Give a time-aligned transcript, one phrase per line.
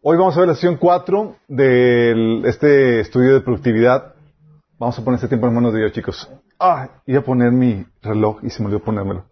[0.00, 4.14] Hoy vamos a ver la sesión 4 de este estudio de productividad.
[4.78, 6.30] Vamos a poner este tiempo en manos de Dios, chicos.
[6.60, 9.24] Ah, iba a poner mi reloj y se me olvidó ponérmelo.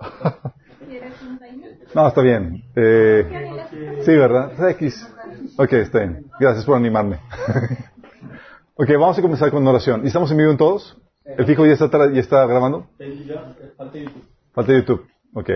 [1.95, 2.65] no, está bien.
[2.75, 4.71] Eh, sí, ¿verdad?
[4.71, 5.09] X.
[5.57, 6.27] Ok, está bien.
[6.41, 7.21] Gracias por animarme.
[8.75, 10.01] ok, vamos a comenzar con una oración.
[10.03, 11.01] ¿Y estamos en vivo en todos?
[11.25, 12.89] ¿El fijo ya está, ya está grabando?
[13.77, 14.25] Falta YouTube.
[14.53, 15.07] Falta YouTube.
[15.33, 15.51] Ok.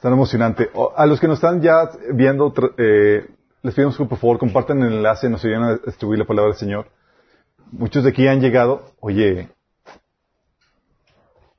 [0.00, 0.70] Están emocionante.
[0.96, 3.28] A los que nos están ya viendo, eh,
[3.60, 6.58] les pedimos que por favor compartan el enlace, nos ayuden a distribuir la palabra del
[6.58, 6.86] Señor.
[7.70, 9.50] Muchos de aquí han llegado, oye,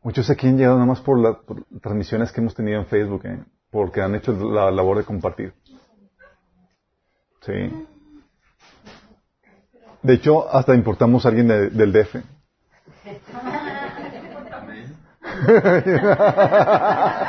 [0.01, 1.37] muchos de aquí han llegado nada más por, las
[1.83, 3.43] transmisiones que hemos tenido en Facebook, ¿eh?
[3.69, 5.53] porque han hecho la labor de compartir.
[7.41, 7.85] Sí.
[10.01, 12.15] De hecho, hasta importamos a alguien del DF.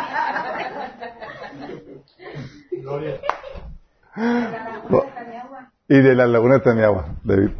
[5.88, 7.50] Y de la laguna de Tamiagua, David.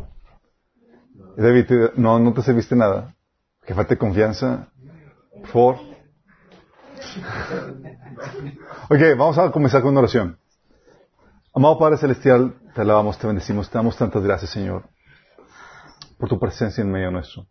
[1.37, 3.15] David, no, no te serviste nada.
[3.65, 4.69] Que falte confianza.
[5.53, 5.77] Por
[8.89, 10.39] Ok, vamos a comenzar con una oración.
[11.55, 14.85] Amado Padre Celestial, te alabamos, te bendecimos, te damos tantas gracias, Señor,
[16.19, 17.47] por tu presencia en medio nuestro.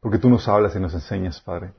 [0.00, 1.72] Porque tú nos hablas y nos enseñas, Padre.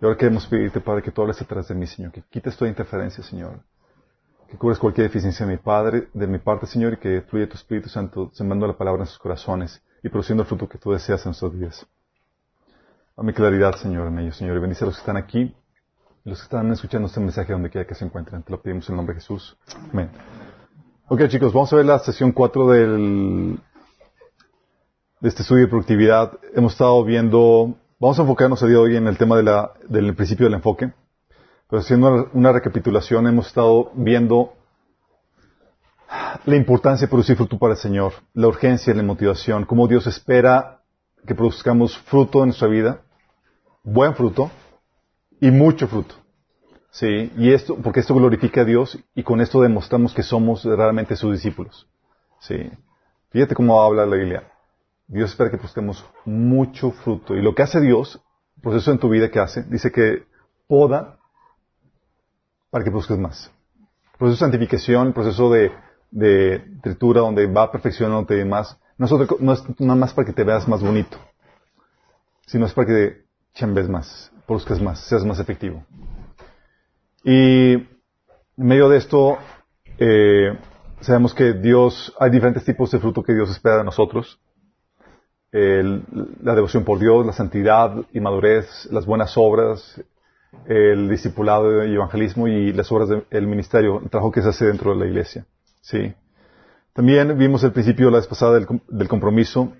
[0.00, 2.68] Y ahora queremos pedirte, Padre, que tú hables detrás de mí, Señor, que quites toda
[2.70, 3.60] interferencia, Señor
[4.52, 7.54] que cubres cualquier deficiencia de mi Padre, de mi parte, Señor, y que fluya tu
[7.54, 11.24] Espíritu Santo sembrando la palabra en sus corazones y produciendo el fruto que tú deseas
[11.24, 11.86] en nuestros días.
[13.16, 15.56] Dame claridad, Señor, en ellos, Señor, y bendice a los que están aquí
[16.24, 18.42] y los que están escuchando este mensaje donde quiera que se encuentren.
[18.42, 19.56] Te lo pedimos en el nombre de Jesús.
[19.90, 20.10] Amén.
[21.08, 23.58] Ok, chicos, vamos a ver la sesión 4 del,
[25.18, 26.38] de este estudio de productividad.
[26.54, 29.72] Hemos estado viendo, vamos a enfocarnos el día de hoy en el tema de la,
[29.88, 30.92] del principio del enfoque.
[31.72, 34.52] Pero haciendo una recapitulación, hemos estado viendo
[36.44, 40.82] la importancia de producir fruto para el Señor, la urgencia, la motivación, cómo Dios espera
[41.26, 43.00] que produzcamos fruto en nuestra vida,
[43.84, 44.50] buen fruto
[45.40, 46.14] y mucho fruto.
[46.90, 51.16] Sí, y esto, porque esto glorifica a Dios y con esto demostramos que somos realmente
[51.16, 51.88] sus discípulos.
[52.40, 52.70] Sí.
[53.30, 54.52] Fíjate cómo habla la Biblia.
[55.06, 57.34] Dios espera que produzcamos mucho fruto.
[57.34, 58.22] Y lo que hace Dios,
[58.60, 60.26] proceso en tu vida que hace, dice que
[60.66, 61.16] poda
[62.72, 63.52] para que busques más.
[64.12, 65.72] El proceso de santificación, el proceso de,
[66.10, 70.42] de tritura donde va perfeccionándote más, no es, no es nada más para que te
[70.42, 71.18] veas más bonito,
[72.46, 75.84] sino es para que chambes más, busques más, seas más efectivo.
[77.22, 77.88] Y en
[78.56, 79.36] medio de esto,
[79.98, 80.58] eh,
[81.00, 84.40] sabemos que Dios, hay diferentes tipos de fruto que Dios espera de nosotros.
[85.52, 90.02] la devoción por Dios, la santidad y madurez, las buenas obras,
[90.66, 94.92] el discipulado y evangelismo y las obras del ministerio, el trabajo que se hace dentro
[94.92, 95.46] de la iglesia.
[95.80, 96.14] Sí.
[96.92, 99.72] También vimos el principio la vez pasada del, compromiso.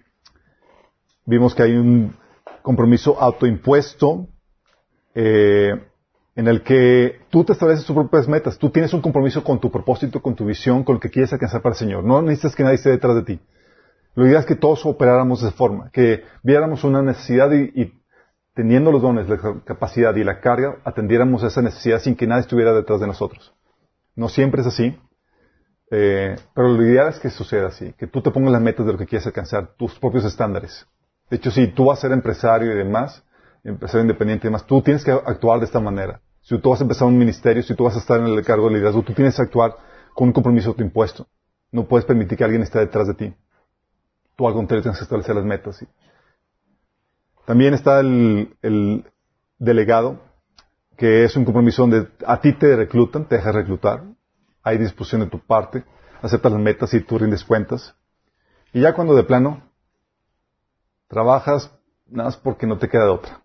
[1.26, 2.14] Vimos que hay un
[2.62, 4.28] compromiso autoimpuesto
[5.14, 5.74] eh,
[6.34, 8.58] en el que tú te estableces tus propias metas.
[8.58, 11.60] Tú tienes un compromiso con tu propósito, con tu visión, con lo que quieres alcanzar
[11.60, 12.02] para el Señor.
[12.02, 13.40] No necesitas que nadie esté detrás de ti.
[14.14, 18.01] Lo ideal es que todos operáramos de esa forma, que viéramos una necesidad y
[18.54, 22.72] teniendo los dones, la capacidad y la carga, atendiéramos esa necesidad sin que nadie estuviera
[22.72, 23.54] detrás de nosotros.
[24.14, 24.98] No siempre es así,
[25.90, 28.92] eh, pero lo ideal es que suceda así, que tú te pongas las metas de
[28.92, 30.86] lo que quieres alcanzar, tus propios estándares.
[31.30, 33.24] De hecho, si tú vas a ser empresario y demás,
[33.64, 36.20] empresario independiente y demás, tú tienes que actuar de esta manera.
[36.42, 38.68] Si tú vas a empezar un ministerio, si tú vas a estar en el cargo
[38.68, 39.76] de liderazgo, tú tienes que actuar
[40.14, 41.26] con un compromiso tu impuesto.
[41.70, 43.34] No puedes permitir que alguien esté detrás de ti.
[44.36, 45.86] Tú al contrario tienes que establecer las metas.
[47.44, 49.04] También está el,
[49.58, 50.20] delegado,
[50.96, 54.04] que es un compromiso donde a ti te reclutan, te dejas reclutar,
[54.62, 55.84] hay disposición de tu parte,
[56.20, 57.94] aceptas las metas y tú rindes cuentas.
[58.72, 59.62] Y ya cuando de plano
[61.08, 61.70] trabajas,
[62.06, 63.42] nada más porque no te queda de otra.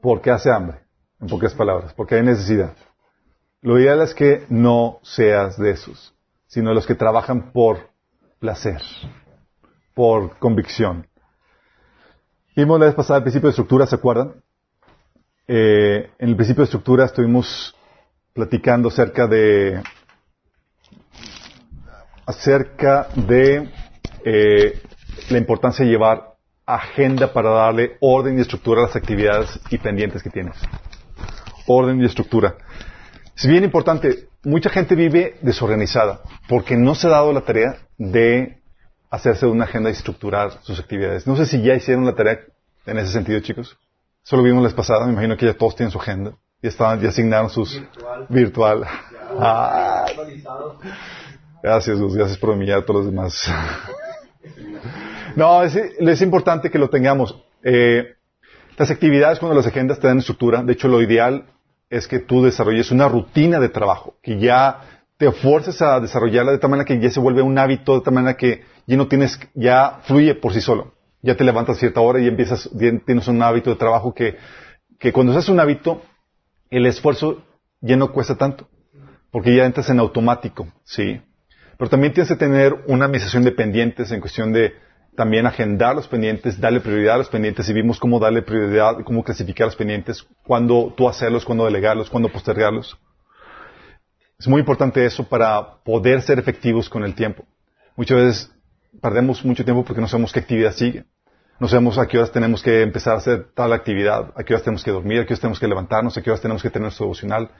[0.00, 0.80] Porque hace hambre,
[1.20, 2.74] en pocas palabras, porque hay necesidad.
[3.62, 6.14] Lo ideal es que no seas de esos,
[6.46, 7.88] sino de los que trabajan por
[8.38, 8.82] placer,
[9.94, 11.06] por convicción.
[12.56, 14.34] Vimos la vez pasada el principio de estructura, ¿se acuerdan?
[15.48, 17.74] Eh, en el principio de estructura estuvimos
[18.32, 19.82] platicando acerca de
[22.24, 23.68] acerca de
[24.24, 24.80] eh,
[25.30, 26.34] la importancia de llevar
[26.64, 30.56] agenda para darle orden y estructura a las actividades y pendientes que tienes.
[31.66, 32.54] Orden y estructura.
[33.36, 38.62] Es bien importante, mucha gente vive desorganizada porque no se ha dado la tarea de
[39.14, 41.26] hacerse una agenda y estructurar sus actividades.
[41.26, 42.40] No sé si ya hicieron la tarea
[42.86, 43.76] en ese sentido, chicos.
[44.22, 46.32] Solo vimos la vez pasada, me imagino que ya todos tienen su agenda.
[46.62, 47.80] Ya estaban, ya asignaron sus
[48.28, 48.84] virtual.
[49.38, 50.06] Ah.
[51.62, 51.98] Gracias.
[51.98, 53.50] Gracias por humillar a todos los demás.
[55.36, 57.42] No, es, es importante que lo tengamos.
[57.62, 58.14] Eh,
[58.76, 61.46] las actividades, cuando las agendas te dan estructura, de hecho lo ideal
[61.90, 66.58] es que tú desarrolles una rutina de trabajo, que ya te fuerces a desarrollarla de
[66.58, 69.38] tal manera que ya se vuelve un hábito, de tal manera que ya no tienes,
[69.54, 70.94] ya fluye por sí solo.
[71.22, 72.68] Ya te levantas a cierta hora y empiezas,
[73.06, 74.36] tienes un hábito de trabajo que,
[74.98, 76.02] que cuando haces un hábito,
[76.70, 77.42] el esfuerzo
[77.80, 78.68] ya no cuesta tanto,
[79.30, 81.20] porque ya entras en automático, ¿sí?
[81.78, 84.74] Pero también tienes que tener una administración de pendientes en cuestión de
[85.16, 89.22] también agendar los pendientes, darle prioridad a los pendientes y vimos cómo darle prioridad, cómo
[89.22, 92.98] clasificar los pendientes, cuándo tú hacerlos, cuándo delegarlos, cuándo postergarlos.
[94.44, 97.46] Es muy importante eso para poder ser efectivos con el tiempo.
[97.96, 98.52] Muchas veces
[99.00, 101.06] perdemos mucho tiempo porque no sabemos qué actividad sigue.
[101.58, 104.62] No sabemos a qué horas tenemos que empezar a hacer tal actividad, a qué horas
[104.62, 106.82] tenemos que dormir, a qué horas tenemos que levantarnos, a qué horas tenemos que tener
[106.82, 107.52] nuestro devocional.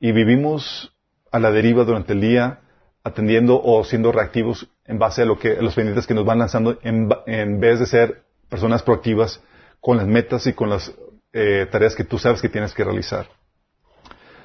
[0.00, 0.92] Y vivimos
[1.30, 2.62] a la deriva durante el día,
[3.04, 6.80] atendiendo o siendo reactivos en base a lo que, los pendientes que nos van lanzando,
[6.82, 9.40] en, vez de ser personas proactivas
[9.80, 10.92] con las metas y con las
[11.32, 13.28] eh, tareas que tú sabes que tienes que realizar.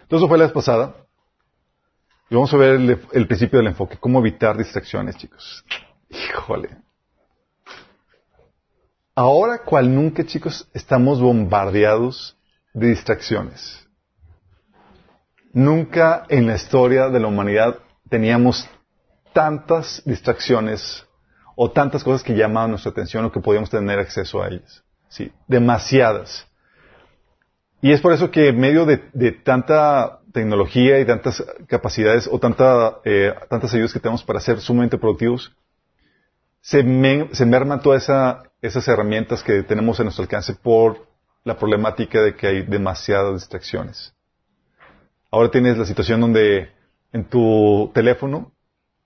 [0.03, 0.93] Entonces, eso fue la vez pasada.
[2.29, 5.65] Y vamos a ver el, principio del enfoque, cómo evitar distracciones, chicos.
[6.09, 6.69] Híjole.
[9.15, 12.37] Ahora, cual nunca, chicos, estamos bombardeados
[12.73, 13.87] de distracciones.
[15.51, 17.79] Nunca en la historia de la humanidad
[18.09, 18.69] teníamos
[19.33, 21.05] tantas distracciones
[21.55, 24.83] o tantas cosas que llamaban nuestra atención o que podíamos tener acceso a ellas.
[25.09, 26.47] Sí, demasiadas.
[27.81, 28.97] Y es por eso que en medio de,
[29.43, 34.97] tanta tecnología y tantas capacidades o tanta, eh, tantas ayudas que tenemos para ser sumamente
[34.97, 35.55] productivos,
[36.61, 36.83] se,
[37.31, 38.09] se merman todas
[38.61, 41.07] esas herramientas que tenemos a nuestro alcance por
[41.43, 44.13] la problemática de que hay demasiadas distracciones.
[45.31, 46.69] Ahora tienes la situación donde
[47.13, 48.51] en tu teléfono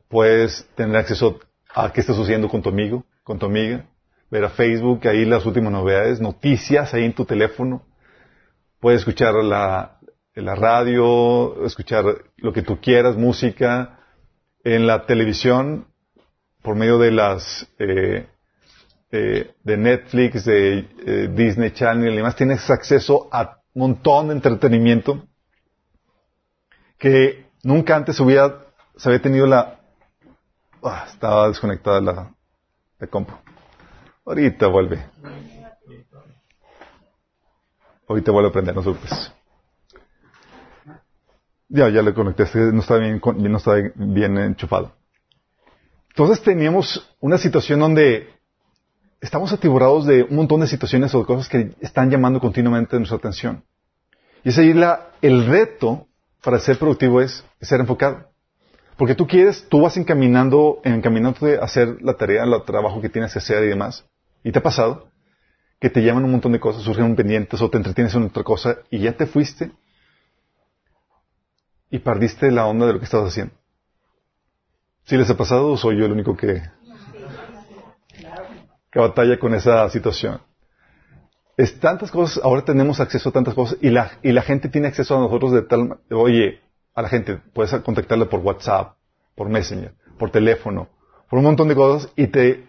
[0.09, 1.39] puedes tener acceso
[1.73, 3.85] a qué está sucediendo con tu amigo, con tu amiga,
[4.29, 7.85] ver a Facebook, ahí las últimas novedades, noticias ahí en tu teléfono.
[8.79, 9.99] Puedes escuchar la,
[10.41, 12.05] la radio, escuchar
[12.37, 13.99] lo que tú quieras, música.
[14.63, 15.87] En la televisión,
[16.61, 18.27] por medio de las eh,
[19.11, 24.35] eh, de Netflix, de eh, Disney Channel y demás, tienes acceso a un montón de
[24.35, 25.27] entretenimiento
[26.97, 28.65] que nunca antes hubiera,
[28.95, 29.79] se había tenido la...
[30.81, 32.33] Ah, estaba desconectada la,
[32.99, 33.33] la compu.
[34.25, 35.05] Ahorita vuelve.
[38.07, 39.33] Ahorita vuelve a prender, no preocupes.
[41.73, 44.91] Ya, ya le conecté, no está bien, no está bien enchufado.
[46.09, 48.29] Entonces teníamos una situación donde
[49.19, 53.17] estamos atiborrados de un montón de situaciones o de cosas que están llamando continuamente nuestra
[53.17, 53.63] atención.
[54.43, 56.05] Y es ahí la, el reto
[56.43, 58.29] para ser productivo es, ser enfocado.
[58.95, 63.33] Porque tú quieres, tú vas encaminando, encaminándote a hacer la tarea, el trabajo que tienes
[63.33, 64.05] que hacer y demás.
[64.43, 65.07] ¿Y te ha pasado?
[65.79, 68.77] Que te llaman un montón de cosas, surgen pendientes o te entretienes en otra cosa
[68.91, 69.71] y ya te fuiste
[71.93, 73.53] y perdiste la onda de lo que estabas haciendo.
[75.03, 76.63] ¿Sí les ha pasado soy yo el único que,
[78.91, 80.41] que batalla con esa situación?
[81.55, 84.87] Es tantas cosas, ahora tenemos acceso a tantas cosas y la, y la gente tiene
[84.87, 86.61] acceso a nosotros de tal, oye,
[86.95, 88.97] a la gente, puedes contactarle por WhatsApp,
[89.35, 90.89] por Messenger, por teléfono,
[91.29, 92.67] por un montón de cosas y te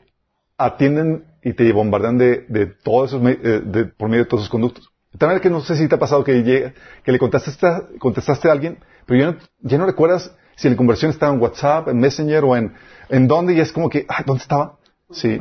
[0.59, 4.51] atienden y te bombardean de, de todos esos, eh, de, por medio de todos esos
[4.51, 4.93] conductos.
[5.19, 8.79] También que no sé si te ha pasado que, que le contestaste, contestaste a alguien,
[9.07, 12.57] pero ya no, ya no recuerdas si la conversión estaba en WhatsApp, en Messenger o
[12.57, 12.75] en,
[13.09, 14.79] en dónde y es como que, ah, ¿dónde estaba?
[15.11, 15.29] Sí.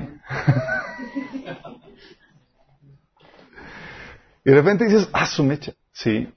[4.45, 5.73] y de repente dices, ah, su mecha.
[5.91, 6.31] Sí.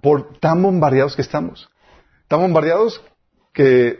[0.00, 1.68] Por tan bombardeados que estamos.
[2.28, 3.02] Tan bombardeados
[3.52, 3.98] que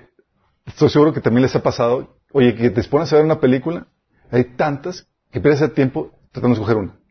[0.67, 3.87] estoy seguro que también les ha pasado, oye, que te pones a ver una película,
[4.31, 7.04] hay tantas que pierdes el tiempo tratando de escoger una.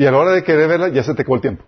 [0.00, 1.62] Y a la hora de querer verla, ya se te acabó el tiempo.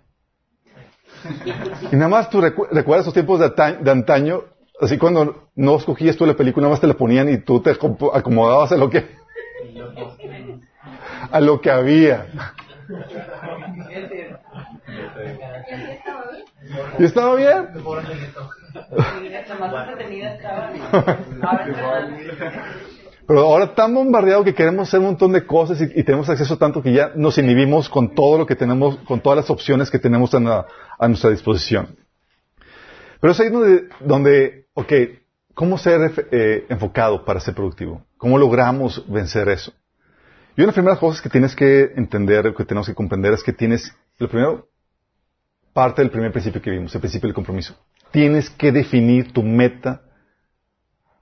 [1.92, 4.44] Y nada más tú recuerdas esos tiempos de, antaño,
[4.80, 7.72] así cuando no escogías tú la película, nada más te la ponían y tú te
[7.72, 9.06] acomodabas a lo que,
[11.30, 12.26] a lo que había.
[16.98, 17.68] ¿Y estaba bien?
[23.26, 26.82] Pero ahora tan bombardeado que queremos hacer un montón de cosas y, tenemos acceso tanto
[26.82, 30.34] que ya nos inhibimos con todo lo que tenemos, con todas las opciones que tenemos
[30.34, 30.66] a,
[31.08, 31.96] nuestra disposición.
[33.20, 34.92] Pero es ahí donde, donde ok,
[35.54, 38.04] ¿cómo ser eh, enfocado para ser productivo?
[38.16, 39.72] ¿Cómo logramos vencer eso?
[40.56, 43.42] Y una de las primeras cosas que tienes que entender, que tenemos que comprender es
[43.42, 44.68] que tienes, lo primero,
[45.72, 47.74] parte del primer principio que vimos, el principio del compromiso.
[48.10, 50.02] tienes que definir tu meta,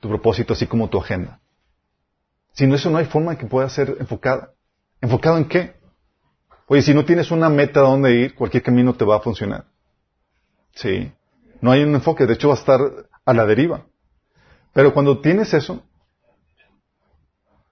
[0.01, 1.40] tu propósito, así como tu agenda.
[2.53, 4.53] Sin eso no hay forma de que pueda ser enfocada.
[5.01, 5.75] ¿Enfocado en qué?
[6.67, 9.65] Oye, si no tienes una meta a dónde ir, cualquier camino te va a funcionar.
[10.75, 11.13] Sí.
[11.61, 12.81] No hay un enfoque, de hecho va a estar
[13.25, 13.87] a la deriva.
[14.73, 15.83] Pero cuando tienes eso,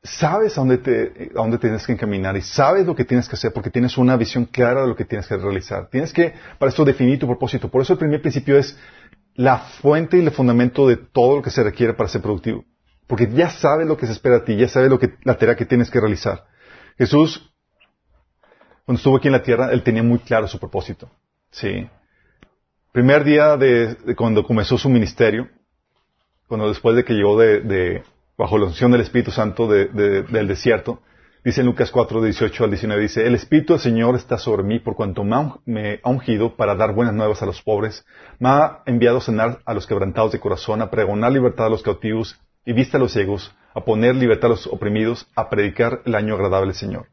[0.03, 3.37] sabes a dónde, te, a dónde tienes que encaminar y sabes lo que tienes que
[3.37, 5.89] hacer porque tienes una visión clara de lo que tienes que realizar.
[5.91, 7.69] Tienes que, para esto, definir tu propósito.
[7.71, 8.77] Por eso el primer principio es
[9.35, 12.65] la fuente y el fundamento de todo lo que se requiere para ser productivo.
[13.09, 15.57] Porque ya sabes lo que se espera de ti, ya sabes lo que, la tarea
[15.57, 16.45] que tienes que realizar.
[16.99, 17.51] Jesús,
[18.85, 21.11] cuando estuvo aquí en la tierra, él tenía muy claro su propósito.
[21.51, 21.89] Sí.
[22.93, 25.49] Primer día de, cuando comenzó su ministerio,
[26.49, 28.03] cuando después de que llegó de,
[28.37, 31.01] bajo la unción del Espíritu Santo del desierto,
[31.43, 34.81] dice en Lucas 4, 18 al 19, dice, el Espíritu del Señor está sobre mí
[34.81, 38.05] por cuanto me ha ungido para dar buenas nuevas a los pobres,
[38.39, 41.83] me ha enviado a sanar a los quebrantados de corazón, a pregonar libertad a los
[41.83, 42.39] cautivos
[42.69, 46.35] y vista a los ciegos, a poner libertad a los oprimidos, a predicar el año
[46.35, 47.07] agradable del Señor.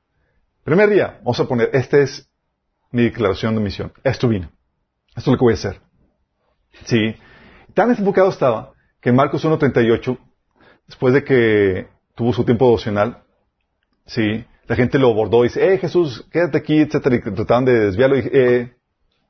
[0.65, 2.29] Primer día, vamos a poner, esta es
[2.91, 3.93] mi declaración de misión.
[4.03, 4.51] Esto vino.
[5.15, 5.79] Esto es lo que voy a hacer.
[6.83, 7.15] Sí.
[7.73, 10.17] Tan enfocado estaba que en Marcos 1.38,
[10.87, 13.23] después de que tuvo su tiempo devocional,
[14.05, 17.79] sí, la gente lo abordó y dice, eh, Jesús, quédate aquí, etcétera, y trataban de
[17.79, 18.73] desviarlo y eh,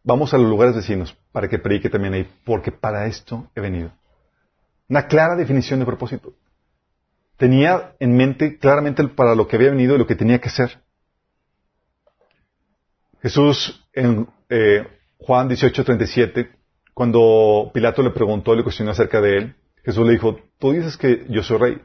[0.03, 3.91] vamos a los lugares vecinos para que predique también ahí, porque para esto he venido.
[4.87, 6.33] Una clara definición de propósito.
[7.37, 10.81] Tenía en mente claramente para lo que había venido y lo que tenía que hacer.
[13.21, 14.87] Jesús en eh,
[15.17, 16.49] Juan 18:37,
[16.93, 21.25] cuando Pilato le preguntó, le cuestionó acerca de él, Jesús le dijo, tú dices que
[21.29, 21.81] yo soy rey.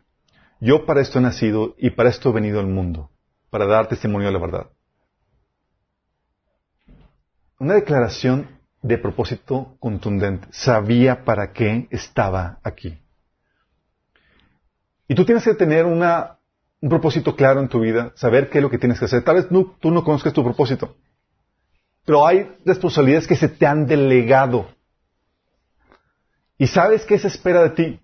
[0.61, 3.11] Yo para esto he nacido y para esto he venido al mundo,
[3.49, 4.67] para dar testimonio de la verdad.
[7.59, 10.49] Una declaración de propósito contundente.
[10.51, 12.99] Sabía para qué estaba aquí.
[15.09, 16.39] Y tú tienes que tener una,
[16.81, 19.25] un propósito claro en tu vida, saber qué es lo que tienes que hacer.
[19.25, 20.97] Tal vez tú no conozcas tu propósito,
[22.05, 24.69] pero hay responsabilidades que se te han delegado.
[26.57, 28.01] Y sabes qué se espera de ti.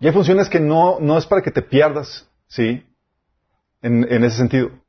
[0.00, 2.84] Y hay funciones que no, no es para que te pierdas, ¿sí?
[3.82, 4.83] En, en ese sentido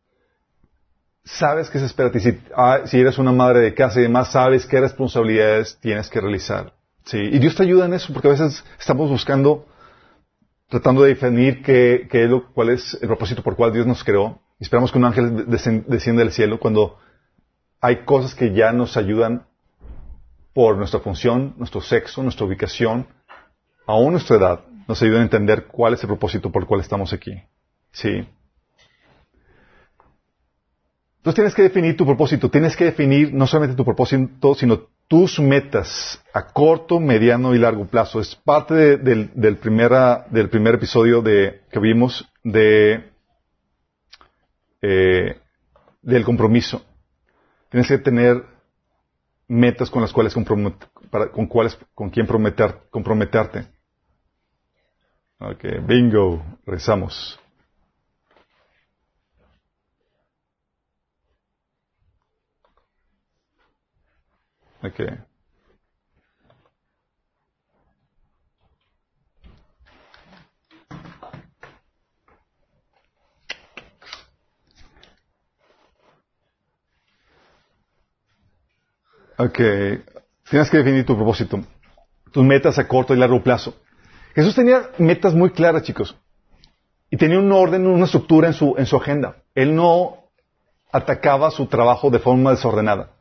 [1.25, 2.31] sabes qué se espera de ti.
[2.31, 6.21] Si, ah, si, eres una madre de casa y demás, sabes qué responsabilidades tienes que
[6.21, 6.73] realizar.
[7.03, 7.17] ¿sí?
[7.17, 9.65] Y Dios te ayuda en eso, porque a veces estamos buscando,
[10.69, 14.39] tratando de definir qué, qué lo, cuál es el propósito por cual Dios nos creó.
[14.59, 16.97] Esperamos que un ángel descienda del cielo cuando
[17.81, 19.47] hay cosas que ya nos ayudan
[20.53, 23.07] por nuestra función, nuestro sexo, nuestra ubicación,
[23.85, 27.11] aún nuestra edad, nos ayudan a entender cuál es el propósito por el cual estamos
[27.11, 27.33] aquí.
[27.91, 28.25] ¿Sí?
[31.25, 35.39] Entonces tienes que definir tu propósito, tienes que definir no solamente tu propósito, sino tus
[35.39, 38.19] metas a corto, mediano y largo plazo.
[38.19, 43.09] Es parte del, primera, del primer episodio que vimos de,
[44.83, 45.39] eh,
[46.03, 46.85] del compromiso.
[47.69, 48.43] Tienes que tener
[49.47, 50.35] metas con las cuales
[51.09, 53.65] para, con cuáles, con quién prometer, comprometerte.
[55.39, 57.39] Ok, bingo, rezamos.
[64.85, 65.07] Okay.
[79.37, 79.59] Ok.
[80.49, 81.59] Tienes que definir tu propósito,
[82.31, 83.75] tus metas a corto y largo plazo.
[84.35, 86.15] Jesús tenía metas muy claras, chicos.
[87.09, 89.37] Y tenía un orden, una estructura en su, en su agenda.
[89.55, 90.25] Él no
[90.91, 93.14] atacaba su trabajo de forma desordenada.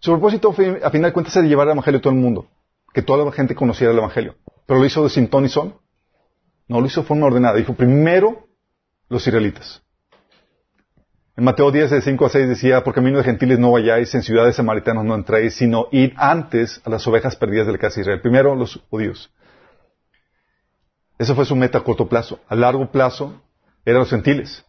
[0.00, 2.46] Su propósito, a final de cuentas, era llevar el Evangelio a todo el mundo.
[2.92, 4.36] Que toda la gente conociera el Evangelio.
[4.66, 5.74] Pero lo hizo de sin y son.
[6.68, 7.56] No lo hizo de forma ordenada.
[7.56, 8.46] Dijo primero
[9.08, 9.82] los israelitas.
[11.36, 14.22] En Mateo 10, de 5 a 6 decía, por camino de gentiles no vayáis, en
[14.22, 18.00] ciudades samaritanas no entréis, sino id antes a las ovejas perdidas de la casa de
[18.00, 18.20] Israel.
[18.20, 19.30] Primero los judíos.
[21.16, 22.40] Esa fue su meta a corto plazo.
[22.48, 23.40] A largo plazo
[23.84, 24.64] eran los gentiles.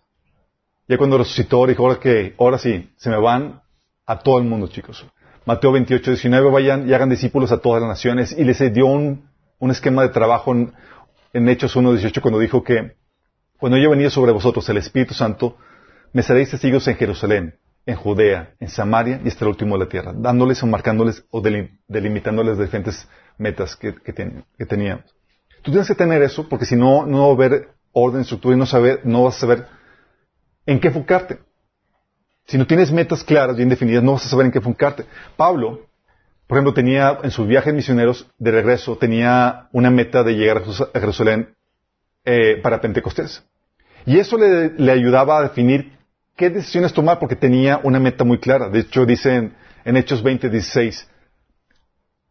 [0.87, 3.61] Ya cuando resucitó dijo, ahora que, ahora sí, se me van
[4.05, 5.05] a todo el mundo, chicos.
[5.49, 8.35] Mateo 28, 19, vayan y hagan discípulos a todas las naciones.
[8.37, 9.31] Y les dio un,
[9.71, 12.95] esquema de trabajo en, Hechos 1, 18 cuando dijo que
[13.57, 15.57] cuando yo venía sobre vosotros el Espíritu Santo,
[16.13, 17.55] me seréis testigos en Jerusalén,
[17.87, 21.41] en Judea, en Samaria y hasta el último de la tierra, dándoles o marcándoles o
[21.41, 24.13] delimitándoles diferentes metas que, que,
[24.67, 25.05] teníamos.
[25.63, 28.59] Tú tienes que tener eso porque si no, no va a haber orden, estructura y
[28.59, 29.65] no, saber, no vas a saber
[30.67, 31.39] en qué enfocarte.
[32.49, 35.05] Si no tienes metas claras, bien definidas, no vas a saber en qué enfocarte.
[35.37, 35.87] Pablo
[36.47, 40.63] Por ejemplo, tenía en sus viajes misioneros de regreso, tenía una meta de llegar
[40.95, 41.53] a Jerusalén
[42.25, 43.43] eh, para Pentecostés.
[44.07, 45.91] Y eso le, ayudaba a definir
[46.35, 48.67] qué decisiones tomar porque tenía una meta muy clara.
[48.67, 49.53] De hecho, dice en,
[49.85, 51.07] en Hechos 20, 16,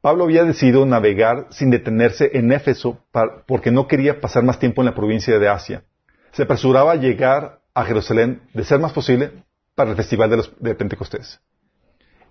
[0.00, 2.98] Pablo había decidido navegar sin detenerse en Éfeso
[3.46, 5.84] porque no quería pasar más tiempo en la provincia de Asia.
[6.32, 9.30] Se apresuraba a llegar a Jerusalén, de ser más posible,
[9.78, 11.40] para el festival de, los, de Pentecostés.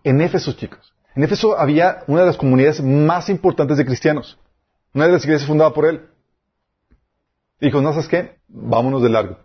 [0.04, 0.94] En Éfeso, chicos.
[1.16, 4.38] En Éfeso había una de las comunidades más importantes de cristianos.
[4.94, 6.01] Una de las iglesias fundada por él.
[7.62, 8.38] Dijo, ¿no sabes qué?
[8.50, 9.39] Vámonos de largo.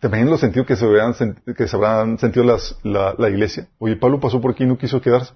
[0.00, 1.14] ¿Te imaginas los sentidos que se, habrán,
[1.56, 3.68] que se habrán sentido las, la, la iglesia?
[3.78, 5.34] Oye, Pablo pasó por aquí y no quiso quedarse.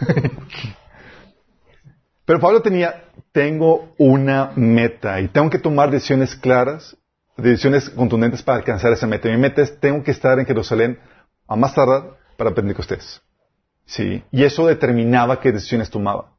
[2.24, 6.96] Pero Pablo tenía, tengo una meta y tengo que tomar decisiones claras,
[7.38, 9.28] decisiones contundentes para alcanzar esa meta.
[9.28, 10.98] Mi meta es, tengo que estar en Jerusalén
[11.46, 13.22] a más tardar para Pentecostés.
[13.86, 14.22] Sí.
[14.30, 16.36] Y eso determinaba qué decisiones tomaba.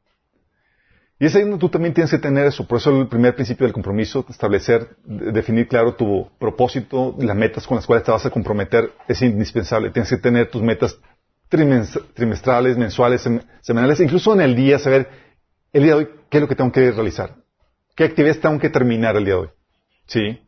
[1.18, 2.66] Y es ahí donde tú también tienes que tener eso.
[2.66, 7.76] Por eso el primer principio del compromiso, establecer, definir claro tu propósito, las metas con
[7.76, 9.90] las cuales te vas a comprometer, es indispensable.
[9.90, 10.98] Tienes que tener tus metas
[11.50, 13.28] trimestrales, mensuales,
[13.60, 15.08] semanales, incluso en el día, saber
[15.72, 17.34] el día de hoy, ¿qué es lo que tengo que realizar?
[17.94, 19.48] ¿Qué actividades tengo que terminar el día de hoy?
[20.06, 20.40] ¿Sí?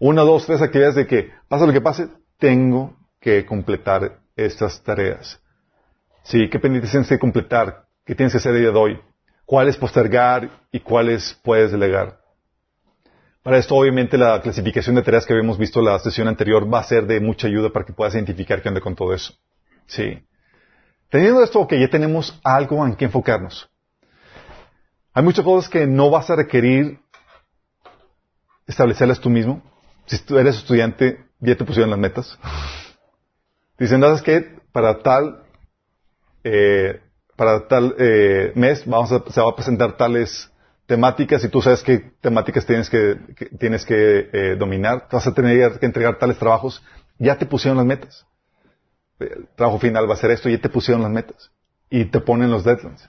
[0.00, 5.38] Una, dos, tres actividades de que, pasa lo que pase, tengo que completar estas tareas.
[6.22, 6.48] ¿Sí?
[6.48, 7.84] ¿Qué pendientes tienes que completar?
[8.06, 9.00] ¿Qué tienes que hacer el día de hoy?
[9.44, 12.18] ¿Cuáles postergar y cuáles puedes delegar?
[13.42, 16.80] Para esto, obviamente, la clasificación de tareas que habíamos visto en la sesión anterior va
[16.80, 19.34] a ser de mucha ayuda para que puedas identificar qué onda con todo eso.
[19.86, 20.18] Sí.
[21.10, 23.68] Teniendo esto, ok, ya tenemos algo en que enfocarnos.
[25.12, 27.00] Hay muchas cosas que no vas a requerir
[28.66, 29.62] establecerlas tú mismo.
[30.06, 32.38] Si tú eres estudiante, ya te pusieron las metas.
[33.78, 34.58] Dicen, ¿sabes qué?
[34.72, 35.42] Para tal,
[36.44, 37.00] eh,
[37.36, 40.50] para tal eh, mes vamos a, se va a presentar tales
[40.86, 43.16] temáticas y tú sabes qué temáticas tienes que,
[43.58, 45.08] tienes que eh, dominar.
[45.10, 46.82] Vas a tener que entregar tales trabajos.
[47.18, 48.26] Ya te pusieron las metas.
[49.18, 51.50] El trabajo final va a ser esto, ya te pusieron las metas.
[51.88, 53.08] Y te ponen los deadlines.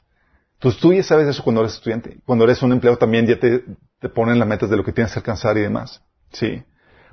[0.54, 2.20] Entonces tú ya sabes eso cuando eres estudiante.
[2.26, 3.66] Cuando eres un empleado también ya te,
[4.00, 6.04] te ponen las metas de lo que tienes que alcanzar y demás.
[6.32, 6.64] Sí.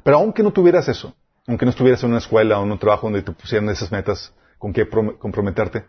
[0.09, 1.14] Pero aunque no tuvieras eso,
[1.47, 4.33] aunque no estuvieras en una escuela o en un trabajo donde te pusieran esas metas
[4.57, 5.85] con que comprometerte,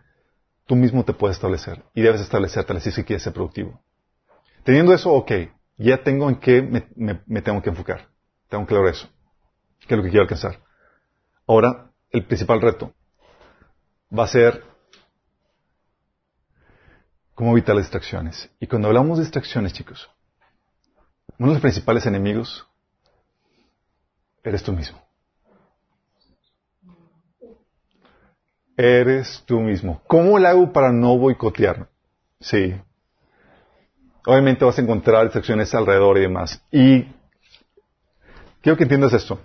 [0.66, 3.80] tú mismo te puedes establecer y debes establecerte si quieres ser productivo.
[4.62, 5.32] Teniendo eso, ok,
[5.78, 8.10] ya tengo en qué me, me tengo que enfocar.
[8.50, 9.08] Tengo claro eso.
[9.88, 10.60] ¿Qué es lo que quiero alcanzar?
[11.46, 12.92] Ahora, el principal reto
[14.12, 14.62] va a ser
[17.34, 18.50] cómo evitar las distracciones.
[18.60, 20.10] Y cuando hablamos de distracciones, chicos,
[21.38, 22.69] uno de los principales enemigos
[24.42, 25.00] eres tú mismo.
[28.76, 30.02] Eres tú mismo.
[30.06, 31.88] ¿Cómo le hago para no boicotear?
[32.40, 32.74] Sí.
[34.24, 36.62] Obviamente vas a encontrar distracciones alrededor y demás.
[36.70, 37.02] Y
[38.62, 39.38] quiero que entiendas esto.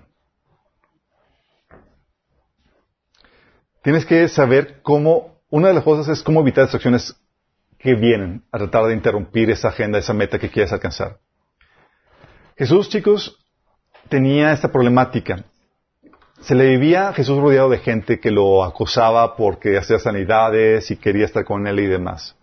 [3.84, 7.16] Tienes que saber cómo, una de las cosas es cómo evitar distracciones
[7.78, 11.20] que vienen a tratar de interrumpir esa agenda, esa meta que quieres alcanzar.
[12.58, 13.45] Jesús, chicos,
[14.10, 15.44] tenía esta problemática.
[16.42, 20.98] Se le vivía a Jesús rodeado de gente que lo acosaba porque hacía sanidades y
[20.98, 22.36] quería estar con él y demás.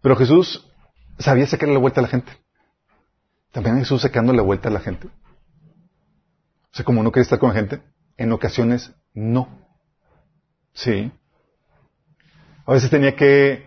[0.00, 0.66] Pero Jesús
[1.18, 2.32] sabía sacarle la vuelta a la gente.
[3.52, 5.08] También Jesús sacando la vuelta a la gente.
[5.08, 7.80] O sea, como no quería estar con la gente,
[8.16, 9.48] en ocasiones no.
[10.72, 11.10] Sí.
[12.66, 13.66] A veces tenía que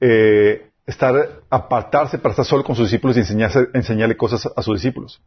[0.00, 5.22] eh, estar, apartarse para estar solo con sus discípulos y enseñarle cosas a, sus discípulos.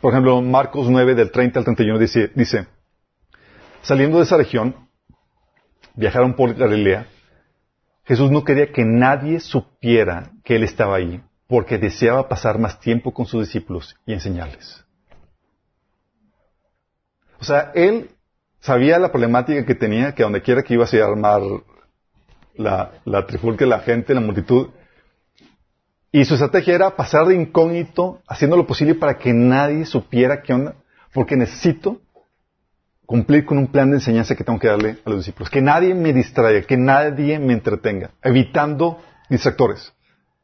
[0.00, 2.66] Por ejemplo, Marcos 9 del 30 al 31 dice, dice,
[3.82, 4.88] saliendo de esa región,
[5.94, 7.06] viajaron por Galilea,
[8.04, 13.12] Jesús no quería que nadie supiera que Él estaba ahí, porque deseaba pasar más tiempo
[13.12, 14.84] con sus discípulos y enseñarles.
[17.38, 18.10] O sea, Él
[18.60, 21.42] sabía la problemática que tenía, que donde quiera que iba a armar
[22.54, 24.70] la, la trifulca, la gente, la multitud.
[26.12, 30.52] Y su estrategia era pasar de incógnito, haciendo lo posible para que nadie supiera qué
[30.52, 30.74] onda,
[31.12, 32.00] porque necesito
[33.06, 35.50] cumplir con un plan de enseñanza que tengo que darle a los discípulos.
[35.50, 39.92] Que nadie me distraiga, que nadie me entretenga, evitando distractores.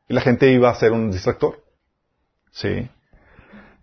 [0.09, 1.63] Y la gente iba a ser un distractor.
[2.53, 2.89] Sí.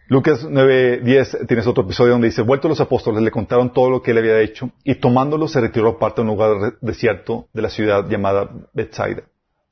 [0.07, 4.11] Lucas 9.10 tienes otro episodio donde dice, vuelto los apóstoles le contaron todo lo que
[4.11, 8.07] él había hecho y tomándolo se retiró aparte a un lugar desierto de la ciudad
[8.09, 9.23] llamada Bethsaida.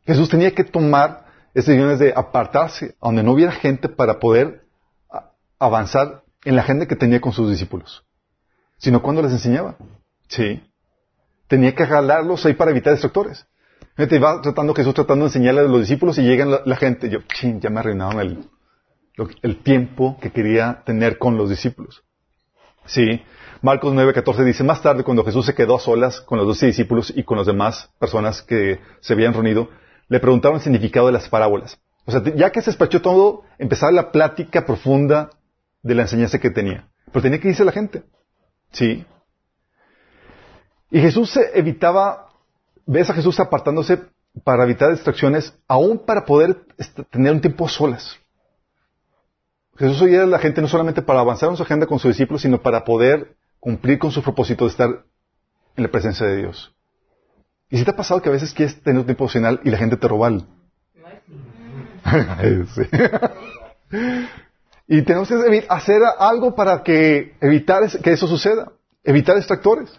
[0.06, 4.64] Jesús tenía que tomar decisiones de apartarse donde no hubiera gente para poder
[5.60, 8.06] avanzar en la agenda que tenía con sus discípulos,
[8.78, 9.76] sino cuando les enseñaba.
[10.28, 10.64] Sí.
[11.48, 13.46] Tenía que jalarlos ahí para evitar destructores.
[13.96, 17.10] Fíjate, va tratando Jesús tratando de enseñarle a los discípulos y llegan la, la gente.
[17.10, 18.48] Yo, ching, ya me arruinaron
[19.42, 22.04] el tiempo que quería tener con los discípulos.
[22.86, 23.22] Sí.
[23.62, 27.14] Marcos 9:14 dice, más tarde cuando Jesús se quedó a solas con los doce discípulos
[27.16, 29.70] y con las demás personas que se habían reunido,
[30.12, 31.80] le preguntaron el significado de las parábolas.
[32.04, 35.30] O sea, ya que se despachó todo, empezaba la plática profunda
[35.84, 36.90] de la enseñanza que tenía.
[37.14, 38.04] Pero tenía que irse la gente.
[38.74, 39.06] Sí.
[40.90, 42.28] Y Jesús se evitaba,
[42.86, 44.02] ves a Jesús apartándose
[44.44, 46.66] para evitar distracciones, aún para poder
[47.10, 48.20] tener un tiempo a solas.
[49.78, 52.42] Jesús oía a la gente no solamente para avanzar en su agenda con sus discípulos,
[52.42, 54.90] sino para poder cumplir con su propósito de estar
[55.78, 56.76] en la presencia de Dios.
[57.72, 59.78] ¿Y si te ha pasado que a veces quieres tener un tiempo opcional y la
[59.78, 60.44] gente te roba el...
[64.88, 68.74] Y tenemos que hacer algo para que evitar que eso suceda,
[69.06, 69.90] evitar distractores.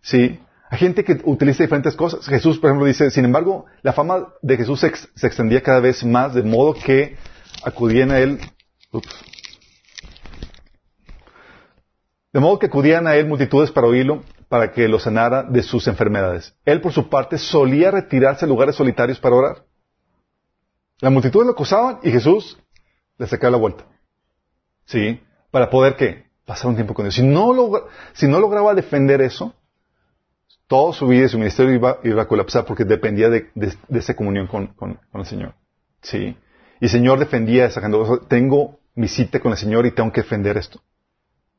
[0.00, 0.38] Sí.
[0.70, 2.24] Hay gente que utiliza diferentes cosas.
[2.26, 5.80] Jesús, por ejemplo, dice, sin embargo, la fama de Jesús se, ex- se extendía cada
[5.80, 7.16] vez más, de modo que
[7.64, 8.38] acudían a él.
[8.92, 9.24] ups.
[12.32, 15.86] De modo que acudían a él multitudes para oírlo, para que lo sanara de sus
[15.88, 16.54] enfermedades.
[16.64, 19.64] Él, por su parte, solía retirarse a lugares solitarios para orar.
[21.00, 22.58] La multitud lo acosaban y Jesús
[23.18, 23.84] le sacaba la vuelta.
[24.86, 25.20] ¿Sí?
[25.50, 26.26] Para poder, ¿qué?
[26.46, 27.14] Pasar un tiempo con Dios.
[27.14, 27.84] Si no, logra-
[28.14, 29.54] si no lograba defender eso,
[30.66, 33.50] toda su vida y su ministerio iba, a colapsar porque dependía de,
[33.90, 35.54] esa comunión con, el Señor.
[36.00, 36.36] ¿Sí?
[36.80, 40.22] Y el Señor defendía esa sea, Tengo mi cita con el Señor y tengo que
[40.22, 40.80] defender esto.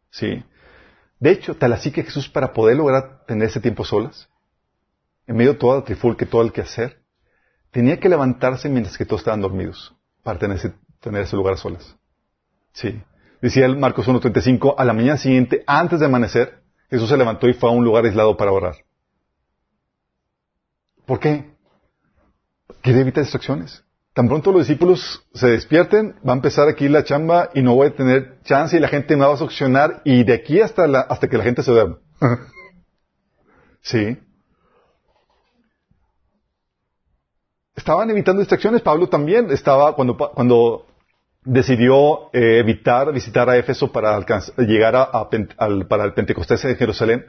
[0.09, 0.43] ¿Sí?
[1.19, 4.29] De hecho, tal así que Jesús, para poder lograr tener ese tiempo solas,
[5.27, 7.01] en medio de toda la trifulca y todo el que hacer,
[7.71, 11.95] tenía que levantarse mientras que todos estaban dormidos para tener ese, tener ese lugar solas.
[12.73, 13.01] Sí.
[13.41, 17.53] Decía el Marcos 1.35, a la mañana siguiente, antes de amanecer, Jesús se levantó y
[17.53, 18.75] fue a un lugar aislado para orar.
[21.05, 21.53] ¿Por qué?
[22.81, 23.83] Quiere evitar distracciones.
[24.19, 27.87] Tan pronto los discípulos se despierten, va a empezar aquí la chamba y no voy
[27.87, 30.99] a tener chance y la gente me va a succionar y de aquí hasta, la,
[30.99, 31.99] hasta que la gente se duerma.
[33.81, 34.17] sí.
[37.77, 38.81] Estaban evitando distracciones.
[38.81, 40.85] Pablo también estaba, cuando, cuando
[41.45, 45.29] decidió eh, evitar visitar a Éfeso para alcanz- llegar a, a
[45.59, 47.25] al- para el Pentecostés en Jerusalén,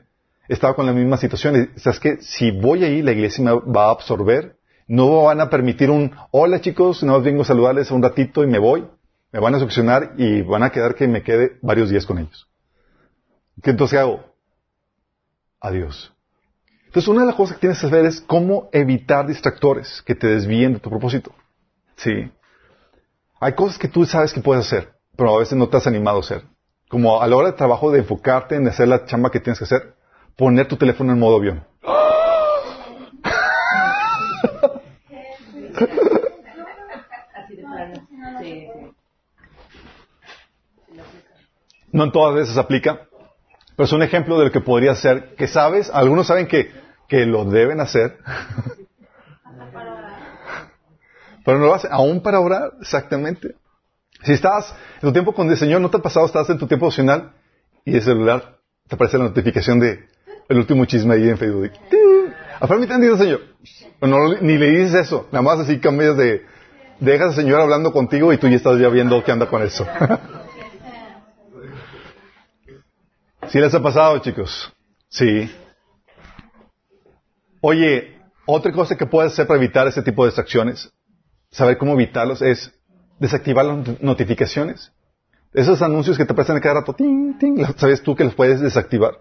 [0.48, 1.70] estaba con la misma situación.
[1.76, 2.16] ¿Sabes qué?
[2.20, 4.57] Si voy ahí, la iglesia me va a absorber.
[4.90, 8.59] No van a permitir un, hola chicos, no vengo a saludarles un ratito y me
[8.59, 8.88] voy.
[9.31, 12.48] Me van a succionar y van a quedar que me quede varios días con ellos.
[13.62, 14.24] ¿Qué entonces hago?
[15.61, 16.12] Adiós.
[16.87, 20.26] Entonces, una de las cosas que tienes que saber es cómo evitar distractores que te
[20.26, 21.33] desvíen de tu propósito.
[21.94, 22.29] Sí.
[23.38, 26.16] Hay cosas que tú sabes que puedes hacer, pero a veces no te has animado
[26.16, 26.42] a hacer.
[26.88, 29.66] Como a la hora de trabajo de enfocarte en hacer la chamba que tienes que
[29.66, 29.94] hacer,
[30.37, 31.69] poner tu teléfono en modo avión.
[37.35, 37.95] Así de plano.
[38.40, 38.69] Sí, sí.
[41.93, 43.09] No en todas veces aplica,
[43.77, 46.71] pero es un ejemplo de lo que podría ser, que sabes, algunos saben que,
[47.09, 48.19] que lo deben hacer,
[51.45, 53.57] pero no lo hacen, aún para orar, exactamente.
[54.23, 56.27] Si estás en tu tiempo con el Señor, ¿no te ha pasado?
[56.27, 57.33] Estás en tu tiempo opcional
[57.85, 60.07] y el celular te aparece la notificación de
[60.49, 61.73] el último chisme ahí en Facebook.
[61.88, 62.33] ¡Ting!
[62.61, 63.40] ¿A mí te Señor?
[64.03, 66.44] No, ni le dices eso, nada más así cambias de,
[67.01, 69.87] dejas al Señor hablando contigo y tú ya estás ya viendo qué anda con eso.
[73.49, 74.73] ¿Sí les ha pasado, chicos?
[75.09, 75.51] Sí.
[77.62, 80.92] Oye, otra cosa que puedes hacer para evitar ese tipo de distracciones,
[81.51, 82.73] saber cómo evitarlos, es
[83.18, 84.92] desactivar las not- notificaciones.
[85.53, 89.14] Esos anuncios que te aparecen cada rato, ting, ting, ¿sabes tú que los puedes desactivar?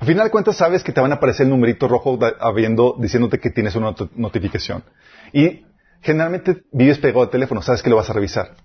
[0.00, 3.38] Al final de cuentas, sabes que te van a aparecer el numerito rojo habiendo, diciéndote
[3.38, 4.84] que tienes una not- notificación.
[5.32, 5.64] Y
[6.00, 8.56] generalmente vives pegado al teléfono, sabes que lo vas a revisar.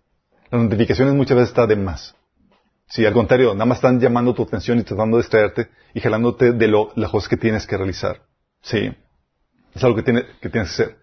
[0.51, 2.15] Las notificaciones muchas veces están de más.
[2.87, 6.53] Sí, al contrario, nada más están llamando tu atención y tratando de distraerte y jalándote
[6.53, 8.21] de lo, las cosas que tienes que realizar.
[8.61, 8.95] Sí.
[9.75, 10.97] Es algo que, tiene, que tienes que hacer.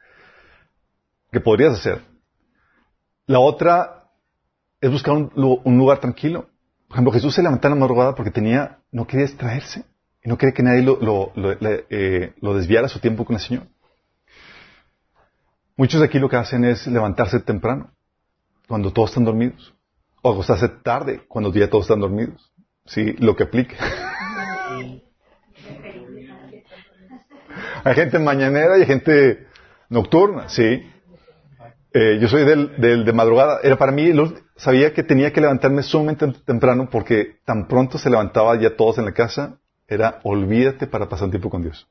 [1.31, 2.00] Que podrías hacer.
[3.27, 4.05] La otra
[4.81, 6.48] es buscar un, lu- un lugar tranquilo.
[6.88, 9.85] Por ejemplo, Jesús se levantaba en la madrugada porque tenía, no quería distraerse.
[10.24, 11.32] Y no quería que nadie lo,
[11.90, 13.64] eh, lo desviara su tiempo con el Señor.
[15.76, 17.90] Muchos de aquí lo que hacen es levantarse temprano,
[18.66, 19.74] cuando todos están dormidos.
[20.22, 22.50] O acostarse tarde, cuando ya todos están dormidos.
[22.87, 23.76] Sí, lo que aplique.
[27.84, 29.46] hay gente mañanera y hay gente
[29.90, 30.90] nocturna, sí.
[31.92, 33.60] Eh, yo soy del, del de madrugada.
[33.62, 34.10] Era para mí,
[34.56, 39.04] sabía que tenía que levantarme sumamente temprano porque tan pronto se levantaba ya todos en
[39.04, 39.58] la casa,
[39.88, 41.87] era olvídate para pasar tiempo con Dios.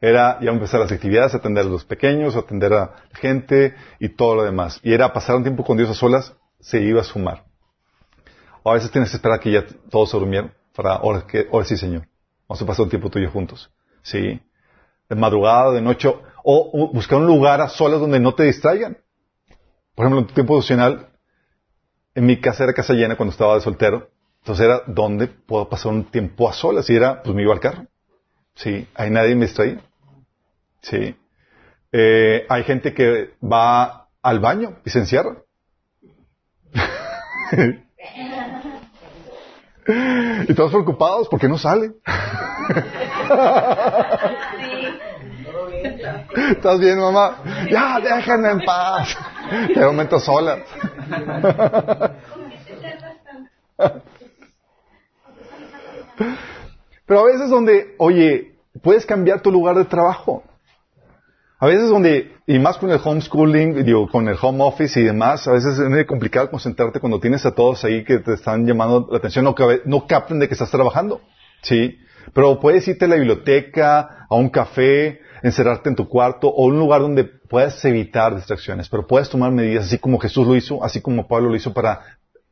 [0.00, 4.42] Era ya empezar las actividades, atender a los pequeños, atender a gente y todo lo
[4.44, 4.78] demás.
[4.82, 7.44] Y era pasar un tiempo con Dios a solas, se iba a sumar.
[8.62, 11.64] O a veces tienes que esperar que ya todos se durmieron para, ahora, que, ahora
[11.64, 12.06] sí, Señor.
[12.48, 13.70] Vamos a pasar un tiempo tuyo juntos.
[14.02, 14.40] Sí.
[15.08, 16.08] De madrugada, de noche.
[16.08, 18.98] O, o buscar un lugar a solas donde no te distraigan.
[19.94, 21.08] Por ejemplo, en tu tiempo devocional,
[22.14, 24.10] en mi casa era casa llena cuando estaba de soltero.
[24.44, 26.90] Entonces era donde puedo pasar un tiempo a solas.
[26.90, 27.86] Y era, pues me iba al carro.
[28.54, 28.86] Sí.
[28.94, 29.80] Hay nadie me distraía.
[30.82, 31.16] Sí.
[31.90, 35.36] Eh, hay gente que va al baño y se encierra.
[40.46, 41.92] y todos preocupados porque no sale.
[46.50, 47.38] ¿Estás bien, mamá?
[47.70, 49.16] Ya, déjenme en paz.
[49.74, 50.58] De momento sola.
[57.06, 60.42] Pero a veces donde, oye, puedes cambiar tu lugar de trabajo.
[61.58, 65.46] A veces donde, y más con el homeschooling, digo, con el home office y demás,
[65.48, 69.08] a veces es muy complicado concentrarte cuando tienes a todos ahí que te están llamando
[69.10, 71.20] la atención, no, no capten de que estás trabajando.
[71.62, 71.98] ¿Sí?
[72.32, 76.78] Pero puedes irte a la biblioteca, a un café, encerrarte en tu cuarto o un
[76.78, 81.00] lugar donde puedas evitar distracciones, pero puedes tomar medidas así como Jesús lo hizo, así
[81.00, 82.00] como Pablo lo hizo para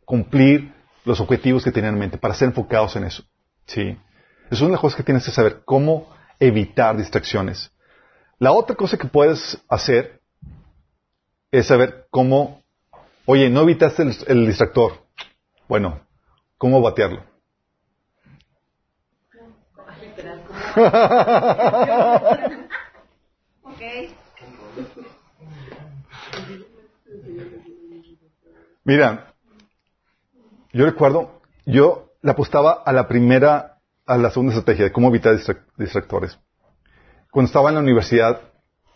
[0.04, 0.72] cumplir
[1.04, 3.24] los objetivos que tenían en mente, para ser enfocados en eso.
[3.66, 3.96] ¿Sí?
[4.50, 7.70] Es una cosa que tienes que saber, cómo evitar distracciones.
[8.38, 10.20] La otra cosa que puedes hacer
[11.50, 12.62] es saber cómo,
[13.26, 15.04] oye, no evitaste el, el distractor.
[15.68, 16.00] Bueno,
[16.58, 17.24] ¿cómo batearlo?
[28.84, 29.32] Mira,
[30.72, 35.36] yo recuerdo, yo le apostaba a la primera, a la segunda estrategia de cómo evitar
[35.76, 36.38] distractores.
[37.30, 38.40] Cuando estaba en la universidad,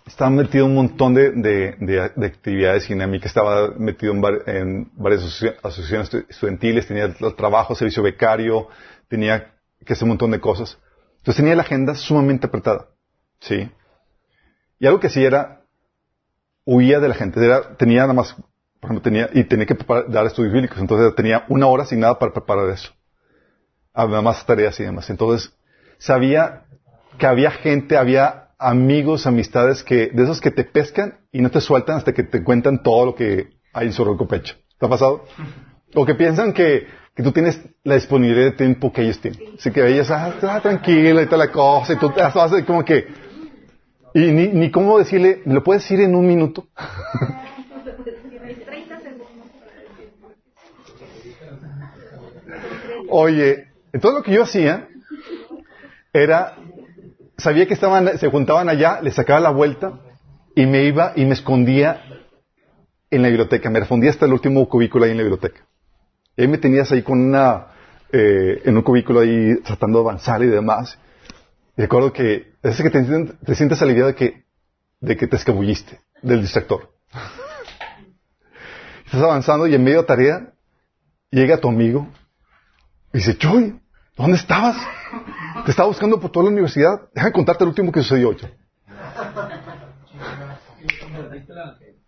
[0.07, 4.15] estaba metido en un montón de, de, actividades dinámicas, estaba metido
[4.47, 8.69] en, varias asociaciones estudiantiles, tenía trabajo, servicio becario,
[9.09, 9.53] tenía
[9.85, 10.79] que hacer un montón de cosas.
[11.19, 12.87] Entonces tenía la agenda sumamente apretada.
[13.41, 13.69] ¿Sí?
[14.79, 15.62] Y algo que sí era,
[16.65, 17.41] huía de la gente.
[17.77, 19.77] Tenía nada más, por ejemplo, tenía, y tenía que
[20.09, 20.79] dar estudios bíblicos.
[20.79, 22.93] Entonces tenía una hora asignada para preparar eso.
[23.97, 25.09] Además tareas y demás.
[25.09, 25.53] Entonces,
[25.97, 26.65] sabía
[27.19, 31.63] que había gente, había amigos, amistades que, de esos que te pescan y no te
[31.63, 34.55] sueltan hasta que te cuentan todo lo que hay en su roco pecho.
[34.79, 35.25] ¿Te ha pasado?
[35.95, 39.41] O que piensan que, que tú tienes la disponibilidad de tiempo que ellos tienen.
[39.59, 42.85] Así que ellos, ah, está tranquila y toda la cosa, y tú te haces como
[42.85, 43.07] que,
[44.13, 46.67] y ni, ni cómo decirle, ¿me lo puedes decir en un minuto?
[53.09, 54.89] Oye, entonces lo que yo hacía
[56.13, 56.55] era,
[57.39, 60.01] sabía que estaban, se juntaban allá, les sacaba la vuelta
[60.55, 62.03] y me iba y me escondía
[63.11, 65.67] en la biblioteca, me refundía hasta el último cubículo ahí en la biblioteca.
[66.37, 67.69] Y ahí me tenías ahí con una,
[68.13, 70.99] eh, en un cubículo ahí tratando de avanzar y demás.
[71.79, 74.45] Y recuerdo que es que te, sientes aliviado de que,
[75.01, 76.91] de que te escabulliste del distractor.
[79.07, 80.53] Estás avanzando y en medio de tarea
[81.31, 82.07] llega tu amigo
[83.17, 83.81] y dice, Choy,
[84.17, 84.77] ¿dónde estabas?
[85.65, 87.09] Te estaba buscando por toda la universidad.
[87.15, 88.39] Déjame contarte el último que sucedió hoy.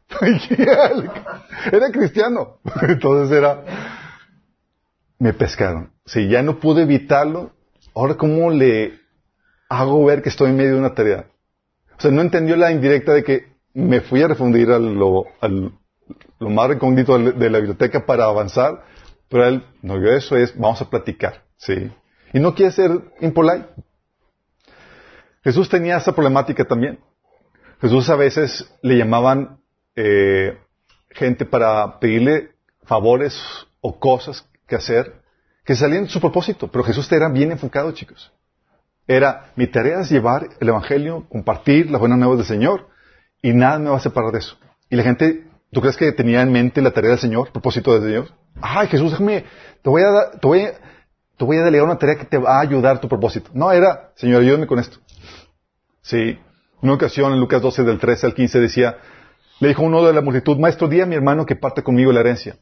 [1.72, 2.58] era cristiano.
[2.82, 3.64] Entonces era,
[5.18, 5.92] me pescaron.
[6.06, 7.52] Si ya no pude evitarlo,
[7.94, 8.98] ahora cómo le
[9.68, 11.26] hago ver que estoy en medio de una tarea.
[11.98, 15.24] O sea, no entendió la indirecta de que me fui a refundir a lo,
[16.38, 18.84] lo más recóndito de la biblioteca para avanzar,
[19.28, 21.92] pero él no vio eso, es vamos a platicar, ¿sí?
[22.32, 22.90] Y no quiere ser
[23.20, 23.68] impolite.
[25.44, 26.98] Jesús tenía esa problemática también.
[27.80, 29.60] Jesús a veces le llamaban
[29.94, 30.58] eh,
[31.10, 32.50] gente para pedirle
[32.84, 33.40] favores
[33.80, 35.22] o cosas que hacer
[35.68, 38.32] que salían de su propósito, pero Jesús era bien enfocado, chicos.
[39.06, 42.88] Era, mi tarea es llevar el Evangelio, compartir las buenas nuevas del Señor,
[43.42, 44.56] y nada me va a separar de eso.
[44.88, 48.10] Y la gente, ¿tú crees que tenía en mente la tarea del Señor, propósito de
[48.10, 48.34] Dios?
[48.62, 49.44] Ay, Jesús, déjame,
[49.82, 50.72] te voy a, te voy a,
[51.38, 53.50] te voy a delegar una tarea que te va a ayudar a tu propósito.
[53.54, 54.98] No, era, Señor, ayúdame con esto.
[56.02, 56.38] Sí.
[56.82, 58.98] Una ocasión en Lucas 12 del 13 al 15 decía,
[59.60, 62.20] le dijo uno de la multitud, maestro, di a mi hermano que parte conmigo la
[62.20, 62.58] herencia.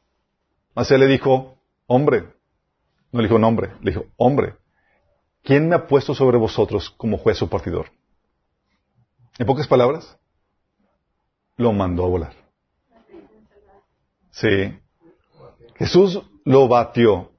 [0.74, 2.24] Mas él le dijo, hombre.
[3.12, 4.56] No le dijo nombre, le dijo, hombre.
[5.42, 7.86] ¿Quién me ha puesto sobre vosotros como juez o partidor?
[9.38, 10.18] En pocas palabras,
[11.56, 12.32] lo mandó a volar.
[14.32, 14.78] Sí.
[15.76, 17.30] Jesús lo batió.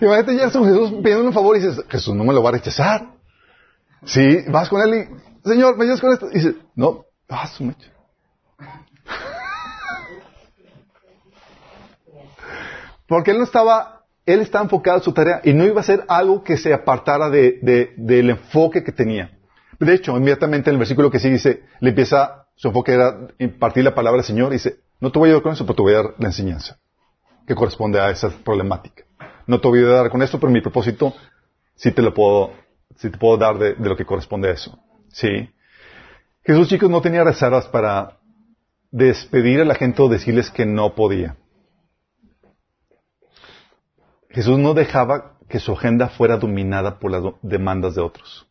[0.00, 2.52] Imagínate ya con Jesús pidiendo un favor y dices, Jesús no me lo va a
[2.52, 3.06] rechazar.
[4.04, 4.94] Sí, vas con él
[5.44, 6.28] y, Señor, ¿me ayudas con esto?
[6.30, 7.90] Y dices, no, ah, su mecha.
[13.06, 16.04] Porque él no estaba, él estaba enfocado en su tarea y no iba a hacer
[16.08, 19.36] algo que se apartara de, de- del enfoque que tenía.
[19.78, 23.84] De hecho, inmediatamente en el versículo que sigue dice, le empieza, su enfoque era impartir
[23.84, 25.82] la palabra del Señor y dice, no te voy a ayudar con eso, pero te
[25.82, 26.78] voy a dar la enseñanza
[27.46, 29.04] que corresponde a esa problemática.
[29.46, 31.14] No te voy a dar con esto, pero mi propósito
[31.74, 32.52] sí te lo puedo,
[32.96, 34.78] sí te puedo dar de, lo que corresponde a eso.
[35.08, 35.50] Sí.
[36.44, 38.18] Jesús, chicos, no tenía reservas para
[38.90, 41.36] despedir a la gente o decirles que no podía.
[44.28, 48.46] Jesús no dejaba que su agenda fuera dominada por las demandas de otros.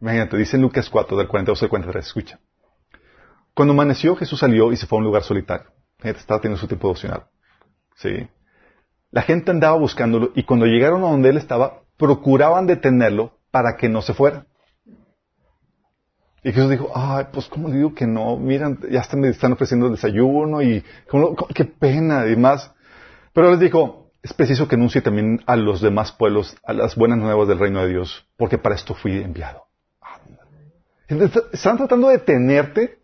[0.00, 2.40] Imagínate, dice Lucas 4, del 42 al 43, escucha.
[3.60, 5.66] Cuando amaneció, Jesús salió y se fue a un lugar solitario.
[6.02, 7.26] Estaba teniendo su tiempo devocional.
[7.96, 8.26] Sí.
[9.10, 13.90] La gente andaba buscándolo y cuando llegaron a donde él estaba, procuraban detenerlo para que
[13.90, 14.46] no se fuera.
[16.42, 19.52] Y Jesús dijo, ay, pues cómo le digo que no, miran, ya están, me están
[19.52, 20.82] ofreciendo el desayuno y
[21.54, 22.72] qué pena y más.
[23.34, 27.18] Pero les dijo, es preciso que anuncie también a los demás pueblos a las buenas
[27.18, 29.66] nuevas del reino de Dios, porque para esto fui enviado.
[31.52, 32.99] Están tratando de detenerte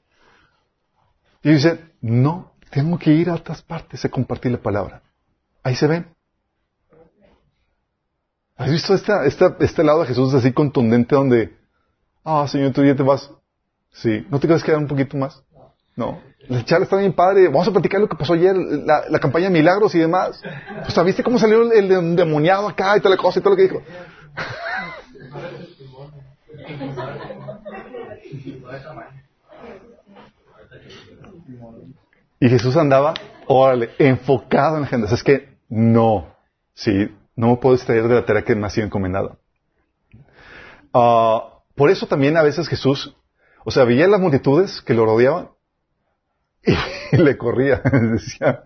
[1.43, 5.03] y dice, no, tengo que ir a otras partes a compartir la palabra.
[5.63, 6.07] Ahí se ven.
[8.57, 11.57] ¿Has visto esta, esta- este lado de Jesús así contundente donde,
[12.25, 13.31] ah, Señor, tú ya te vas?
[13.93, 15.43] Sí, ¿no te quieres quedar un poquito más?
[15.95, 16.21] No.
[16.49, 17.49] La charla está bien padre.
[17.49, 20.41] Vamos a platicar lo que pasó ayer, la, la campaña de milagros y demás.
[20.87, 23.51] O sea, ¿viste cómo salió el, el endemoniado acá y toda la cosa y todo
[23.51, 23.83] lo que dijo?
[32.41, 33.15] Y Jesús andaba,
[33.47, 36.35] órale, enfocado en la sea, es que no,
[36.75, 39.39] sí, no me puedo extraer de la tarea que me ha sido encomendada.
[40.93, 43.15] Ah, por eso también a veces Jesús,
[43.65, 45.51] o sea, veía las multitudes que lo rodeaban
[47.13, 48.65] y le corría, decía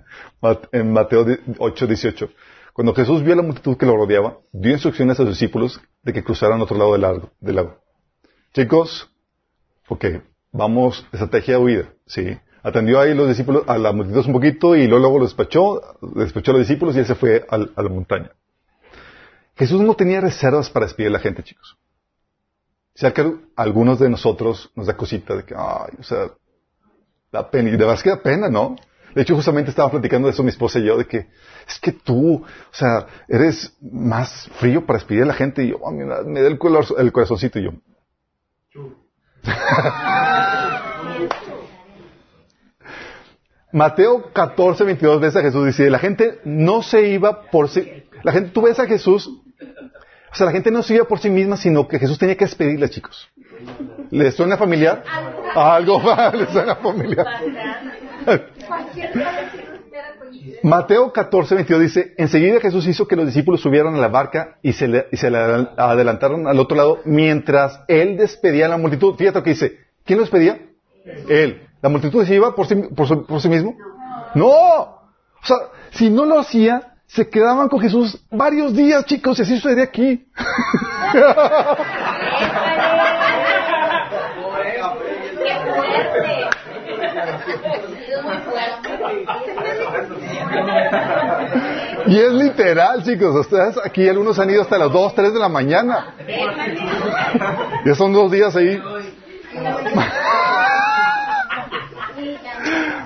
[0.72, 1.26] en Mateo
[1.58, 2.30] 8, 18.
[2.72, 6.12] Cuando Jesús vio a la multitud que lo rodeaba, dio instrucciones a sus discípulos de
[6.12, 7.30] que cruzaran otro lado del lago.
[7.40, 7.78] Del lago.
[8.54, 9.10] Chicos,
[9.88, 10.04] ok,
[10.52, 12.38] vamos, estrategia de huida, sí.
[12.62, 15.80] Atendió ahí los discípulos, a la multitud un poquito y luego, luego los despachó,
[16.14, 18.30] despachó a los discípulos y él se fue al- a la montaña.
[19.56, 21.76] Jesús no tenía reservas para despedir a la gente, chicos.
[22.94, 26.30] O sea que algunos de nosotros nos da cosita de que, ay, o sea,
[27.32, 27.68] da pena.
[27.68, 28.76] Y de verdad es que da pena, ¿no?
[29.14, 31.28] De hecho, justamente estaba platicando de eso mi esposa y yo, de que
[31.66, 35.64] es que tú, o sea, eres más frío para despedir a la gente.
[35.64, 37.70] Y yo, "Ah, mira, me da el, color- el corazoncito y yo.
[43.72, 48.32] Mateo 14, 22 veces a Jesús dice, la gente no se iba por sí, la
[48.32, 51.56] gente, tú ves a Jesús, o sea, la gente no se iba por sí misma,
[51.56, 53.30] sino que Jesús tenía que despedirla, chicos.
[54.10, 55.04] ¿Les suena familiar?
[55.54, 57.26] Algo más, les suena familiar.
[60.62, 64.72] Mateo 14, 22 dice, enseguida Jesús hizo que los discípulos subieran a la barca y
[64.72, 69.14] se le, y se le adelantaron al otro lado mientras él despedía a la multitud.
[69.16, 70.60] Fíjate lo que dice, ¿quién lo despedía?
[71.28, 71.69] Él.
[71.82, 73.74] ¿La multitud se iba por sí, por sí mismo?
[74.34, 74.48] No.
[74.48, 75.56] O sea,
[75.92, 80.26] si no lo hacía, se quedaban con Jesús varios días, chicos, y así sucede aquí.
[92.06, 93.46] Y es literal, chicos.
[93.84, 96.14] Aquí algunos han ido hasta las 2, 3 de la mañana.
[97.84, 98.80] Ya son dos días ahí.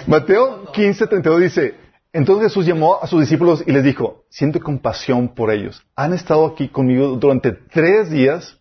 [0.07, 1.75] Mateo 15, 32 dice,
[2.12, 5.85] entonces Jesús llamó a sus discípulos y les dijo, siento compasión por ellos.
[5.97, 8.59] Han estado aquí conmigo durante tres días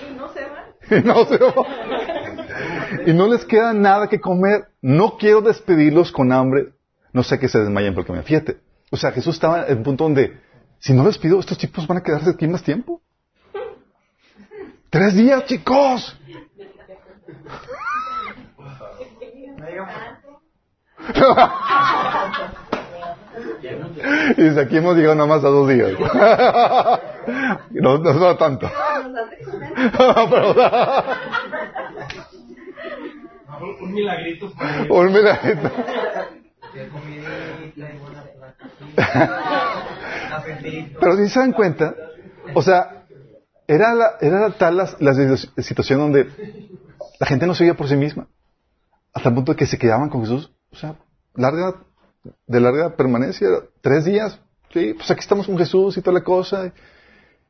[0.00, 1.02] ¿Y no se van?
[1.02, 3.06] y no se van.
[3.06, 4.68] Y no les queda nada que comer.
[4.82, 6.70] No quiero despedirlos con hambre.
[7.12, 8.58] No sé que se desmayen porque me fíjate.
[8.90, 10.38] O sea, Jesús estaba en un punto donde,
[10.78, 13.00] si no les pido, estos tipos van a quedarse aquí más tiempo.
[14.90, 16.18] Tres días, chicos.
[24.36, 25.92] Y desde aquí hemos llegado nada más a dos días.
[27.70, 28.70] No, no, no tanto.
[29.98, 30.54] Pero-
[33.82, 34.50] Un milagrito.
[34.88, 35.70] Un milagrito.
[41.00, 41.94] Pero si se dan cuenta,
[42.54, 43.04] o sea,
[43.66, 45.12] era, la, era tal la, la
[45.62, 46.30] situación donde
[47.20, 48.26] la gente no se veía por sí misma.
[49.12, 50.96] Hasta el punto de que se quedaban con Jesús, o sea,
[51.34, 51.74] larga
[52.46, 53.48] de larga permanencia,
[53.80, 54.40] tres días.
[54.72, 56.72] Sí, pues aquí estamos con Jesús y toda la cosa.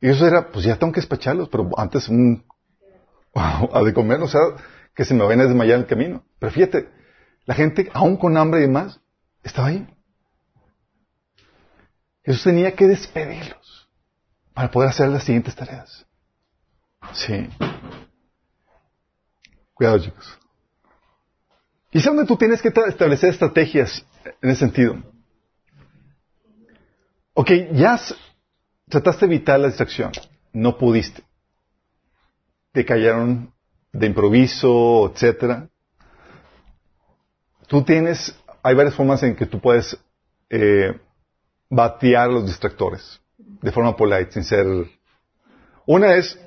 [0.00, 2.08] Y eso era, pues ya tengo que despacharlos, pero antes
[3.34, 4.40] a de comer, o sea,
[4.94, 6.24] que se me vayan a desmayar el camino.
[6.38, 6.88] Pero fíjate,
[7.44, 9.00] la gente, aún con hambre y demás,
[9.42, 9.86] estaba ahí.
[12.22, 13.88] Jesús tenía que despedirlos
[14.52, 16.06] para poder hacer las siguientes tareas.
[17.12, 17.48] Sí.
[19.72, 20.37] Cuidado, chicos.
[21.90, 24.04] Y es donde tú tienes que establecer estrategias
[24.42, 24.96] en ese sentido.
[27.34, 27.98] Ok, ya
[28.88, 30.12] trataste de evitar la distracción.
[30.52, 31.22] No pudiste.
[32.72, 33.52] Te cayeron
[33.92, 35.68] de improviso, etcétera.
[37.66, 39.96] Tú tienes, hay varias formas en que tú puedes
[40.50, 40.98] eh,
[41.70, 44.66] batear los distractores de forma polite, sin ser.
[45.86, 46.38] Una es,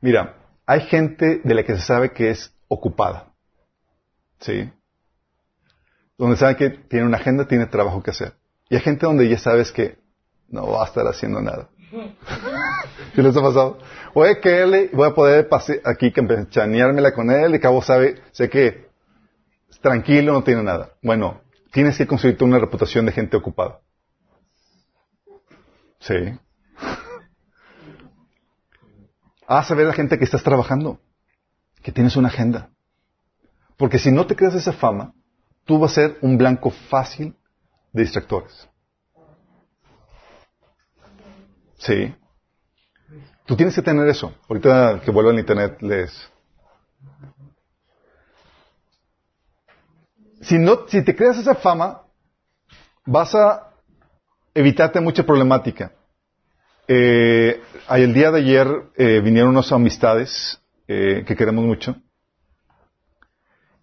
[0.00, 3.32] mira, hay gente de la que se sabe que es ocupada.
[4.40, 4.70] ¿Sí?
[6.18, 8.34] Donde sabe que tiene una agenda, tiene trabajo que hacer.
[8.68, 9.98] Y hay gente donde ya sabes que
[10.48, 11.68] no va a estar haciendo nada.
[13.14, 13.78] ¿Qué les ha pasado?
[14.14, 15.48] Voy a caerle, voy a poder
[15.84, 18.88] aquí campechaneármela con él y cabo sabe, sé que
[19.68, 20.92] es tranquilo, no tiene nada.
[21.02, 21.40] Bueno,
[21.72, 23.80] tienes que construirte una reputación de gente ocupada.
[26.00, 26.14] Sí.
[29.46, 30.98] Haz saber a la gente que estás trabajando,
[31.82, 32.70] que tienes una agenda.
[33.76, 35.12] Porque si no te creas esa fama,
[35.64, 37.36] tú vas a ser un blanco fácil
[37.92, 38.68] de distractores.
[41.78, 42.14] Sí.
[43.44, 44.34] Tú tienes que tener eso.
[44.48, 46.30] Ahorita que vuelvo al internet les...
[50.40, 52.02] Si, no, si te creas esa fama,
[53.04, 53.72] vas a
[54.54, 55.92] evitarte mucha problemática.
[56.88, 57.60] Eh,
[57.90, 61.96] el día de ayer eh, vinieron unas amistades eh, que queremos mucho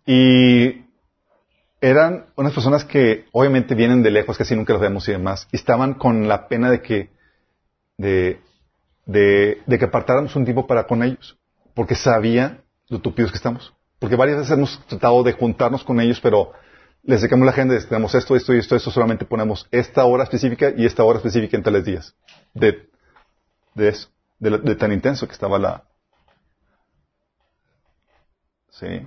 [0.05, 0.83] y
[1.81, 5.57] eran unas personas que obviamente vienen de lejos, casi nunca los vemos y demás, y
[5.57, 7.09] estaban con la pena de que,
[7.97, 8.39] de,
[9.05, 11.37] de, de que apartáramos un tiempo para con ellos,
[11.73, 13.73] porque sabía lo tupidos que estamos.
[13.99, 16.53] Porque varias veces hemos tratado de juntarnos con ellos, pero
[17.03, 20.71] les sacamos la agenda, tenemos esto, esto y esto, esto, solamente ponemos esta hora específica
[20.75, 22.15] y esta hora específica en tales días.
[22.53, 22.89] De,
[23.75, 25.83] de eso, de, de tan intenso que estaba la...
[28.69, 29.05] Sí.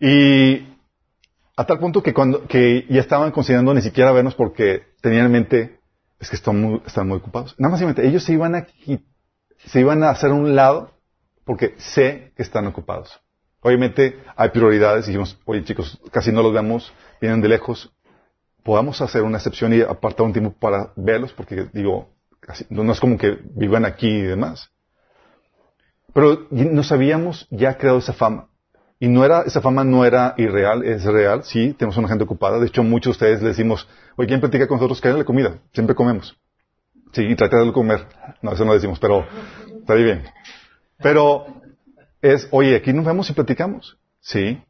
[0.00, 0.66] Y
[1.56, 5.32] a tal punto que cuando que ya estaban considerando ni siquiera vernos porque tenían en
[5.32, 5.80] mente
[6.18, 7.54] es que están muy, están muy ocupados.
[7.58, 8.66] Nada más mente, ellos se iban a
[9.66, 10.92] se iban a hacer un lado
[11.44, 13.20] porque sé que están ocupados.
[13.60, 17.92] Obviamente hay prioridades y dijimos, oye chicos, casi no los vemos, vienen de lejos,
[18.62, 22.08] podamos hacer una excepción y apartar un tiempo para verlos porque digo,
[22.70, 24.70] no es como que vivan aquí y demás.
[26.14, 28.49] Pero nos habíamos ya creado esa fama.
[29.02, 32.58] Y no era, esa fama no era irreal, es real, sí, tenemos una gente ocupada.
[32.58, 35.02] De hecho, muchos de ustedes le decimos, oye, ¿quién platica con nosotros?
[35.16, 35.58] La comida.
[35.72, 36.38] Siempre comemos.
[37.12, 38.06] Sí, y trata de comer.
[38.42, 39.26] No, eso no decimos, pero
[39.80, 40.24] está bien.
[40.98, 41.46] Pero
[42.20, 43.96] es, oye, aquí nos vemos y platicamos.
[44.20, 44.62] Sí.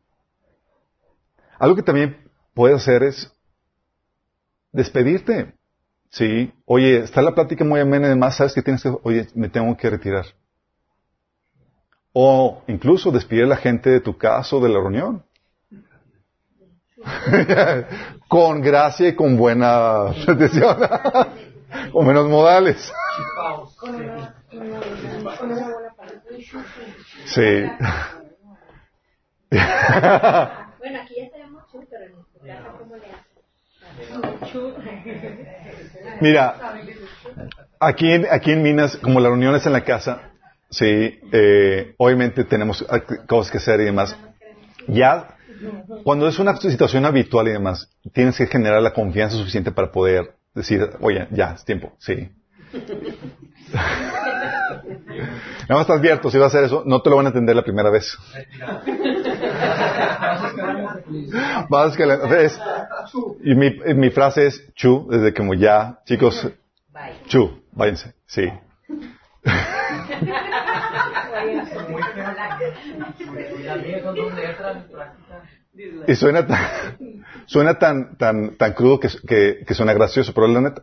[1.59, 3.33] Algo que también puedes hacer es
[4.71, 5.55] despedirte.
[6.09, 6.53] Sí.
[6.67, 9.77] Oye, está la plática muy amena y demás, sabes que tienes que, oye, me tengo
[9.77, 10.27] que retirar.
[12.13, 15.25] O incluso despedir a la gente de tu casa o de la reunión.
[18.29, 20.77] con gracia y con buena atención.
[21.93, 22.93] con menos modales.
[27.27, 27.65] Sí.
[29.51, 33.31] bueno, aquí ya tenemos pero en tu casa, ¿cómo le
[36.21, 36.57] Mira,
[37.79, 40.33] aquí aquí en Minas, como la reunión es en la casa,
[40.71, 42.85] Sí, eh, obviamente tenemos
[43.27, 44.17] cosas que hacer y demás.
[44.87, 45.37] Ya,
[46.05, 50.35] cuando es una situación habitual y demás, tienes que generar la confianza suficiente para poder
[50.55, 52.31] decir, oye, ya, es tiempo, sí.
[55.69, 57.55] Nada más estás abierto, si vas a hacer eso, no te lo van a entender
[57.55, 58.17] la primera vez.
[61.69, 61.97] Vas
[63.43, 66.49] y mi, mi frase es chu, desde como ya, chicos,
[67.27, 68.51] chu, váyanse, sí.
[76.07, 76.59] Y suena tan,
[77.47, 80.83] suena tan, tan, tan crudo que, que, que, suena gracioso, pero la neta.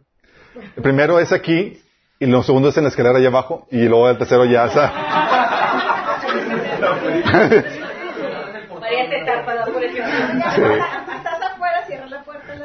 [0.75, 1.81] El primero es aquí,
[2.19, 4.93] y lo segundo es en la escalera allá abajo, y luego el tercero ya está.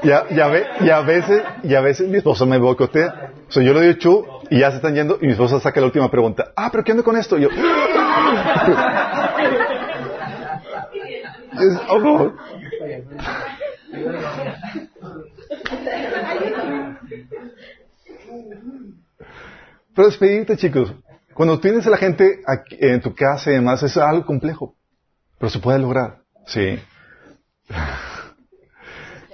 [0.02, 3.30] Y a, y, ve, y a veces, y a veces mi esposo me boicotea.
[3.48, 5.80] O sea, yo le digo chu, y ya se están yendo, y mi esposa saca
[5.80, 6.52] la última pregunta.
[6.56, 7.38] Ah, pero ¿qué ando con esto?
[7.38, 7.48] Y yo,
[11.88, 12.32] oh,
[19.94, 20.94] Pero despedirte, chicos.
[21.34, 24.74] Cuando tienes a la gente aquí, en tu casa y demás, es algo complejo.
[25.38, 26.22] Pero se puede lograr.
[26.46, 26.78] Sí.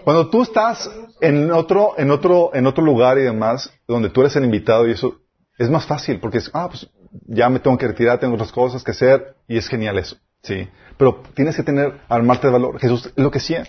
[0.05, 4.35] Cuando tú estás en otro, en otro, en otro lugar y demás, donde tú eres
[4.37, 5.21] el invitado y eso,
[5.59, 6.89] es más fácil porque es, ah, pues
[7.27, 10.17] ya me tengo que retirar, tengo otras cosas que hacer y es genial eso.
[10.43, 10.69] Sí.
[10.97, 12.79] Pero tienes que tener, armarte de valor.
[12.81, 13.65] Jesús es lo que hacía.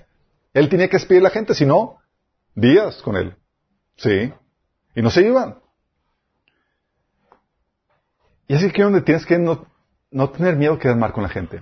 [0.53, 1.97] Él tenía que despedir a la gente, si no,
[2.55, 3.35] días con él.
[3.97, 4.31] Sí.
[4.95, 5.59] Y no se iban.
[8.47, 9.67] Y así que donde tienes que no,
[10.11, 11.61] no tener miedo a quedar mal con la gente.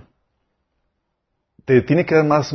[1.66, 2.54] Te tiene que dar más,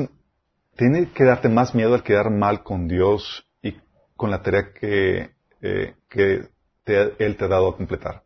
[0.76, 3.78] tiene que darte más miedo al quedar mal con Dios y
[4.16, 5.30] con la tarea que,
[5.62, 6.48] eh, que
[6.84, 8.23] te- Él te ha dado a completar.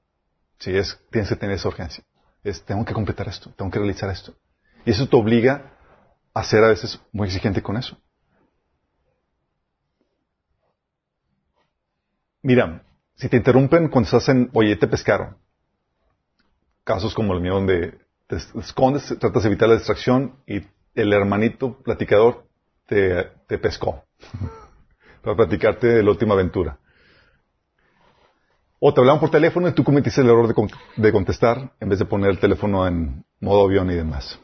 [0.60, 2.04] Si es, tienes que tener esa urgencia.
[2.44, 4.34] Es, tengo que completar esto, tengo que realizar esto.
[4.86, 5.74] Y eso te obliga
[6.34, 7.98] a ser a veces muy exigente con eso.
[12.42, 12.84] Mira,
[13.16, 15.38] si te interrumpen cuando estás en, oye, te pescaron.
[16.84, 20.62] Casos como el mío donde te escondes, tratas de evitar la distracción y
[20.96, 22.48] el hermanito platicador
[22.86, 24.06] te, te pescó
[25.22, 26.80] para platicarte de la última aventura.
[28.80, 31.90] O te hablaban por teléfono y tú cometiste el error de, con- de contestar en
[31.90, 34.40] vez de poner el teléfono en modo avión y demás.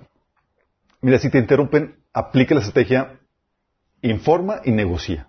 [1.02, 3.20] Mira, si te interrumpen, aplica la estrategia
[4.02, 5.28] informa y negocia.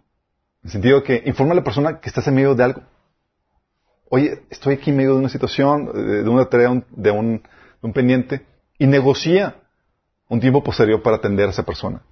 [0.63, 2.83] En el sentido de que informa a la persona que estás en medio de algo.
[4.09, 7.43] Oye, estoy aquí en medio de una situación, eh, de una tarea, de un,
[7.93, 8.47] pendiente,
[8.79, 9.57] y negocia
[10.29, 12.03] un tiempo posterior para atender a esa persona.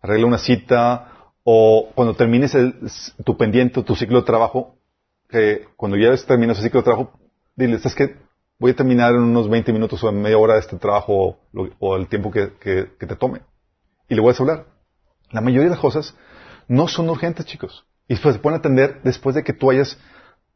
[0.00, 2.56] Arregla una cita, o cuando termines
[3.24, 4.76] tu pendiente, tu ciclo de trabajo,
[5.34, 7.18] que cuando ya terminas ese ciclo de trabajo,
[7.56, 8.16] dile, ¿sabes qué?
[8.58, 11.38] Voy a terminar en unos 20 minutos o en media hora este trabajo
[11.80, 13.40] o, el tiempo que, que- que te tome.
[14.08, 14.66] Y le voy a hablar.
[15.30, 16.14] La mayoría de las cosas
[16.68, 17.84] no son urgentes, chicos.
[18.08, 19.98] Y pues se pueden atender después de que tú hayas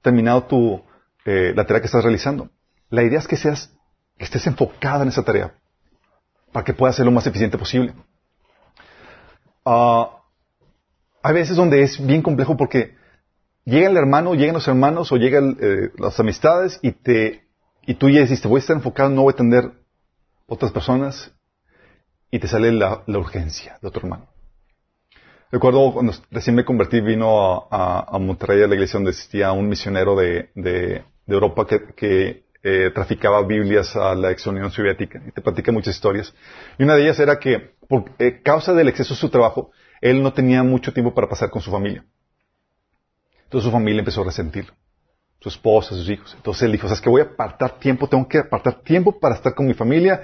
[0.02, 0.82] terminado tu,
[1.24, 2.50] eh, la tarea que estás realizando.
[2.90, 3.72] La idea es que seas,
[4.16, 5.54] que estés enfocada en esa tarea
[6.52, 7.94] para que puedas ser lo más eficiente posible.
[9.64, 10.10] Ah,
[11.22, 12.97] hay veces donde es bien complejo porque
[13.68, 17.44] llega el hermano, llegan los hermanos o llegan eh, las amistades y te
[17.86, 19.72] y tú ya dijiste voy a estar enfocado, no voy a atender
[20.46, 21.32] otras personas
[22.30, 24.26] y te sale la, urgencia de otro hermano.
[25.50, 30.14] Recuerdo cuando recién me convertí, vino a, a- a la iglesia donde existía un misionero
[30.16, 30.50] de,
[31.26, 35.94] Europa que, que, eh, traficaba Biblias a la ex Unión Soviética y te platica muchas
[35.94, 36.34] historias.
[36.78, 40.22] Y una de ellas era que por eh, causa del exceso de su trabajo, él
[40.22, 42.04] no tenía mucho tiempo para pasar con su familia.
[43.48, 44.74] Entonces su familia empezó a resentirlo.
[45.40, 46.34] Su esposa, sus hijos.
[46.36, 49.18] Entonces él dijo, o sea, es que voy a apartar tiempo, tengo que apartar tiempo
[49.18, 50.22] para estar con mi familia.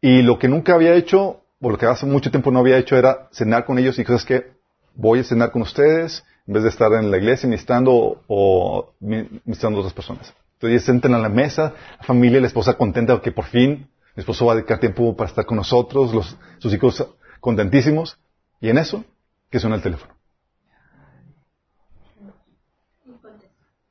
[0.00, 2.96] Y lo que nunca había hecho, o lo que hace mucho tiempo no había hecho,
[2.96, 3.96] era cenar con ellos.
[3.96, 4.54] Y dijo, es que
[4.94, 9.28] voy a cenar con ustedes, en vez de estar en la iglesia ministrando o mi-
[9.44, 10.34] ministrando a otras personas.
[10.54, 14.20] Entonces se sentan a la mesa, la familia, la esposa contenta que por fin mi
[14.20, 17.06] esposo va a dedicar tiempo para estar con nosotros, los, sus hijos
[17.40, 18.18] contentísimos.
[18.60, 19.04] Y en eso,
[19.50, 20.13] que suena el teléfono.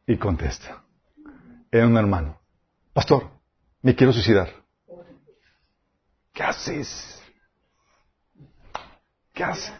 [0.05, 0.83] Y contesta.
[1.71, 2.37] Era un hermano.
[2.93, 3.23] Pastor,
[3.81, 4.49] me quiero suicidar.
[6.33, 7.19] ¿Qué haces?
[9.33, 9.73] ¿Qué haces?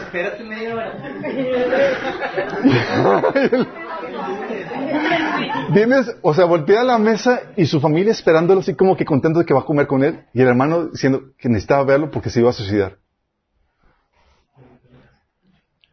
[0.00, 0.92] Espérate media hora.
[5.72, 9.40] Vienes, o sea, voltea a la mesa y su familia esperándolo así como que contento
[9.40, 12.30] de que va a comer con él y el hermano diciendo que necesitaba verlo porque
[12.30, 12.98] se iba a suicidar.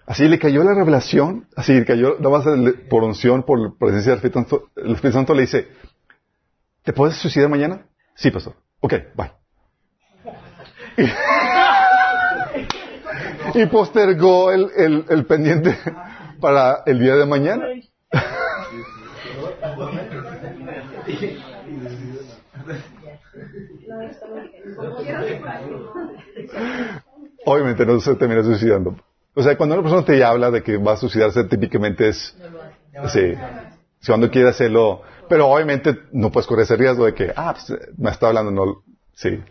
[0.06, 2.46] Así le cayó la revelación, así le cayó, nada más
[2.90, 5.68] por unción, por presencia del Espíritu Santo, el Espíritu Santo le dice,
[6.84, 7.86] ¿te puedes suicidar mañana?
[8.16, 8.56] Sí, pastor.
[8.82, 9.32] Ok, bye.
[13.56, 15.78] Y, postergó el, el- el pendiente
[16.42, 17.66] para el día de mañana.
[27.46, 28.96] Obviamente no se termina suicidando.
[29.36, 32.36] O sea, cuando una persona te habla de que va a suicidarse, típicamente es...
[33.10, 33.34] Sí.
[34.00, 35.02] Si cuando quiere hacerlo...
[35.30, 38.84] Pero obviamente no puedes correr ese riesgo de que, ah, pues, me está hablando, no...
[39.16, 39.42] Sí.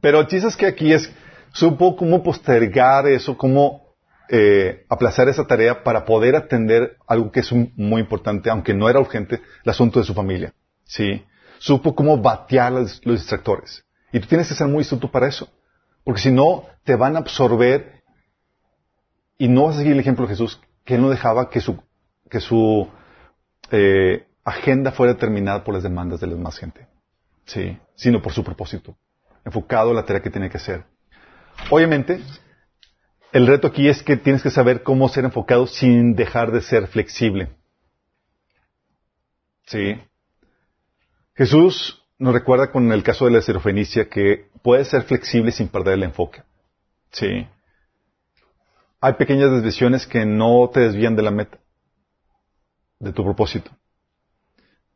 [0.00, 1.12] Pero el chiste es que aquí es...
[1.52, 3.94] Supo cómo postergar eso, cómo
[4.28, 8.90] eh, aplazar esa tarea para poder atender algo que es un- muy importante, aunque no
[8.90, 10.52] era urgente, el asunto de su familia.
[10.84, 11.24] ¿Sí?
[11.58, 13.84] Supo cómo batear los, los distractores.
[14.12, 15.48] Y tú tienes que ser muy astuto para eso.
[16.04, 17.95] Porque si no, te van a absorber
[19.38, 21.82] y no vas a seguir el ejemplo de Jesús, que no dejaba que su,
[22.30, 22.88] que su
[23.70, 26.86] eh, agenda fuera determinada por las demandas de la demás gente.
[27.44, 28.96] Sí, sino por su propósito.
[29.44, 30.84] Enfocado en la tarea que tiene que hacer.
[31.70, 32.20] Obviamente,
[33.32, 36.86] el reto aquí es que tienes que saber cómo ser enfocado sin dejar de ser
[36.86, 37.50] flexible.
[39.66, 40.00] Sí.
[41.34, 45.94] Jesús nos recuerda con el caso de la serofenicia que puedes ser flexible sin perder
[45.94, 46.42] el enfoque.
[47.10, 47.46] Sí.
[49.00, 51.58] Hay pequeñas desviaciones que no te desvían de la meta,
[52.98, 53.70] de tu propósito.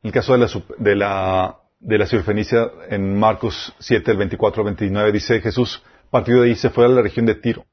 [0.03, 0.49] En el caso de la,
[0.79, 6.41] de la, de la serofenicia en Marcos 7, el 24 al 29, dice Jesús partió
[6.41, 7.67] de ahí, se fue a la región de Tiro.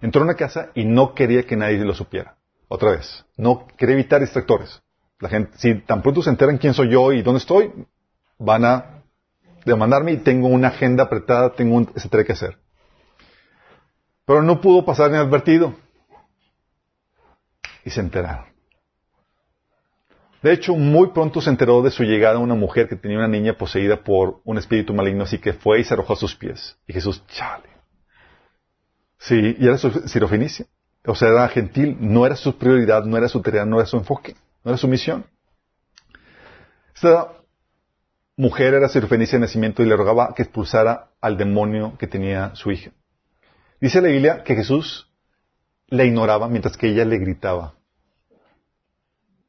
[0.00, 2.36] Entró a una casa y no quería que nadie lo supiera.
[2.68, 3.24] Otra vez.
[3.36, 4.82] No quería evitar distractores.
[5.20, 7.70] La gente, si tan pronto se enteran quién soy yo y dónde estoy,
[8.38, 9.02] van a
[9.64, 12.58] demandarme y tengo una agenda apretada, tengo un etcétera que hacer.
[14.24, 15.74] Pero no pudo pasar inadvertido.
[17.84, 18.52] Y se enteraron.
[20.42, 23.56] De hecho, muy pronto se enteró de su llegada una mujer que tenía una niña
[23.56, 26.76] poseída por un espíritu maligno, así que fue y se arrojó a sus pies.
[26.86, 27.68] Y Jesús, chale.
[29.18, 30.66] Sí, y era su sirofenicia.
[31.06, 33.96] O sea, era gentil, no era su prioridad, no era su tarea, no era su
[33.96, 35.24] enfoque, no era su misión.
[36.94, 37.28] Esta
[38.36, 42.72] mujer era sirofenicia de nacimiento y le rogaba que expulsara al demonio que tenía su
[42.72, 42.90] hija.
[43.82, 45.10] Dice la Biblia que Jesús
[45.88, 47.74] la ignoraba mientras que ella le gritaba.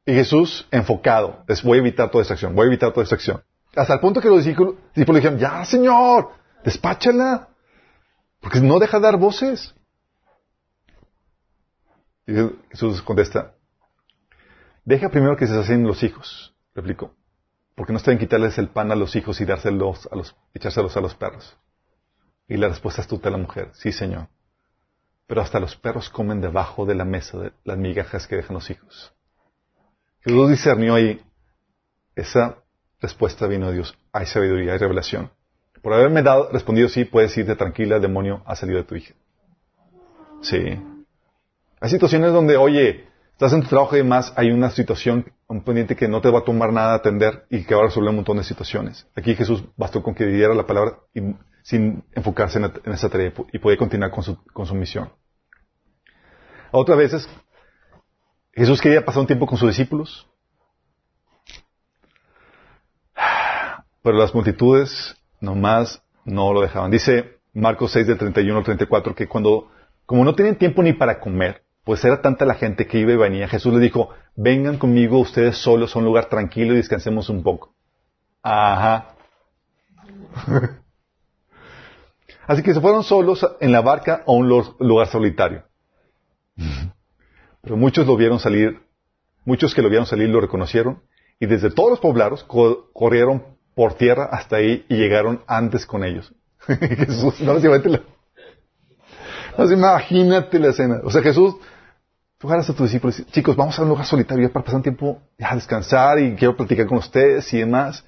[0.04, 3.44] Y Jesús, enfocado, es voy a evitar toda acción, voy a evitar toda acción.
[3.76, 6.30] Hasta el punto que los discípulos, le dijeron, ya Señor,
[6.64, 7.48] despáchala,
[8.40, 9.72] porque no deja de dar voces.
[12.26, 13.54] Jesús contesta,
[14.84, 17.14] deja primero que se hacen los hijos, replicó,
[17.76, 20.96] porque no está bien quitarles el pan a los hijos y dárselos a los, echárselos
[20.96, 21.56] a los perros.
[22.48, 24.28] Y la respuesta astuta de la mujer, sí Señor,
[25.26, 28.70] pero hasta los perros comen debajo de la mesa de las migajas que dejan los
[28.70, 29.12] hijos.
[30.20, 31.20] Jesús discernió ahí,
[32.14, 32.56] esa
[33.00, 35.30] respuesta vino de Dios, hay sabiduría, hay revelación.
[35.82, 39.14] Por haberme dado, respondido sí, puedes irte tranquila, el demonio ha salido de tu hija.
[40.40, 40.80] Sí.
[41.80, 45.96] Hay situaciones donde, oye, estás en tu trabajo y demás, hay una situación, un pendiente
[45.96, 48.16] que no te va a tomar nada a atender y que va a resolver un
[48.16, 49.06] montón de situaciones.
[49.14, 50.98] Aquí Jesús bastó con que diera la palabra
[51.64, 55.10] sin enfocarse en, esa tarea y poder continuar con su, con su misión.
[56.70, 57.28] Otras veces,
[58.52, 60.28] Jesús quería pasar un tiempo con sus discípulos,
[64.02, 66.90] pero las multitudes nomás no lo dejaban.
[66.90, 69.70] Dice Marcos 6 del 31 al 34 que cuando,
[70.04, 73.16] como no tenían tiempo ni para comer, pues era tanta la gente que iba y
[73.16, 77.42] venía, Jesús les dijo, vengan conmigo ustedes solos a un lugar tranquilo y descansemos un
[77.42, 77.74] poco.
[78.42, 79.14] Ajá.
[82.46, 85.64] Así que se fueron solos en la barca a un lugar solitario.
[87.62, 88.80] Pero muchos lo vieron salir,
[89.44, 91.02] muchos que lo vieron salir lo reconocieron
[91.40, 93.42] y desde todos los poblados corrieron
[93.74, 96.32] por tierra hasta ahí y llegaron antes con ellos.
[96.66, 97.60] Jesús, no, no,
[99.70, 101.00] imagínate la escena.
[101.04, 101.56] O sea, Jesús,
[102.38, 105.20] tú agarras a tus discípulos chicos, vamos a un lugar solitario para pasar un tiempo
[105.40, 108.04] a descansar y quiero platicar con ustedes y demás.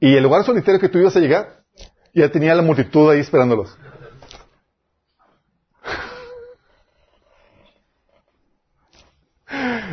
[0.00, 1.64] Y el lugar solitario que tú ibas a llegar,
[2.14, 3.76] ya tenía la multitud ahí esperándolos.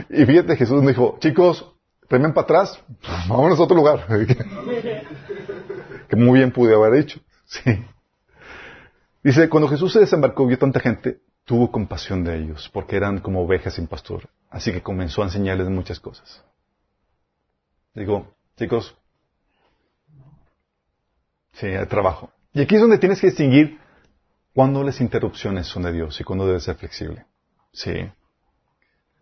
[0.09, 1.73] Y fíjate, Jesús me dijo, chicos,
[2.09, 2.81] remen para atrás,
[3.27, 4.07] vámonos a otro lugar.
[6.07, 7.19] que muy bien pude haber dicho.
[7.45, 7.83] Sí.
[9.23, 13.43] Dice, cuando Jesús se desembarcó, vio tanta gente, tuvo compasión de ellos, porque eran como
[13.43, 14.29] ovejas sin pastor.
[14.49, 16.43] Así que comenzó a enseñarles muchas cosas.
[17.93, 18.95] Digo, chicos,
[21.55, 22.31] sí, hay trabajo.
[22.53, 23.79] Y aquí es donde tienes que distinguir
[24.53, 27.25] cuándo las interrupciones son de Dios y cuándo debes ser flexible.
[27.73, 28.09] Sí.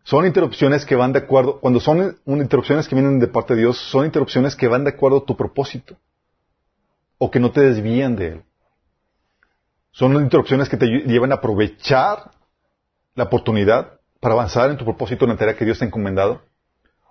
[0.03, 3.77] Son interrupciones que van de acuerdo, cuando son interrupciones que vienen de parte de Dios,
[3.77, 5.97] son interrupciones que van de acuerdo a tu propósito
[7.17, 8.43] o que no te desvían de él.
[9.91, 12.31] Son interrupciones que te llevan a aprovechar
[13.15, 16.41] la oportunidad para avanzar en tu propósito en la tarea que Dios te ha encomendado.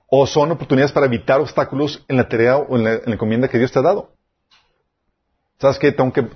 [0.09, 3.73] O son oportunidades para evitar obstáculos en la tarea o en la, encomienda que Dios
[3.73, 4.12] te ha dado.
[5.59, 5.93] ¿Sabes qué?
[5.93, 6.29] Tengo que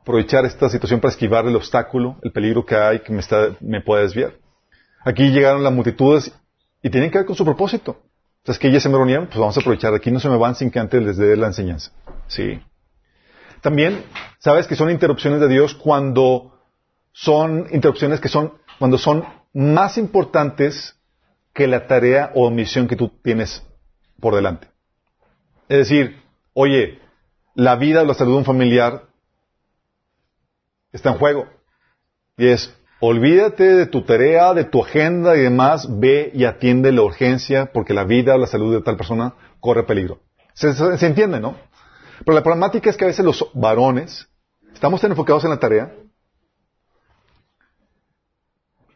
[0.00, 3.80] aprovechar esta situación para esquivar el obstáculo, el peligro que hay que me, está, me
[3.80, 4.34] puede desviar.
[5.04, 6.32] Aquí llegaron las multitudes
[6.82, 8.02] y tienen que ver con su propósito.
[8.46, 9.94] O que ellas se me reunieron, pues vamos a aprovechar.
[9.94, 11.92] Aquí no se me van sin que antes les dé la enseñanza.
[12.26, 12.60] Sí.
[13.60, 14.02] También,
[14.38, 16.58] sabes que son interrupciones de Dios cuando
[17.12, 20.96] son interrupciones que son, cuando son más importantes
[21.52, 23.62] que la tarea o misión que tú tienes
[24.18, 24.68] por delante.
[25.68, 26.22] Es decir,
[26.54, 26.98] oye,
[27.54, 29.04] la vida o la salud de un familiar
[30.92, 31.46] está en juego.
[32.36, 37.00] Y es, Olvídate de tu tarea, de tu agenda y demás, ve y atiende la
[37.00, 40.20] urgencia porque la vida o la salud de tal persona corre peligro.
[40.52, 40.68] Se,
[41.06, 41.56] entiende, ¿no?
[42.18, 44.28] Pero la problemática es que a veces los varones
[44.74, 45.94] estamos tan enfocados en la tarea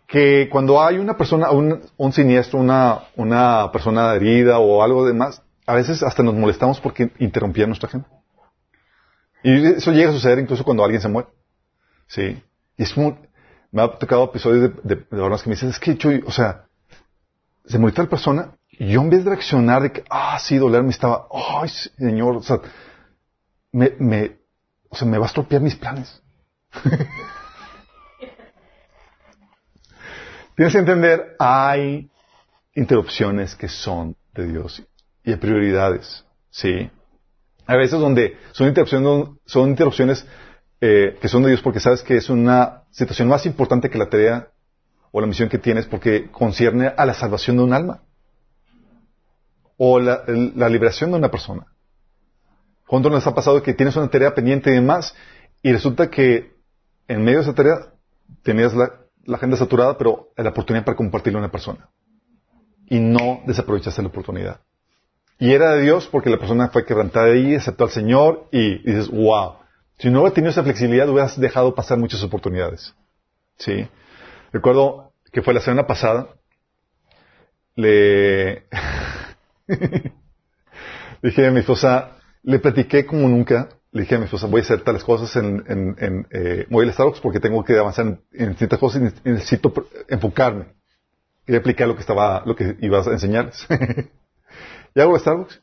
[0.07, 5.75] que cuando hay una persona, un, un siniestro, una, persona herida o algo demás, a
[5.75, 8.07] veces hasta nos molestamos porque interrumpía nuestra gente.
[9.45, 11.29] Y eso llega a suceder incluso cuando alguien se muere.
[12.07, 12.43] Sí.
[12.79, 13.19] Y es como,
[13.71, 16.65] me ha tocado episodios de, de, de que me dicen, es que o sea,
[17.67, 20.89] se murió tal persona y yo en vez de reaccionar de que, ah, sí, dolerme,
[20.91, 22.59] estaba, ay, señor, o sea,
[23.71, 24.39] me, me,
[24.89, 26.23] o sea, me va a estropear mis planes.
[30.57, 32.11] Tienes que entender, hay
[32.75, 34.83] interrupciones que son de Dios
[35.23, 36.91] y hay prioridades, ¿sí?
[37.67, 40.27] Hay veces donde son interrupciones, son interrupciones
[40.81, 44.11] eh, que son de Dios porque sabes que es una situación más importante que la
[44.11, 44.49] tarea
[45.13, 48.03] o la misión que tienes porque concierne a la salvación de un alma
[49.77, 50.25] o la,
[50.69, 51.67] liberación de una persona.
[52.87, 55.15] ¿Cuánto nos ha pasado que tienes una tarea pendiente y demás
[55.63, 56.53] y resulta que
[57.09, 57.79] en medio de esa tarea
[58.43, 58.93] tenías la,
[59.25, 61.89] la agenda saturada, pero la oportunidad para compartirlo a una persona.
[62.87, 64.61] Y no desaprovechaste la oportunidad.
[65.39, 68.93] Y era de Dios porque la persona fue quebrantada ahí, aceptó al Señor y, y
[68.93, 69.55] dices, wow.
[69.99, 72.95] Si no hubiera tenido esa flexibilidad, hubieras dejado pasar muchas oportunidades.
[73.59, 73.89] ¿Sí?
[74.53, 76.29] Recuerdo que fue la semana pasada,
[77.75, 78.67] le
[81.23, 84.65] dije a mi esposa, le platiqué como nunca, le dije a mi esposa, voy a
[84.65, 88.79] hacer tales cosas en, en, en eh, Starbucks porque tengo que avanzar en, en ciertas
[88.79, 89.73] cosas y necesito
[90.09, 90.67] enfocarme.
[91.45, 93.67] Quería explicar lo que estaba, lo que iba a enseñarles.
[94.95, 95.61] y hago Starbucks.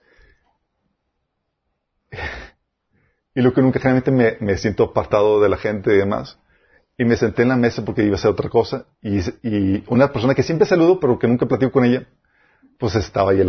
[3.35, 6.37] y lo que nunca generalmente me, siento apartado de la gente y demás.
[6.97, 8.85] Y me senté en la mesa porque iba a hacer otra cosa.
[9.01, 12.07] Y, una persona que siempre saludo, pero que nunca platico con ella,
[12.77, 13.41] pues estaba ahí.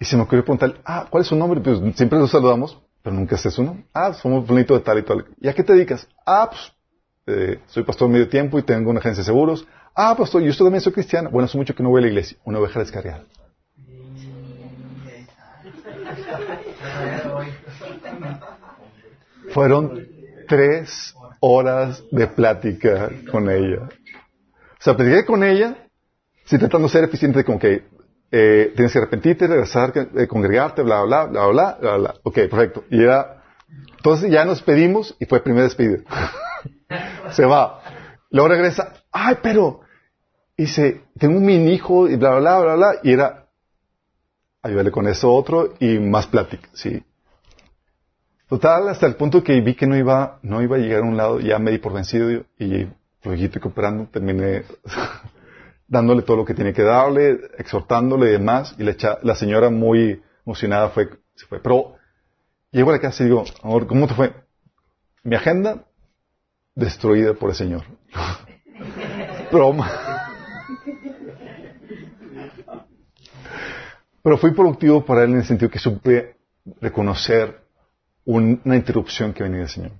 [0.00, 1.60] Y se me ocurrió preguntar, ah, ¿cuál es su nombre?
[1.60, 3.86] Pues siempre nos saludamos, pero nunca sé su nombre.
[3.94, 5.24] Ah, somos bonitos de tal y tal.
[5.40, 6.08] ¿Y a qué te dedicas?
[6.26, 6.72] Ah, pues,
[7.26, 9.66] eh, soy pastor medio tiempo y tengo una agencia de seguros.
[9.94, 11.30] Ah, pastor, yo también soy cristiano.
[11.30, 12.36] Bueno, hace mucho que no voy a la iglesia.
[12.44, 13.24] Una oveja descarriada.
[19.50, 20.06] Fueron
[20.48, 23.82] tres horas de plática con ella.
[23.82, 25.76] O sea, platiqué con ella,
[26.44, 27.84] sí, tratando de ser eficiente, como que
[28.30, 32.14] eh, tienes que arrepentirte, regresar, eh, congregarte, bla, bla, bla, bla, bla, bla.
[32.22, 32.84] Ok, perfecto.
[32.90, 33.42] Y era,
[33.96, 35.98] entonces ya nos pedimos y fue primer despedida.
[37.30, 37.80] Se va.
[38.30, 39.82] Luego regresa, ay, pero,
[40.56, 43.43] dice, tengo un mini hijo y bla, bla, bla, bla, y era,
[44.64, 47.04] ayúdale con eso otro y más plática, sí.
[48.48, 51.16] Total, hasta el punto que vi que no iba, no iba a llegar a un
[51.16, 52.86] lado, ya me di por vencido y,
[53.22, 54.64] poquito cooperando, terminé
[55.88, 60.22] dándole todo lo que tenía que darle, exhortándole y demás, y la, la señora muy
[60.46, 61.60] emocionada fue, se fue.
[61.60, 61.96] Pero
[62.70, 64.32] llego a la casa y digo, amor, ¿cómo te fue?
[65.22, 65.84] Mi agenda
[66.74, 67.82] destruida por el Señor.
[69.52, 69.90] Broma.
[74.24, 76.36] Pero fui productivo para él en el sentido que supe
[76.80, 77.60] reconocer
[78.24, 79.92] una interrupción que venía del Señor.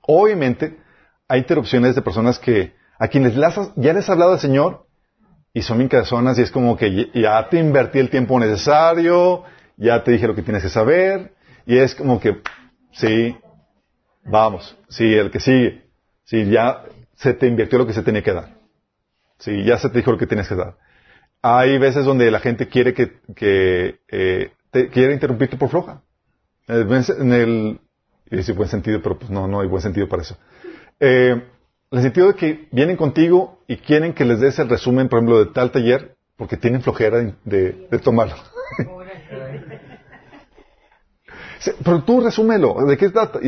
[0.00, 0.78] Obviamente,
[1.28, 4.86] hay interrupciones de personas que a quienes ya les ha hablado el Señor
[5.52, 9.44] y son personas y es como que ya te invertí el tiempo necesario,
[9.76, 11.34] ya te dije lo que tienes que saber
[11.66, 12.40] y es como que,
[12.92, 13.36] sí,
[14.24, 15.84] vamos, sí, el que sigue,
[16.24, 16.84] sí, ya
[17.14, 18.56] se te invirtió lo que se tenía que dar.
[19.38, 20.76] Sí, ya se te dijo lo que tienes que dar.
[21.42, 26.02] Hay veces donde la gente quiere que, que eh, te quiere interrumpirte por floja.
[26.68, 27.80] En el,
[28.30, 30.36] decir buen sentido, pero pues no, no hay buen sentido para eso.
[31.00, 31.42] Eh,
[31.90, 35.44] el sentido de que vienen contigo y quieren que les des el resumen, por ejemplo,
[35.44, 38.36] de tal taller, porque tienen flojera de, de, tomarlo.
[41.84, 43.40] pero tú resúmelo, ¿de qué trata?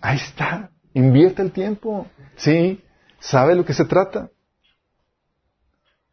[0.00, 2.06] Ahí está, invierte el tiempo,
[2.36, 2.82] ¿sí?
[3.20, 4.30] ¿Sabe lo que se trata?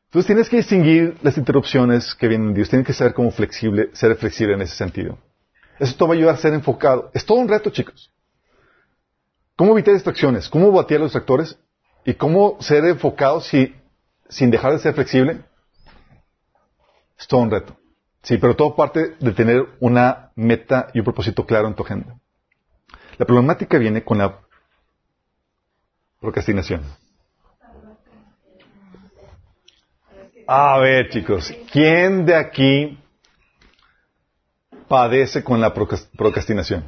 [0.09, 3.91] Entonces tienes que distinguir las interrupciones que vienen de Dios, tienes que saber cómo flexible,
[3.93, 5.19] ser flexible en ese sentido.
[5.77, 7.11] Eso te va a ayudar a ser enfocado.
[7.13, 8.11] Es todo un reto, chicos.
[9.55, 10.49] ¿Cómo evitar distracciones?
[10.49, 11.59] ¿Cómo batear los distractores?
[12.05, 13.75] ¿Y cómo ser enfocado si,
[14.29, 15.43] sin dejar de ser flexible?
[17.19, 17.77] Es todo un reto.
[18.23, 22.17] Sí, pero todo parte de tener una meta y un propósito claro en tu agenda.
[23.19, 24.39] La problemática viene con la
[26.19, 26.81] procrastinación.
[30.51, 32.97] A ver, chicos, ¿quién de aquí
[34.87, 36.85] padece con la procrastinación?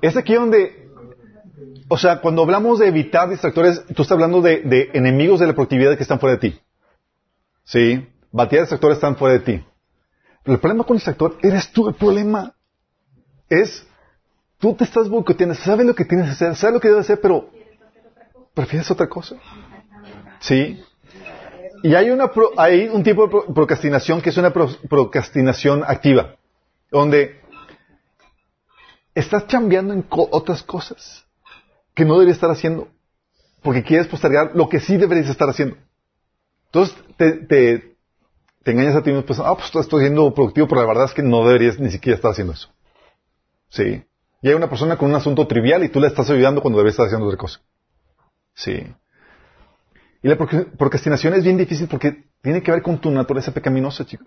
[0.00, 0.88] Es aquí donde,
[1.88, 5.96] o sea, cuando hablamos de evitar distractores, tú estás hablando de, enemigos de la productividad
[5.96, 6.60] que están fuera de ti.
[7.64, 8.08] ¿Sí?
[8.30, 9.64] Batear distractores están fuera de ti.
[10.44, 12.54] Pero el problema con el distractor eres tú el problema.
[13.48, 13.84] es,
[14.58, 17.20] tú te estás boicoteando, sabes lo que tienes que hacer, sabes lo que debes hacer,
[17.20, 17.48] pero
[18.54, 19.36] prefieres otra cosa.
[20.40, 20.82] Sí.
[21.82, 26.34] Y hay, una hay un tipo de procrastinación que es una procrastinación activa,
[26.90, 27.40] donde
[29.14, 31.24] estás cambiando en otras cosas
[31.94, 32.88] que no deberías estar haciendo,
[33.62, 35.76] porque quieres postergar lo que sí deberías estar haciendo.
[36.66, 37.96] Entonces te, te,
[38.64, 41.22] engañas a ti mismo, pues, ah, pues estoy siendo productivo, pero la verdad es que
[41.22, 42.68] no deberías ni siquiera estar haciendo eso.
[43.70, 44.04] Sí.
[44.40, 46.94] Y hay una persona con un asunto trivial y tú le estás ayudando cuando deberías
[46.94, 47.60] estar haciendo otra cosa.
[48.54, 48.86] Sí.
[50.22, 54.24] Y la procrastinación es bien difícil porque tiene que ver con tu naturaleza pecaminosa, chico.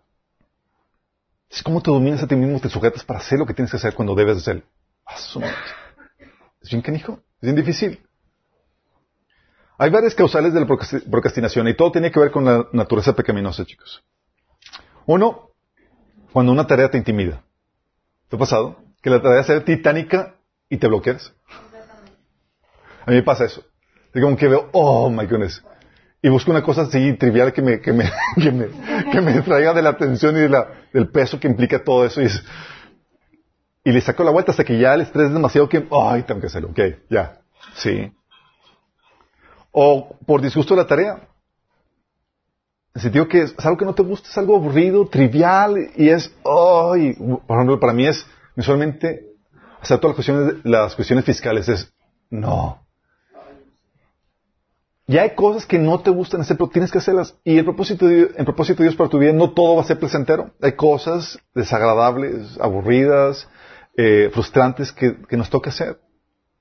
[1.49, 3.77] Es como te dominas a ti mismo, te sujetas para hacer lo que tienes que
[3.77, 4.63] hacer cuando debes hacer.
[6.61, 7.99] Es bien canijo, es bien difícil.
[9.77, 13.65] Hay varias causales de la procrastinación y todo tiene que ver con la naturaleza pecaminosa,
[13.65, 14.03] chicos.
[15.07, 15.49] Uno,
[16.31, 17.43] cuando una tarea te intimida.
[18.29, 18.77] ¿Te ha pasado?
[19.01, 20.35] Que la tarea sea titánica
[20.69, 21.33] y te bloqueas.
[23.05, 23.63] A mí me pasa eso.
[24.13, 25.63] Es como que veo, oh my goodness
[26.21, 28.67] y busco una cosa así trivial que me, que me, que me,
[29.11, 30.47] que me distraiga de la atención y
[30.93, 32.21] del peso que implica todo eso.
[32.21, 32.27] Y,
[33.83, 36.41] y le saco la vuelta hasta que ya el estrés es demasiado que, ay, tengo
[36.41, 36.79] que hacerlo, ok,
[37.09, 37.39] ya,
[37.73, 38.11] sí.
[39.71, 41.27] O por disgusto de la tarea.
[42.93, 46.31] En sentido que es, algo que no te gusta, es algo aburrido, trivial, y es,
[46.43, 47.13] ay,
[47.47, 48.27] por ejemplo, para mí es,
[48.61, 49.27] visualmente,
[49.81, 51.93] hacer todas las cuestiones, las cuestiones fiscales es,
[52.29, 52.81] no,
[55.11, 57.35] ya hay cosas que no te gustan hacer, pero tienes que hacerlas.
[57.43, 59.85] Y el propósito de, el propósito de Dios para tu vida no todo va a
[59.85, 60.51] ser placentero.
[60.61, 63.49] Hay cosas desagradables, aburridas,
[63.97, 65.99] eh, frustrantes que, nos toca hacer.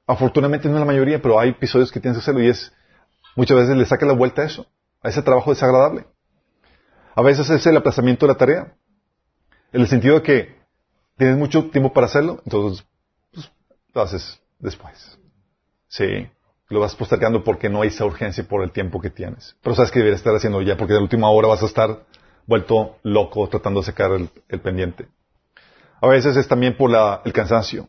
[0.04, 2.72] Afortunadamente no es la mayoría, pero hay episodios que tienes que hacerlo y es
[3.36, 4.66] muchas veces le saca la vuelta a eso,
[5.00, 6.06] a ese trabajo desagradable.
[7.14, 8.74] A veces es el aplazamiento de la tarea.
[9.72, 10.59] En el sentido de que
[11.20, 12.84] tienes mucho tiempo para hacerlo, entonces
[13.32, 13.50] pues,
[13.94, 15.18] lo haces después.
[15.88, 16.28] Sí
[16.70, 19.56] lo vas postergando porque no hay esa urgencia por el tiempo que tienes.
[19.60, 22.04] Pero sabes que deberías estar haciendo ya porque de la última hora vas a estar
[22.46, 25.08] vuelto loco tratando de sacar el, pendiente.
[26.00, 26.90] A veces es también por
[27.24, 27.88] el cansancio.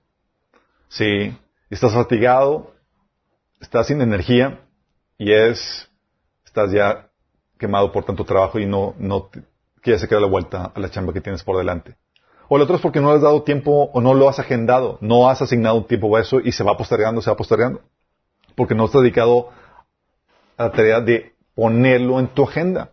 [0.90, 1.38] Sí,
[1.70, 2.74] estás fatigado,
[3.62, 4.60] estás sin energía
[5.18, 5.88] y es,
[6.44, 7.08] estás ya
[7.60, 9.30] quemado por tanto trabajo y no, no
[9.82, 11.96] quieres sacar la vuelta a la chamba que tienes por delante.
[12.54, 15.30] O el otro es porque no has dado tiempo o no lo has agendado, no
[15.30, 17.82] has asignado un tiempo a eso y se va postergando, se va postergando
[18.58, 19.52] porque no estás dedicado
[20.58, 22.92] a la tarea de ponerlo en tu agenda.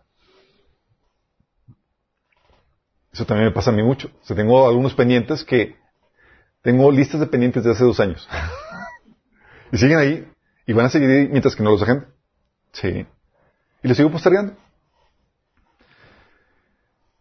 [3.11, 4.09] Eso también me pasa a mí mucho.
[4.21, 5.75] O sea, tengo algunos pendientes que
[6.61, 8.29] tengo listas de pendientes de hace dos años.
[9.73, 10.31] y siguen ahí
[10.67, 12.05] y van a seguir ahí mientras que no los agendo.
[12.71, 13.05] Sí.
[13.83, 14.53] Y lo sigo postergando.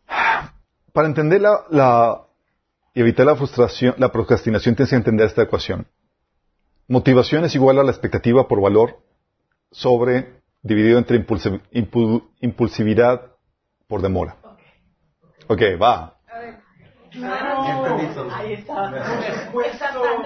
[0.93, 2.28] Para entender la,
[2.95, 5.87] y evitar la frustración, la procrastinación, tienes que entender esta ecuación.
[6.89, 8.99] Motivación es igual a la expectativa por valor
[9.71, 11.25] sobre dividido entre
[12.41, 13.33] impulsividad
[13.87, 14.37] por demora.
[15.47, 16.15] Ok, va.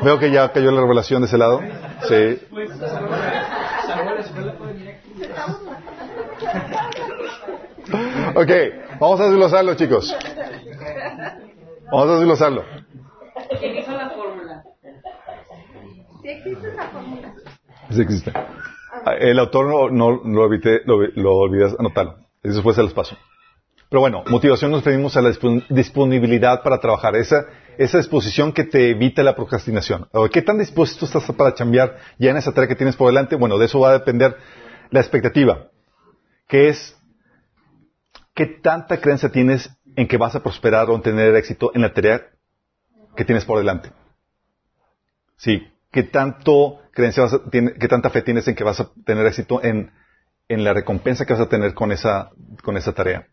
[0.02, 1.60] Veo que ya cayó la revelación de ese lado.
[2.08, 2.40] Sí.
[8.34, 8.50] Ok,
[8.98, 10.16] vamos a desglosarlo, chicos.
[11.92, 12.64] Vamos a desglosarlo.
[16.22, 17.34] Sí existe esa fórmula.
[17.90, 18.32] Sí existe.
[19.20, 22.16] El autor no, no, lo, lo, lo olvidas anotarlo.
[22.42, 23.16] Después se los paso.
[23.90, 25.32] Pero bueno, motivación nos pedimos a la
[25.68, 27.44] disponibilidad para trabajar, esa,
[27.76, 30.08] esa disposición que te evita la procrastinación.
[30.32, 33.36] ¿Qué tan dispuesto estás para cambiar ya en esa tarea que tienes por delante?
[33.36, 34.34] Bueno, de eso va a depender
[34.88, 35.68] la expectativa,
[36.48, 36.98] que es
[38.34, 41.92] qué tanta creencia tienes en que vas a prosperar o en tener éxito en la
[41.92, 42.28] tarea
[43.16, 43.92] que tienes por delante.
[45.36, 49.62] Sí, qué tanto creencia vas qué tanta fe tienes en que vas a tener éxito
[49.62, 49.92] en,
[50.48, 52.30] en la recompensa que vas a tener con esa,
[52.62, 53.28] con esa tarea.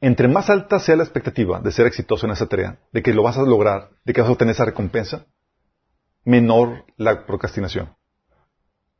[0.00, 3.22] Entre más alta sea la expectativa de ser exitoso en esa tarea, de que lo
[3.22, 5.26] vas a lograr, de que vas a obtener esa recompensa,
[6.24, 7.94] menor la procrastinación.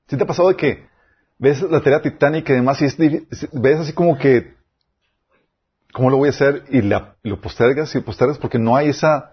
[0.09, 0.87] ¿Sí te ha pasado de que
[1.39, 2.87] ves la tarea titánica y demás y
[3.53, 4.56] ves así como que,
[5.93, 6.65] ¿cómo lo voy a hacer?
[6.71, 9.33] Y lo postergas y postergas porque no hay esa,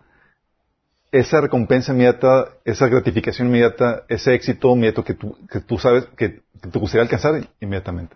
[1.12, 6.42] esa recompensa inmediata, esa gratificación inmediata, ese éxito inmediato que tú, que tú sabes que,
[6.60, 8.16] te gustaría alcanzar inmediatamente.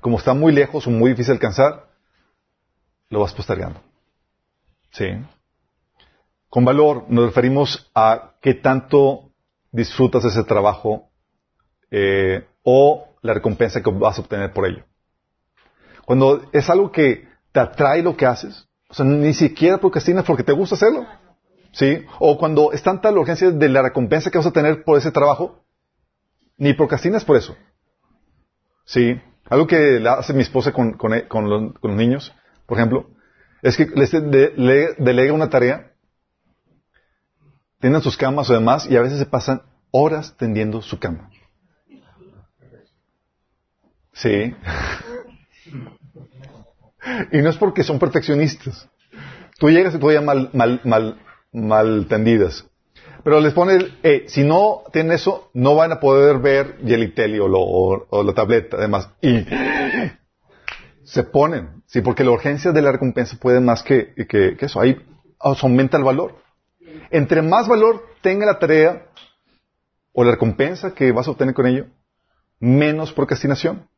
[0.00, 1.88] Como está muy lejos o muy difícil alcanzar,
[3.10, 3.80] lo vas postergando.
[4.90, 5.06] ¿Sí?
[6.48, 9.32] Con valor nos referimos a qué tanto
[9.72, 11.10] disfrutas ese trabajo
[11.90, 14.84] eh, o la recompensa que vas a obtener por ello.
[16.04, 20.42] Cuando es algo que te atrae lo que haces, o sea, ni siquiera procrastinas porque
[20.42, 21.06] te gusta hacerlo.
[21.72, 22.04] ¿Sí?
[22.18, 25.12] O cuando es tanta la urgencia de la recompensa que vas a tener por ese
[25.12, 25.64] trabajo,
[26.56, 27.54] ni procrastinas por eso.
[28.86, 29.20] ¿Sí?
[29.50, 32.34] Algo que hace mi esposa con, con, los, niños,
[32.66, 33.10] por ejemplo,
[33.62, 35.92] es que les delega una tarea,
[37.80, 41.30] tienen sus camas o demás, y a veces se pasan horas tendiendo su cama.
[44.12, 44.54] Sí.
[47.32, 48.88] y no es porque son perfeccionistas.
[49.58, 51.18] Tú llegas y todavía mal, mal, mal,
[51.52, 52.64] mal tendidas.
[53.24, 58.06] Pero les pone, eh, si no tienen eso, no van a poder ver Jelly o,
[58.08, 59.10] o, la tableta, además.
[59.20, 59.44] Y
[61.02, 64.80] se ponen, sí, porque la urgencia de la recompensa puede más que, que, eso.
[64.80, 64.96] Ahí
[65.40, 66.36] aumenta el valor.
[67.10, 69.08] Entre más valor tenga la tarea
[70.12, 71.86] o la recompensa que vas a obtener con ello,
[72.60, 73.88] menos procrastinación.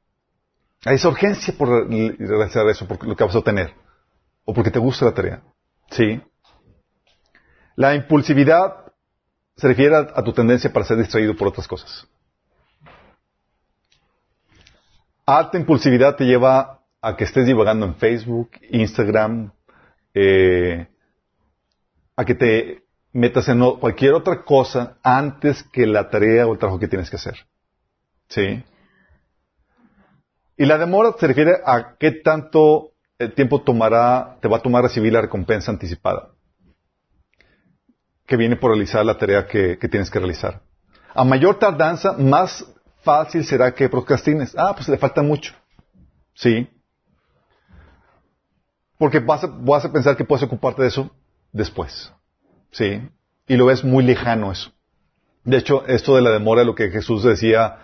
[0.85, 3.74] Hay esa urgencia por realizar eso, por lo que vas a obtener.
[4.45, 5.43] O porque te gusta la tarea.
[5.91, 6.20] Sí.
[7.76, 8.93] La impulsividad
[9.57, 12.07] se refiere a, tu tendencia para ser distraído por otras cosas.
[15.26, 19.53] Alta impulsividad te lleva a que estés divagando en Facebook, Instagram,
[20.14, 20.89] eh,
[22.16, 26.81] a que te metas en cualquier otra cosa antes que la tarea o el trabajo
[26.81, 27.35] que tienes que hacer.
[28.28, 28.64] ¿Sí?
[30.61, 34.83] Y la demora se refiere a qué tanto el tiempo tomará, te va a tomar
[34.83, 36.33] recibir la recompensa anticipada
[38.27, 40.61] que viene por realizar la tarea que, tienes que realizar.
[41.15, 42.63] A mayor tardanza, más
[43.01, 44.55] fácil será que procrastines.
[44.55, 45.55] Ah, pues le falta mucho.
[46.35, 46.69] Sí.
[48.99, 51.11] Porque vas a, vas a pensar que puedes ocuparte de eso
[51.53, 52.13] después.
[52.71, 53.01] Sí.
[53.49, 54.71] Y lo ves muy lejano eso.
[55.43, 57.79] De hecho, esto de la demora, lo que Jesús decía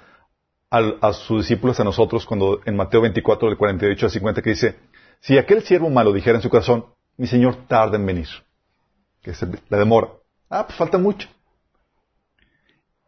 [0.70, 4.76] a sus discípulos, a nosotros, cuando en Mateo 24, del 48 al 50, que dice,
[5.20, 6.86] si aquel siervo malo dijera en su corazón,
[7.16, 8.28] mi Señor tarda en venir,
[9.22, 10.08] que es la demora.
[10.50, 11.28] Ah, pues falta mucho.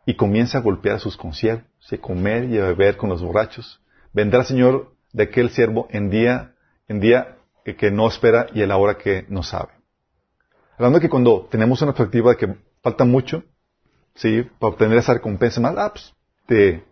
[0.06, 3.80] Y comienza a golpear a sus conciervos, a comer y a beber con los borrachos.
[4.12, 6.54] Vendrá el Señor de aquel siervo en día,
[6.86, 7.36] en día
[7.76, 9.72] que no espera y en la hora que no sabe.
[10.76, 13.42] Hablando de que cuando tenemos una perspectiva de que falta mucho,
[14.14, 14.48] ¿sí?
[14.58, 16.14] Para obtener esa recompensa más, ah, pues,
[16.46, 16.84] te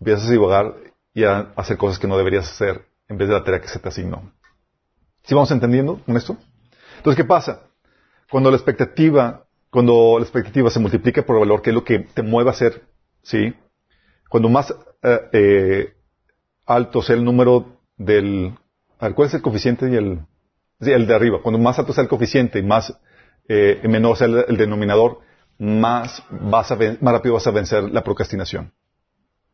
[0.00, 0.74] empiezas a divagar
[1.14, 3.78] y a hacer cosas que no deberías hacer en vez de la tarea que se
[3.78, 4.32] te asignó.
[5.22, 6.36] ¿Sí vamos entendiendo con esto?
[6.96, 7.62] Entonces, ¿qué pasa?
[8.30, 12.00] Cuando la expectativa cuando la expectativa se multiplica por el valor, que es lo que
[12.00, 12.82] te mueve a hacer,
[13.22, 13.54] ¿sí?
[14.28, 15.94] Cuando más eh, eh,
[16.66, 18.54] alto sea el número del...
[18.98, 20.20] ¿Cuál es el coeficiente y el...
[20.80, 21.40] el de arriba.
[21.42, 22.94] Cuando más alto sea el coeficiente y más
[23.48, 25.20] eh, menor sea el, denominador,
[25.58, 28.72] más, vas a más rápido vas a vencer la procrastinación.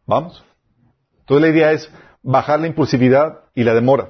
[0.07, 0.45] ¿Vamos?
[1.21, 1.91] Entonces la idea es
[2.23, 4.09] bajar la impulsividad y la demora.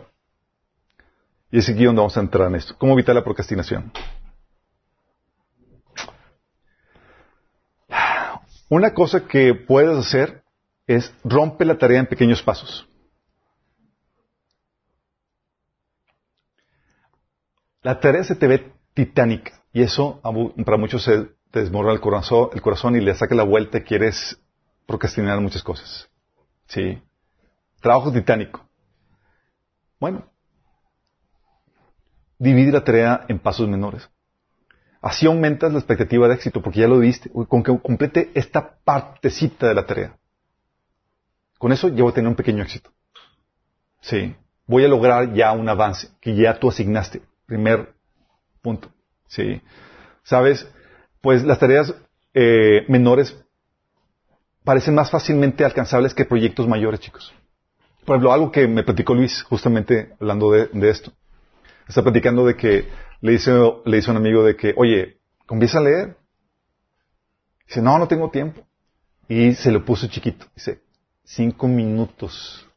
[1.50, 2.76] Y es aquí donde vamos a entrar en esto.
[2.78, 3.90] ¿Cómo evitar la procrastinación?
[8.68, 10.42] Una cosa que puedes hacer
[10.86, 12.88] es rompe la tarea en pequeños pasos.
[17.82, 20.20] La tarea se te ve titánica y eso
[20.64, 23.82] para muchos se te desmorona el corazón, el corazón y le saca la vuelta y
[23.82, 24.40] quieres
[24.86, 26.08] procrastinar muchas cosas.
[26.66, 27.02] ¿Sí?
[27.80, 28.66] Trabajo titánico.
[29.98, 30.26] Bueno,
[32.38, 34.08] divide la tarea en pasos menores.
[35.00, 39.68] Así aumentas la expectativa de éxito, porque ya lo viste, con que complete esta partecita
[39.68, 40.16] de la tarea.
[41.58, 42.90] Con eso ya voy a tener un pequeño éxito.
[44.00, 44.34] Sí.
[44.66, 47.22] Voy a lograr ya un avance que ya tú asignaste.
[47.46, 47.94] Primer
[48.62, 48.90] punto.
[49.28, 49.62] Sí.
[50.24, 50.68] ¿Sabes?
[51.20, 51.94] Pues las tareas
[52.34, 53.36] eh, menores
[54.66, 57.32] parecen más fácilmente alcanzables que proyectos mayores, chicos.
[58.04, 61.12] Por ejemplo, algo que me platicó Luis justamente hablando de, de esto.
[61.86, 62.88] Está platicando de que
[63.20, 63.52] le dice,
[63.84, 66.16] le dice a un amigo de que, oye, comienza a leer.
[67.68, 68.66] Dice, no, no tengo tiempo.
[69.28, 70.46] Y se lo puso chiquito.
[70.56, 70.80] Dice,
[71.22, 72.68] cinco minutos.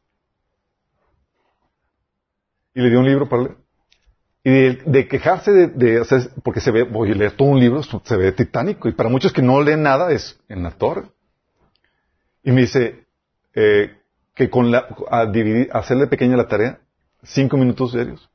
[2.72, 3.56] Y le dio un libro para leer.
[4.44, 8.16] Y de, quejarse de, hacer, porque se ve, voy a leer todo un libro, se
[8.16, 8.88] ve titánico.
[8.88, 11.10] Y para muchos que no leen nada es en la torre.
[12.42, 13.06] Y me dice,
[13.54, 13.96] eh,
[14.34, 16.80] que con la, a dividir, hacerle pequeña la tarea,
[17.22, 18.30] cinco minutos diarios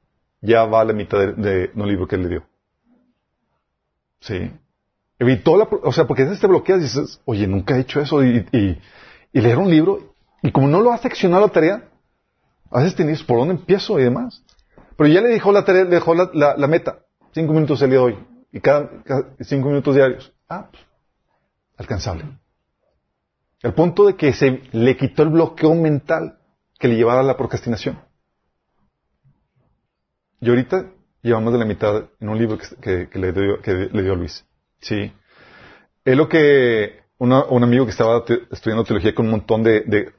[0.46, 2.44] ya va a la mitad de, un libro que él le dio.
[4.20, 4.52] Sí.
[5.18, 8.02] Evitó la, o sea, porque a veces te bloqueas y dices, oye, nunca he hecho
[8.02, 8.80] eso y, y,
[9.40, 11.90] leer un libro y como no lo has seccionado la tarea,
[12.72, 14.44] a veces tienes por dónde empiezo y demás.
[14.98, 17.00] Pero ya le dejó la tarea, le dejó la, la, meta.
[17.34, 18.18] Cinco minutos el día de hoy.
[18.52, 18.90] Y cada,
[19.42, 20.34] cinco minutos diarios.
[20.48, 20.84] Ah, pues,
[21.78, 22.26] alcanzable.
[23.66, 26.38] Al punto de que se le quitó el bloqueo mental
[26.78, 28.00] que le llevaba a la procrastinación.
[30.40, 30.92] Y ahorita
[31.24, 34.46] lleva más de la mitad en un libro que, le, dio, le dio Luis.
[34.82, 35.12] Sí.
[36.04, 40.14] Es lo que una- un amigo que estaba estudiando teología con un montón de, de-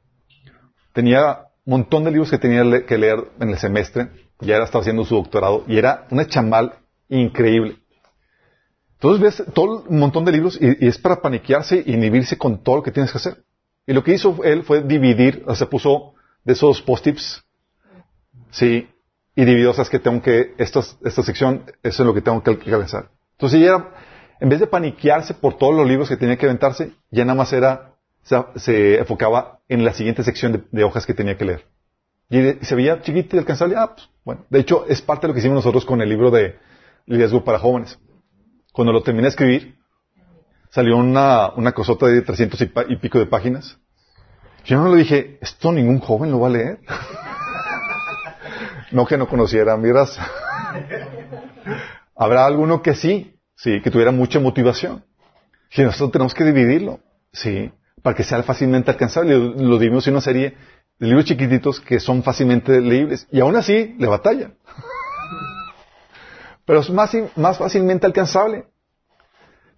[0.93, 4.09] tenía un montón de libros que tenía que leer en el semestre,
[4.41, 7.77] ya era, estaba haciendo su doctorado, y era una chambal increíble.
[8.97, 12.77] Entonces ves todo un montón de libros y, es para paniquearse y inhibirse con todo
[12.77, 13.45] lo que tienes que hacer.
[13.87, 17.45] Y lo que hizo él fue dividir, o sea, puso de esos post-tips,
[18.51, 18.89] sí,
[19.35, 22.23] y dividió, o sea, es que tengo que, esta, esta sección, eso es lo que
[22.23, 23.11] tengo que alcanzar.
[23.33, 23.95] Entonces ella era,
[24.41, 27.53] en vez de paniquearse por todos los libros que tenía que aventarse, ya nada más
[27.53, 31.67] era, se, se enfocaba en la siguiente sección de, hojas que tenía que leer.
[32.31, 34.47] Y, se veía chiquito y alcanzable, ah, pues, bueno.
[34.49, 36.57] De hecho, es parte de lo que hicimos nosotros con el libro de
[37.05, 37.99] liderazgo para jóvenes.
[38.77, 39.75] Cuando lo terminé de escribir,
[40.69, 43.79] salió una, una cosota de 300 y, y pico de páginas.
[44.67, 46.81] Yo no le dije, esto ningún joven lo va a leer.
[48.93, 50.31] no que no conociera mi raza.
[52.15, 55.03] Habrá alguno que sí, sí, que tuviera mucha motivación.
[55.75, 57.01] Y nosotros tenemos que dividirlo,
[57.33, 57.73] sí,
[58.03, 59.39] para que sea fácilmente alcanzable.
[59.39, 60.55] Lo, lo dividimos en una serie
[60.99, 63.27] de libros chiquititos que son fácilmente leíbles.
[63.33, 64.51] Y aún así, le batalla.
[66.67, 68.67] Pero es más, más fácilmente alcanzable.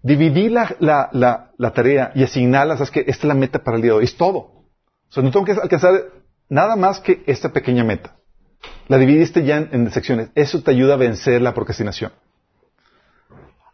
[0.01, 0.75] Dividir la,
[1.11, 4.05] la, tarea y asignarla, sabes que esta es la meta para el día de hoy,
[4.05, 4.37] es todo.
[4.39, 5.91] O sea, no tengo que alcanzar
[6.49, 8.15] nada más que esta pequeña meta.
[8.87, 10.29] La dividiste ya en, secciones.
[10.35, 12.11] Eso te ayuda a vencer la procrastinación.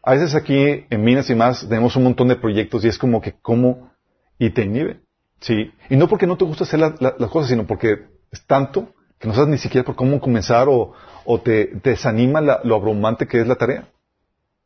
[0.03, 3.21] A veces aquí en Minas y más tenemos un montón de proyectos y es como
[3.21, 3.91] que como
[4.37, 4.99] y te inhibe.
[5.39, 5.71] Sí.
[5.89, 8.89] Y no porque no te gusta hacer la- la- las cosas, sino porque es tanto
[9.19, 10.93] que no sabes ni siquiera por cómo comenzar o,
[11.25, 13.87] o te, te desanima la- lo abrumante que es la tarea.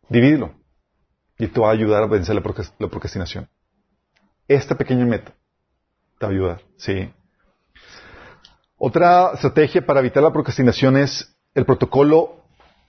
[0.09, 0.51] Divídelo.
[1.37, 2.41] Y te va a ayudar a vencer la,
[2.79, 3.47] la procrastinación.
[4.47, 5.31] Esta pequeña meta
[6.17, 6.61] te va a ayudar.
[6.77, 7.11] Sí.
[8.77, 12.35] Otra estrategia para evitar la procrastinación es el protocolo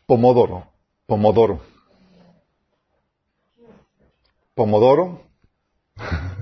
[0.07, 0.67] Pomodoro.
[1.07, 1.61] Pomodoro.
[4.55, 5.23] Pomodoro.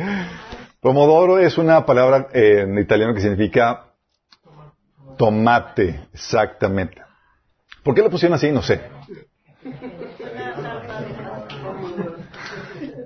[0.80, 3.92] Pomodoro es una palabra eh, en italiano que significa
[5.18, 7.02] tomate, exactamente.
[7.82, 8.50] ¿Por qué le pusieron así?
[8.50, 8.80] No sé.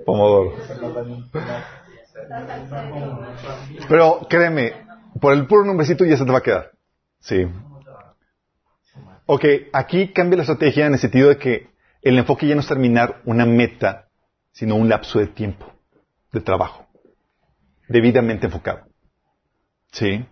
[0.05, 0.53] Pomodoro.
[3.89, 4.73] Pero créeme,
[5.19, 6.71] por el puro nombrecito ya se te va a quedar.
[7.19, 7.45] Sí.
[9.25, 11.69] Ok, aquí cambia la estrategia en el sentido de que
[12.01, 14.07] el enfoque ya no es terminar una meta,
[14.51, 15.65] sino un lapso de tiempo
[16.31, 16.84] de trabajo,
[17.87, 18.85] debidamente enfocado.
[19.91, 20.25] ¿Sí?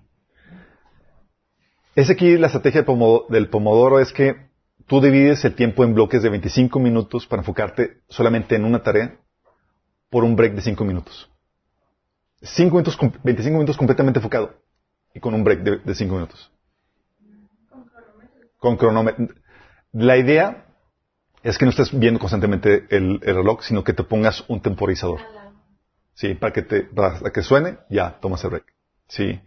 [1.95, 4.47] Es aquí la estrategia del Pomo- del Pomodoro es que
[4.87, 9.17] tú divides el tiempo en bloques de 25 minutos para enfocarte solamente en una tarea
[10.09, 11.29] por un break de 5 minutos.
[12.41, 14.55] Cinco minutos, com- 25 minutos completamente enfocado
[15.13, 16.51] y con un break de, de 5 minutos.
[18.57, 19.27] Con cronómetro.
[19.91, 20.65] La idea
[21.43, 25.19] es que no estés viendo constantemente el reloj, sino que te pongas un temporizador.
[26.13, 28.65] Sí, para que te, para que suene, ya, tomas el break.
[29.07, 29.39] Sí.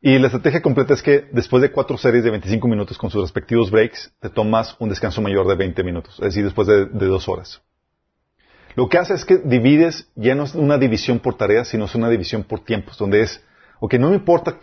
[0.00, 3.22] Y la estrategia completa es que después de cuatro series de 25 minutos con sus
[3.22, 7.06] respectivos breaks, te tomas un descanso mayor de 20 minutos, es decir, después de, de
[7.06, 7.62] dos horas.
[8.74, 11.94] Lo que hace es que divides, ya no es una división por tareas, sino es
[11.94, 13.42] una división por tiempos, donde es,
[13.80, 14.58] ok, no me importa,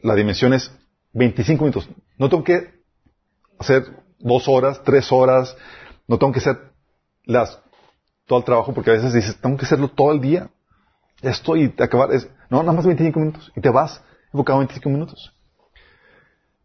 [0.00, 0.70] la dimensión es
[1.12, 1.90] 25 minutos.
[2.18, 2.82] No tengo que
[3.58, 3.84] hacer
[4.20, 5.56] dos horas, tres horas,
[6.06, 6.56] no tengo que hacer
[7.24, 7.60] las,
[8.26, 10.50] todo el trabajo, porque a veces dices, tengo que hacerlo todo el día.
[11.22, 14.88] Ya estoy, y acabar, es, no, nada más 25 minutos, y te vas enfocado 25
[14.90, 15.32] minutos.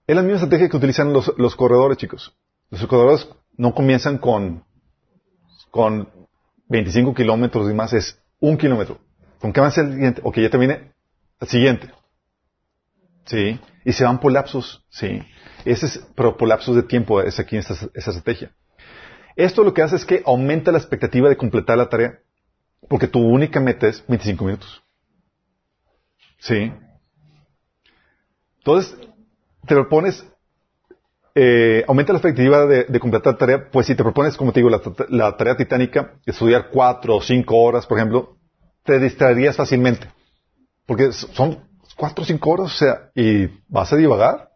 [0.08, 2.36] Es la misma estrategia que utilizan los, los corredores, chicos.
[2.70, 4.66] Los corredores no comienzan con,
[5.70, 6.10] con
[6.68, 9.00] 25 kilómetros y más, es un kilómetro.
[9.40, 10.22] ¿Con qué avance el siguiente?
[10.24, 10.92] Ok, ya terminé.
[11.40, 11.92] El siguiente.
[13.26, 13.60] Sí.
[13.86, 14.84] Y se van por lapsos.
[14.90, 15.22] Sí.
[15.66, 18.52] Ese es, pero por lapsos de tiempo es aquí esta, esa estrategia.
[19.36, 22.20] Esto lo que hace es que aumenta la expectativa de completar la tarea.
[22.90, 24.84] Porque tu única meta es 25 minutos.
[26.40, 26.74] Sí.
[28.58, 28.98] Entonces,
[29.66, 30.26] te propones,
[31.36, 34.70] eh, aumenta la expectativa de, completar la tarea, pues si te propones, como te digo,
[34.70, 38.38] la, la tarea titánica, estudiar cuatro o cinco horas, por ejemplo,
[38.84, 40.08] te distraerías fácilmente.
[40.86, 41.64] Porque son
[41.96, 44.51] cuatro o cinco horas, o sea, y vas a divagar.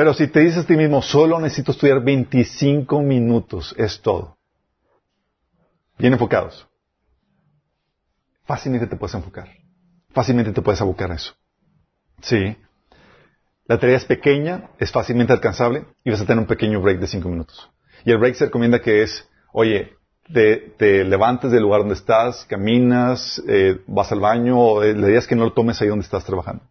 [0.00, 4.38] Pero si te dices a ti mismo, solo necesito estudiar 25 minutos, es todo.
[5.98, 6.66] Bien enfocados.
[8.46, 9.50] Fácilmente te puedes enfocar.
[10.14, 11.34] Fácilmente te puedes abocar a eso.
[12.22, 12.56] Sí.
[13.66, 17.06] La tarea es pequeña, es fácilmente alcanzable y vas a tener un pequeño break de
[17.06, 17.70] 5 minutos.
[18.06, 19.98] Y el break se recomienda que es, oye,
[20.32, 25.10] te, te levantes del lugar donde estás, caminas, eh, vas al baño, o eh, la
[25.10, 26.64] idea es que no lo tomes ahí donde estás trabajando.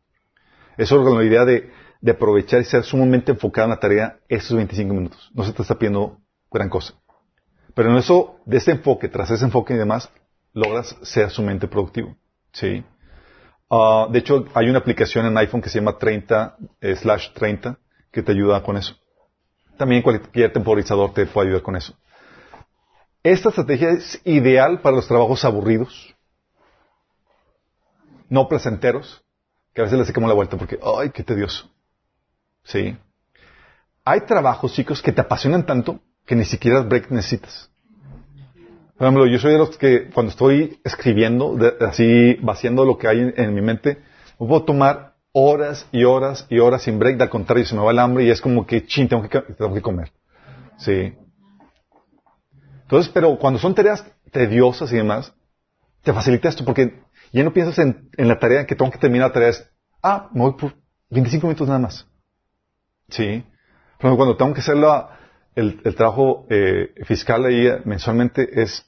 [0.79, 1.69] Eso es con la idea de,
[2.01, 5.31] de aprovechar y ser sumamente enfocado en la tarea esos 25 minutos.
[5.33, 6.17] No se te está pidiendo
[6.51, 6.93] gran cosa.
[7.73, 10.09] Pero en eso, de ese enfoque, tras ese enfoque y demás,
[10.53, 12.15] logras ser sumamente productivo.
[12.51, 12.83] ¿Sí?
[13.69, 17.77] Ah, de hecho, hay una aplicación en iPhone que se llama 30 eh, slash 30
[18.11, 18.95] que te ayuda con eso.
[19.77, 21.97] También cualquier temporizador te puede ayudar con eso.
[23.21, 26.15] Esta estrategia es ideal para los trabajos aburridos,
[28.29, 29.23] no placenteros,
[29.73, 31.69] que a veces le sacamos la vuelta porque, ay, qué tedioso.
[32.69, 32.95] Sí.
[34.05, 37.69] Hay trabajos, chicos, que te apasionan tanto que ni siquiera break necesitas.
[38.95, 43.33] Por ejemplo, yo soy de los que cuando estoy escribiendo, así vaciando lo que hay
[43.35, 43.97] en, mi mente,
[44.39, 47.91] me puedo tomar horas y horas y horas sin break, al contrario, se me va
[47.91, 50.11] el hambre y es como que, chin, tengo que, tengo que comer.
[50.77, 51.13] Sí.
[52.83, 55.33] Entonces, pero cuando son tareas tediosas y demás,
[56.03, 57.01] te facilita esto porque
[57.31, 59.49] ya no piensas en, en la tarea que tengo que terminar la tarea.
[59.49, 59.69] Es,
[60.03, 60.73] ah, me voy por
[61.09, 62.05] 25 minutos nada más.
[63.09, 63.43] Sí.
[63.97, 65.19] Ejemplo, cuando tengo que hacer la,
[65.55, 68.85] el, el, trabajo eh, fiscal ahí eh, mensualmente es,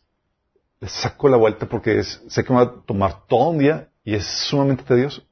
[0.81, 4.15] saco la vuelta porque es, sé que me va a tomar todo un día y
[4.15, 5.23] es sumamente tedioso.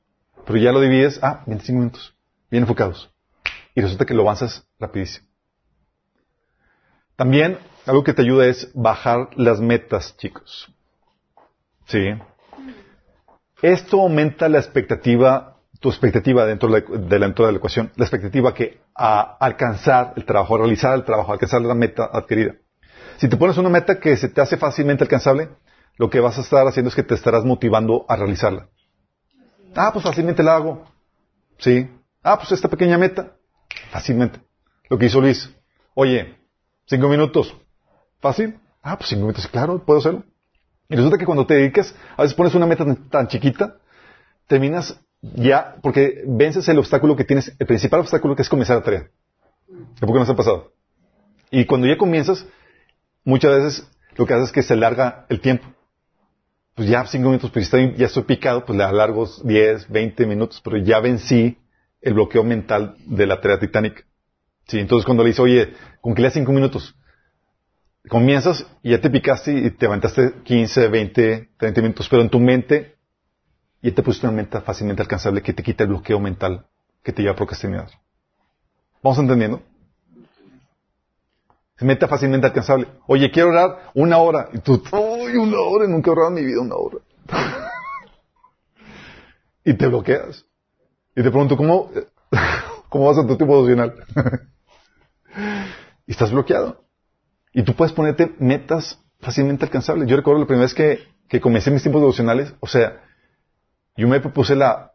[0.46, 2.16] Pero ya lo divides, ah, 25 minutos,
[2.50, 3.12] bien enfocados.
[3.76, 5.28] Y resulta que lo avanzas rapidísimo.
[7.16, 10.74] También, algo que te ayuda es bajar las metas, chicos.
[11.86, 12.14] Sí.
[13.62, 18.82] Esto aumenta la expectativa, tu expectativa dentro de la, de la ecuación, la expectativa que
[18.96, 22.56] a alcanzar el trabajo, a realizar el trabajo, a alcanzar la meta adquirida.
[23.18, 25.50] Si te pones una meta que se te hace fácilmente alcanzable,
[25.98, 28.70] lo que vas a estar haciendo es que te estarás motivando a realizarla.
[29.76, 30.86] Ah, pues fácilmente la hago.
[31.58, 31.90] Sí.
[32.24, 33.36] Ah, pues esta pequeña meta.
[33.92, 34.40] Fácilmente.
[34.90, 35.54] Lo que hizo Luis.
[35.94, 36.38] Oye,
[36.86, 37.56] cinco minutos.
[38.20, 38.60] ¿Fácil?
[38.82, 39.48] Ah, pues cinco minutos.
[39.48, 40.24] Claro, puedo hacerlo.
[40.88, 43.78] Y resulta que cuando te dedicas, a veces pones una meta tan, chiquita,
[44.48, 48.84] terminas ya, porque vences el obstáculo que tienes, el principal obstáculo que es comenzar la
[48.84, 49.10] tarea.
[49.68, 50.74] ¿De por qué no se ha pasado?
[51.52, 52.46] Y cuando ya comienzas,
[53.24, 55.66] muchas veces lo que haces es que se larga el tiempo
[56.80, 60.78] pues ya cinco minutos, pues ya estoy picado, pues le alargo 10, 20 minutos, pero
[60.78, 61.58] ya vencí
[62.00, 64.04] el bloqueo mental de la tarea titánica.
[64.66, 66.96] Sí, entonces cuando le dice, oye, con que le cinco minutos,
[68.08, 72.40] comienzas y ya te picaste y te aventaste 15, 20, 30 minutos, pero en tu
[72.40, 72.96] mente
[73.82, 76.66] ya te pusiste una meta fácilmente alcanzable que te quita el bloqueo mental
[77.04, 77.88] que te lleva a procrastinar.
[79.02, 79.62] ¿Vamos entendiendo?
[81.82, 82.88] Meta fácilmente alcanzable.
[83.08, 84.50] Oye, quiero orar una hora.
[84.52, 86.98] Y tú, uy, una hora, nunca he orado en mi vida una hora.
[89.64, 90.46] y te bloqueas.
[91.16, 91.90] Y te pregunto, ¿cómo,
[92.90, 93.94] cómo vas a tu tiempo devocional?
[96.06, 96.84] y estás bloqueado.
[97.54, 100.10] Y tú puedes ponerte metas fácilmente alcanzables.
[100.10, 101.00] Yo recuerdo la primera vez que,
[101.30, 103.02] que comencé mis tiempos devocionales, o sea,
[104.00, 104.94] yo me propuse la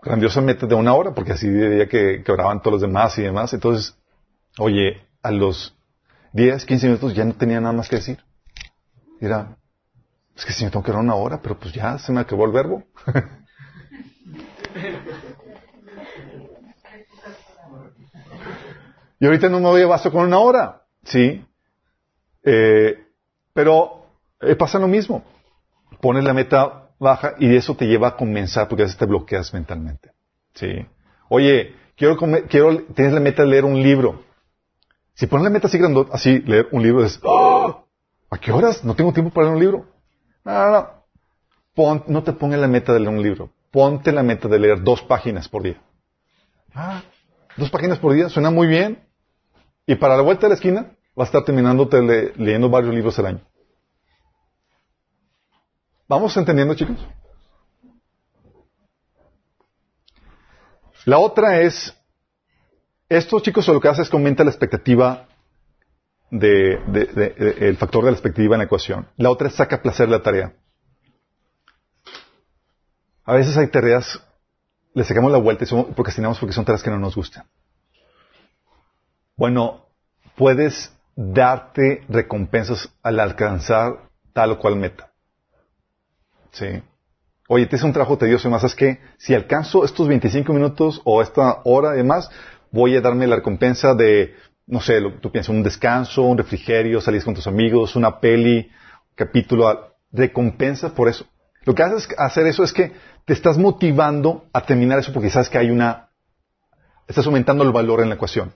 [0.00, 3.22] grandiosa meta de una hora, porque así diría que, que oraban todos los demás y
[3.22, 3.52] demás.
[3.52, 3.98] Entonces,
[4.58, 5.76] oye, a los
[6.32, 8.24] 10, 15 minutos ya no tenía nada más que decir.
[9.20, 9.58] Era,
[10.34, 12.46] es que si me tengo que orar una hora, pero pues ya se me acabó
[12.46, 12.84] el verbo.
[19.20, 21.44] y ahorita no me voy a basto con una hora, ¿sí?
[22.42, 23.06] Eh,
[23.52, 24.06] pero
[24.40, 25.22] eh, pasa lo mismo.
[26.00, 30.10] Pones la meta baja y eso te lleva a comenzar porque a te bloqueas mentalmente,
[30.54, 30.86] ¿sí?
[31.28, 34.24] Oye, quiero, comer, quiero, tienes la meta de leer un libro.
[35.14, 37.86] Si pones la meta así grande, así, leer un libro, es, ¡Oh!
[38.30, 38.82] ¿a qué horas?
[38.82, 39.86] No tengo tiempo para leer un libro.
[40.44, 40.88] No, no, no.
[41.74, 43.50] Pon, no te pongas la meta de leer un libro.
[43.70, 45.80] Ponte la meta de leer dos páginas por día.
[46.74, 47.02] Ah,
[47.56, 49.04] dos páginas por día, suena muy bien.
[49.86, 53.18] Y para la vuelta de la esquina, vas a estar terminando le, leyendo varios libros
[53.18, 53.40] al año.
[56.06, 56.96] ¿Vamos entendiendo, chicos?
[61.06, 61.94] La otra es
[63.08, 65.28] esto, chicos, lo que hace es que aumenta la expectativa
[66.30, 66.74] de,
[67.60, 69.08] el factor de la expectativa en la ecuación.
[69.16, 70.54] La otra es saca placer de la tarea.
[73.24, 74.20] A veces hay tareas,
[74.92, 77.46] le sacamos la vuelta y somos, procrastinamos porque son tareas que no nos gustan.
[79.36, 79.86] Bueno,
[80.36, 85.13] puedes darte recompensas al alcanzar tal o cual meta.
[86.54, 86.82] Sí.
[87.48, 91.02] Oye, te es un trabajo tedioso y más, es que si alcanzo estos 25 minutos
[91.04, 92.30] o esta hora y demás,
[92.70, 94.34] voy a darme la recompensa de,
[94.66, 98.70] no sé, tú piensas, un descanso, un refrigerio, salir con tus amigos, una peli,
[99.14, 101.26] capítulo, recompensa por eso.
[101.64, 102.92] Lo que haces hacer eso es que
[103.24, 106.10] te estás motivando a terminar eso porque sabes que hay una,
[107.08, 108.54] estás aumentando el valor en la ecuación.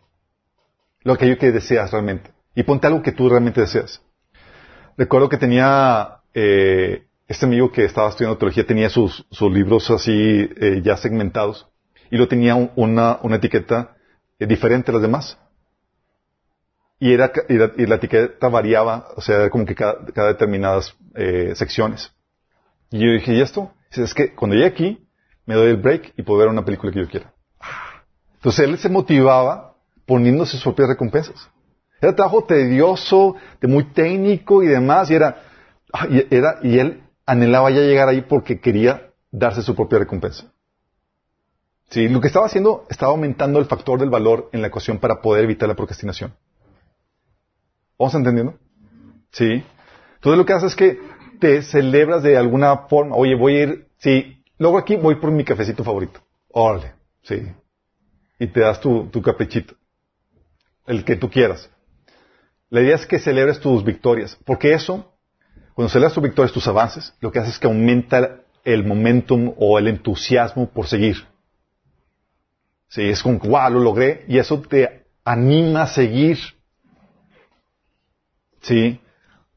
[1.02, 2.30] Lo que que deseas realmente.
[2.54, 4.02] Y ponte algo que tú realmente deseas.
[4.96, 10.50] recuerdo que tenía eh, este amigo que estaba estudiando teología, tenía sus, sus libros así
[10.56, 11.68] eh, ya segmentados
[12.10, 13.96] y lo tenía un- una, una etiqueta
[14.38, 15.38] eh, diferente a las demás.
[16.98, 19.94] Y, era, y, la, etiqueta variaba, o sea, como que cada,
[20.26, 22.12] determinadas eh, secciones.
[22.90, 23.72] Y yo dije, ¿y esto?
[23.90, 25.09] Dice, es que cuando llegue aquí,
[25.46, 27.32] me doy el break y puedo ver una película que yo quiera.
[28.36, 29.76] Entonces él se motivaba
[30.06, 31.50] poniéndose sus propias recompensas.
[32.00, 35.42] Era trabajo tedioso, muy técnico y demás, y era,
[35.92, 40.50] ah, y era, y él anhelaba ya llegar ahí porque quería darse su propia recompensa.
[41.90, 45.20] Sí, lo que estaba haciendo estaba aumentando el factor del valor en la ecuación para
[45.20, 46.34] poder evitar la procrastinación.
[47.98, 48.55] ¿Vamos entendiendo?
[49.30, 49.62] Sí.
[50.14, 51.00] Entonces lo que haces es que
[51.38, 53.14] te celebras de alguna forma.
[53.14, 56.20] Oye, voy a ir, sí, luego aquí voy por mi cafecito favorito.
[56.50, 57.42] Órale, sí.
[58.38, 59.74] Y te das tu, tu caprichito.
[60.86, 61.68] El que tú quieras.
[62.70, 65.18] La idea es que celebres tus victorias, porque eso,
[65.78, 69.78] cuando celebras tus victorias, tus avances, lo que hace es que aumenta el momentum o
[69.78, 71.24] el entusiasmo por seguir.
[72.88, 76.36] Sí, es como, wow, lo logré, y eso te anima a seguir.
[78.60, 79.00] Sí,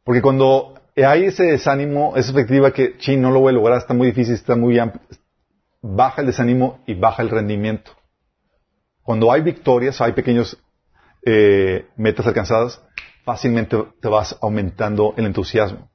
[0.04, 3.96] porque cuando hay ese desánimo, esa expectativa que, sí, no lo voy a lograr, está
[3.96, 5.02] muy difícil, está muy amplio,
[5.82, 7.94] baja el desánimo y baja el rendimiento.
[9.02, 10.56] Cuando hay victorias, hay pequeños
[11.26, 12.80] eh, metas alcanzadas,
[13.26, 15.91] fácilmente te vas aumentando el entusiasmo.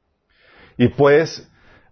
[0.77, 1.49] Y pues,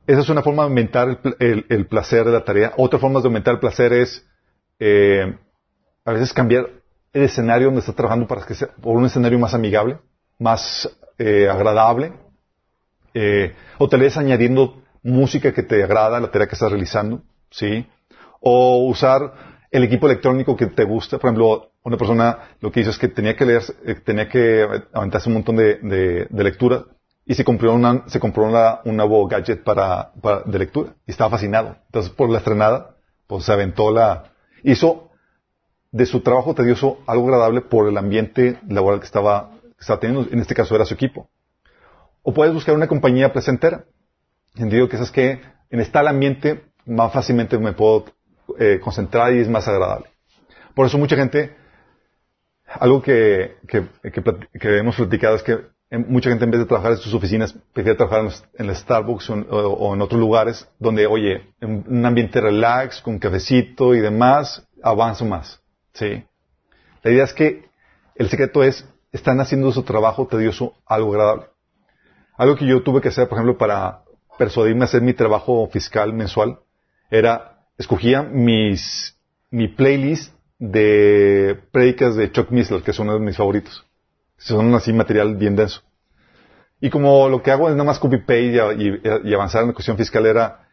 [0.07, 2.73] esa es una forma de aumentar el, el- placer de la tarea.
[2.77, 4.27] Otra forma de aumentar el placer es,
[4.79, 5.37] eh,
[6.05, 6.69] a veces cambiar
[7.13, 9.99] el escenario donde estás trabajando para que sea por un escenario más amigable,
[10.39, 10.89] más
[11.19, 12.13] eh, agradable.
[13.15, 17.87] Eh, o tal vez añadiendo música que te agrada la tarea que estás realizando, ¿sí?
[18.41, 19.33] O usar
[19.71, 21.19] el equipo electrónico que te gusta.
[21.19, 24.67] Por ejemplo, una persona lo que hizo es que tenía que leer, eh, tenía que
[24.93, 25.79] aventarse un montón de-
[26.29, 26.85] de lectura
[27.27, 31.11] y se compró una, se compró una, un nuevo gadget para, para- de lectura y
[31.11, 31.77] estaba fascinado.
[31.87, 32.97] Entonces, por la estrenada,
[33.27, 34.33] pues se aventó la,
[34.63, 35.11] hizo
[35.91, 40.29] de su trabajo tedioso algo agradable por el ambiente laboral que estaba, que estaba teniendo.
[40.31, 41.29] En este caso era su equipo.
[42.23, 43.85] O puedes buscar una compañía placentera.
[44.55, 45.41] Entendido que esas que
[45.71, 48.05] en tal ambiente más fácilmente me puedo
[48.59, 50.07] eh, concentrar y es más agradable.
[50.75, 51.57] Por eso mucha gente,
[52.67, 54.23] algo que, que, que,
[54.61, 57.97] que hemos platicado es que mucha gente en vez de trabajar en sus oficinas prefiere
[57.97, 62.41] trabajar en, el Starbucks o en, o- en otros lugares donde, oye, en un ambiente
[62.41, 65.61] relax, con cafecito y demás, avanzo más.
[65.93, 66.25] ¿sí?
[67.03, 67.65] La idea es que
[68.15, 71.47] el secreto es, están haciendo su trabajo tedioso algo agradable.
[72.37, 74.01] Algo que yo tuve que hacer, por ejemplo, para
[74.39, 76.59] persuadirme a hacer mi trabajo fiscal mensual,
[77.11, 79.17] era, escogía mis,
[79.51, 83.85] mi playlist de prédicas de Chuck Missler, que son uno de mis favoritos.
[84.37, 85.83] Son así material bien denso.
[86.81, 89.75] Y como lo que hago es nada más copy-paste y, y- y avanzar en la
[89.75, 90.69] cuestión fiscal era,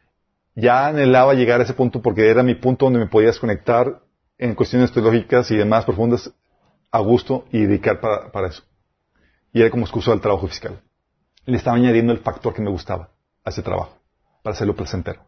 [0.55, 4.01] ya anhelaba llegar a ese punto porque era mi punto donde me podía desconectar
[4.37, 6.31] en cuestiones teológicas y demás profundas
[6.91, 8.63] a gusto y dedicar para, para eso.
[9.53, 10.81] Y era como excusa del trabajo fiscal.
[11.45, 13.09] Le estaba añadiendo el factor que me gustaba
[13.43, 13.97] a ese trabajo,
[14.43, 15.21] para hacerlo placentero.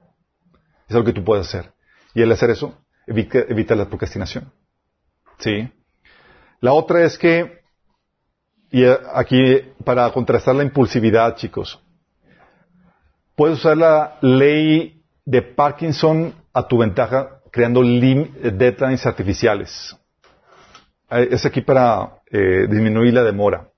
[0.88, 1.72] Es algo que tú puedes hacer.
[2.14, 2.78] Y al hacer eso,
[3.08, 4.52] evita, evita la procrastinación.
[5.40, 5.72] ¿Sí?
[6.60, 7.63] La otra es que,
[8.74, 11.80] y eh, aquí, para contrastar la impulsividad, chicos,
[13.36, 19.96] puedes usar la ley de Parkinson a tu ventaja creando lim- deadlines artificiales.
[21.12, 23.70] Eh, Es aquí para eh, disminuir la demora.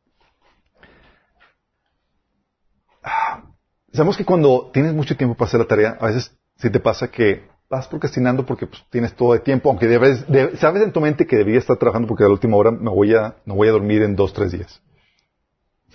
[3.03, 3.43] Ah,
[3.91, 7.09] Sabemos que cuando tienes mucho tiempo para hacer la tarea, a veces sí te pasa
[7.11, 11.01] que vas procrastinando porque pues, tienes todo el tiempo, aunque debes, de- sabes en tu
[11.01, 13.67] mente que deberías estar trabajando porque a la última hora me voy a, no voy
[13.67, 14.81] a dormir en dos, tres días.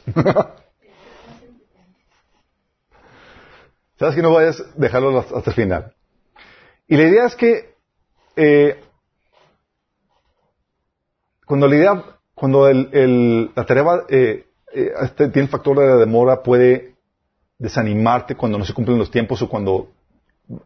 [3.98, 5.94] Sabes que no vayas a dejarlo hasta el final.
[6.88, 7.74] Y la idea es que
[8.34, 8.80] eh,
[11.46, 15.96] cuando la idea, cuando el, la tarea va, eh, eh, este, tiene el factor de
[15.96, 16.94] demora, puede
[17.58, 19.90] desanimarte cuando no se cumplen los tiempos o cuando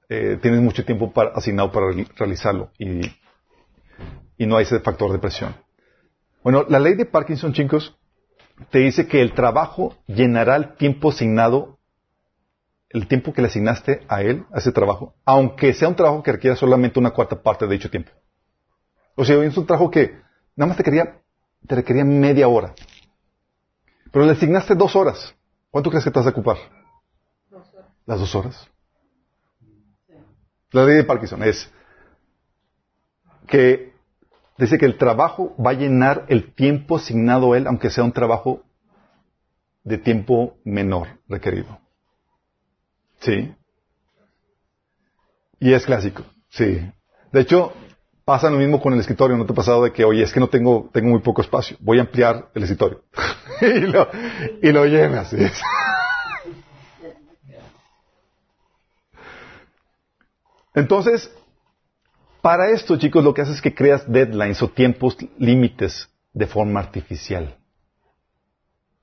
[0.08, 3.00] eh, tienes mucho tiempo para- asignado para reali- realizarlo y,
[4.38, 5.54] y no hay ese factor de presión.
[6.42, 7.96] Bueno, la ley de Parkinson, chicos,
[8.70, 11.78] te dice que el trabajo llenará el tiempo asignado,
[12.90, 16.32] el tiempo que le asignaste a él, a ese trabajo, aunque sea un trabajo que
[16.32, 18.12] requiera solamente una cuarta parte de dicho tiempo.
[19.16, 20.20] O sea, es un trabajo que
[20.56, 21.20] nada más te quería,
[21.66, 22.74] te requería media hora.
[24.12, 25.34] Pero le asignaste dos horas.
[25.70, 26.56] ¿Cuánto crees que te vas a ocupar?
[28.06, 28.68] Las dos horas.
[30.74, 31.70] La ley de Parkinson es
[33.46, 33.94] que
[34.58, 38.10] dice que el trabajo va a llenar el tiempo asignado a él, aunque sea un
[38.10, 38.64] trabajo
[39.84, 41.78] de tiempo menor requerido.
[43.20, 43.54] ¿Sí?
[45.60, 46.90] Y es clásico, sí.
[47.30, 47.72] De hecho,
[48.24, 49.36] pasa lo mismo con el escritorio.
[49.36, 51.76] ¿No te ha pasado de que, oye, es que no tengo, tengo muy poco espacio,
[51.78, 53.04] voy a ampliar el escritorio?
[53.60, 54.08] y, lo,
[54.60, 55.30] y lo llenas.
[55.30, 55.36] ¿sí?
[60.74, 61.32] Entonces,
[62.42, 66.80] para esto, chicos, lo que haces es que creas deadlines o tiempos límites de forma
[66.80, 67.56] artificial.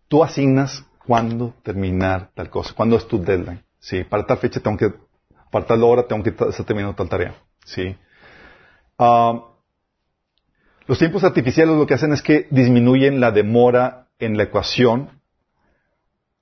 [0.08, 3.64] Tú asignas cuándo terminar tal cosa, cuándo es tu deadline.
[3.80, 4.94] Sí, para tal fecha tengo que,
[5.50, 7.34] para tal hora tengo que estar terminando tal tarea.
[7.66, 7.96] Sí.
[9.00, 9.42] Ah,
[10.86, 15.10] los tiempos artificiales lo que hacen es que disminuyen la demora en la ecuación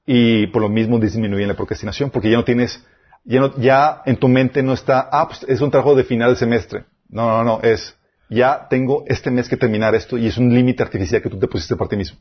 [0.06, 2.84] y por lo mismo disminuyen la procrastinación, porque ya no tienes
[3.24, 6.86] ya, en tu mente no está, ah, pues, es un trabajo de final de semestre.
[7.10, 7.96] No, no, no, es,
[8.30, 11.48] ya tengo este mes que terminar esto y es un límite artificial que tú te
[11.48, 12.20] pusiste para ti mismo.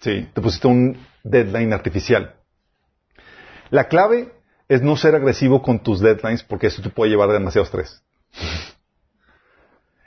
[0.00, 2.34] Sí, te pusiste un deadline artificial.
[3.70, 4.32] La clave
[4.68, 8.02] es no ser agresivo con tus deadlines porque eso te puede llevar a demasiado estrés.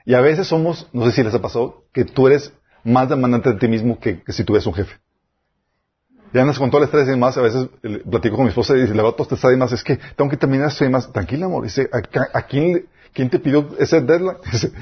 [0.06, 2.54] Y a veces somos, no sé si les ha pasado, que tú eres
[2.84, 4.96] más demandante de ti mismo que, que si tú eres un jefe.
[6.34, 8.76] Ya andas con todo el estrés y demás, a veces eh, platico con mi esposa
[8.76, 11.12] y le va este y demás, es que tengo que terminar esto y demás.
[11.12, 11.64] Tranquila, amor.
[11.64, 14.38] Dice, ¿a, quién, quién, te pidió ese deadline?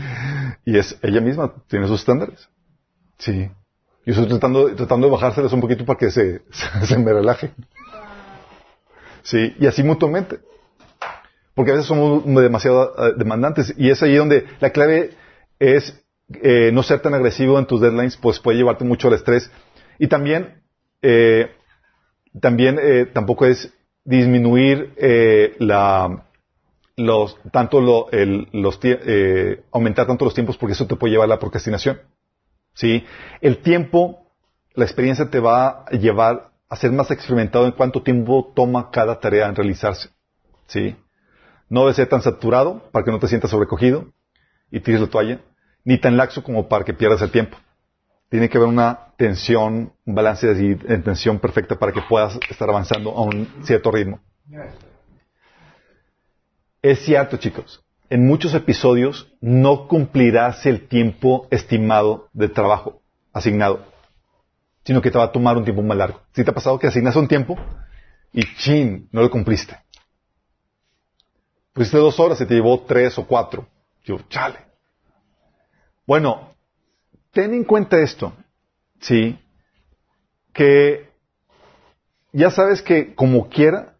[0.66, 2.50] y es ella misma, tiene sus estándares.
[3.18, 3.50] Sí.
[4.06, 6.42] Yo estoy tratando, tratando de bajárselos un poquito para que se,
[6.84, 7.52] se, me relaje.
[9.24, 10.40] Sí, y así mutuamente.
[11.54, 13.74] Porque a veces somos demasiado eh, demandantes.
[13.78, 15.12] Y es ahí donde la clave
[15.60, 16.04] es
[16.42, 19.50] eh, no ser tan agresivo en tus deadlines, pues puede llevarte mucho al estrés.
[19.98, 20.65] Y también
[21.02, 21.52] eh,
[22.40, 23.74] también eh, tampoco es
[24.04, 26.26] disminuir eh, la,
[26.96, 28.06] los, tanto los,
[28.84, 32.00] eh, aumentar tanto los tiempos porque eso te puede llevar a la procrastinación.
[32.74, 33.06] ¿Sí?
[33.42, 34.28] El tiempo,
[34.74, 39.20] la experiencia te va a llevar a ser más experimentado en cuánto tiempo toma cada
[39.20, 40.10] tarea en realizarse.
[40.68, 40.96] ¿Sí?
[41.70, 44.08] No debe ser tan saturado para que no te sientas sobrecogido
[44.72, 45.42] y tires la toalla,
[45.84, 47.58] ni tan laxo como para que pierdas el tiempo.
[48.30, 53.12] Tiene que haber una tensión, un balance de tensión perfecta para que puedas estar avanzando
[53.12, 54.20] a un cierto ritmo.
[56.82, 57.84] Es cierto, chicos.
[58.10, 63.02] En muchos episodios no cumplirás el tiempo estimado de trabajo
[63.34, 63.86] asignado,
[64.84, 66.22] sino que te va a tomar un tiempo más largo.
[66.34, 67.58] Si te ha pasado que asignas un tiempo
[68.32, 69.76] y chin, no lo cumpliste.
[71.74, 73.68] Pusiste dos horas y te llevó tres o cuatro.
[74.04, 74.60] Yo, chale.
[76.06, 76.54] Bueno,
[77.32, 78.32] ten en cuenta esto,
[79.06, 79.40] ¿sí?
[80.54, 81.10] Que
[82.34, 83.96] ya sabes que como quiera,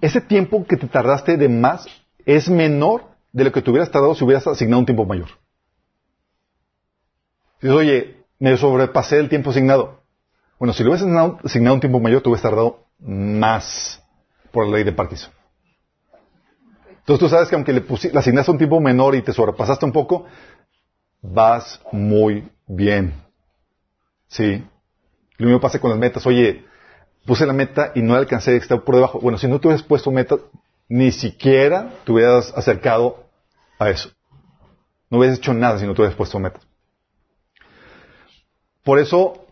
[0.00, 1.86] ese tiempo que te tardaste de más
[2.24, 5.28] es menor de lo que te hubieras tardado si hubieras asignado un tiempo mayor.
[7.60, 10.02] Dices, oye, me sobrepasé el tiempo asignado.
[10.58, 14.02] Bueno, si le hubieras asignado, un tiempo mayor, te hubieras tardado más
[14.52, 15.32] por la ley de Parkinson.
[16.88, 19.92] Entonces tú sabes que aunque le, le asignaste un tiempo menor y te sobrepasaste un
[19.92, 20.26] poco,
[21.20, 23.31] vas muy bien.
[24.32, 24.64] Sí.
[25.36, 26.26] Lo mismo pasa con las metas.
[26.26, 26.64] Oye,
[27.26, 29.20] puse la meta y no alcancé, está por debajo.
[29.20, 30.36] Bueno, si no te hubieras puesto meta,
[30.88, 33.26] ni siquiera te hubieras acercado
[33.78, 34.10] a eso.
[35.10, 36.60] No hubieras hecho nada si no te hubieras puesto meta.
[38.82, 39.46] Por eso,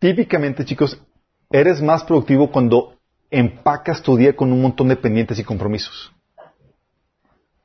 [0.00, 1.00] típicamente, chicos,
[1.48, 2.98] eres más productivo cuando
[3.30, 6.12] empacas tu día con un montón de pendientes y compromisos.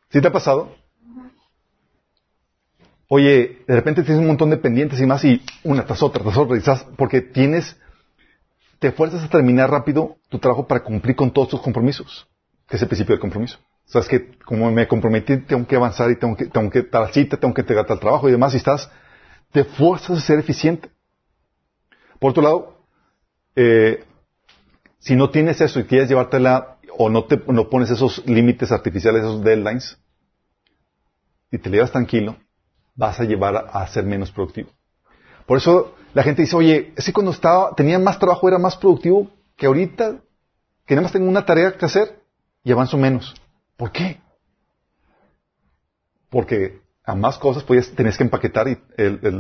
[0.10, 0.76] ¿Sí te ha pasado?
[3.08, 6.38] Oye, de repente tienes un montón de pendientes y más y una tras otra, tras
[6.38, 7.78] otra, quizás porque tienes,
[8.80, 12.28] te fuerzas a terminar rápido tu trabajo para cumplir con todos tus compromisos,
[12.68, 13.60] que es el principio del compromiso.
[13.88, 16.82] O sea, es que como me comprometí, tengo que avanzar y tengo que, tengo que
[16.82, 18.90] tal cita, tengo que entregar tal trabajo y demás, y estás,
[19.52, 20.90] te fuerzas a ser eficiente.
[22.20, 22.78] Por otro lado,
[23.56, 24.04] eh,
[24.98, 29.22] si no tienes eso y quieres llevártela o no te no pones esos límites artificiales,
[29.22, 30.00] esos deadlines,
[31.52, 32.38] y te llevas tranquilo,
[32.96, 34.70] vas a llevar a, ser menos productivo.
[35.46, 39.30] Por eso la gente dice, oye, ese cuando estaba, tenía más trabajo era más productivo
[39.56, 40.18] que ahorita,
[40.86, 42.20] que nada más tengo una tarea que hacer
[42.64, 43.36] y avanzo menos.
[43.78, 44.20] ¿Por qué?
[46.30, 48.68] Porque a más cosas podías, tenías que empaquetar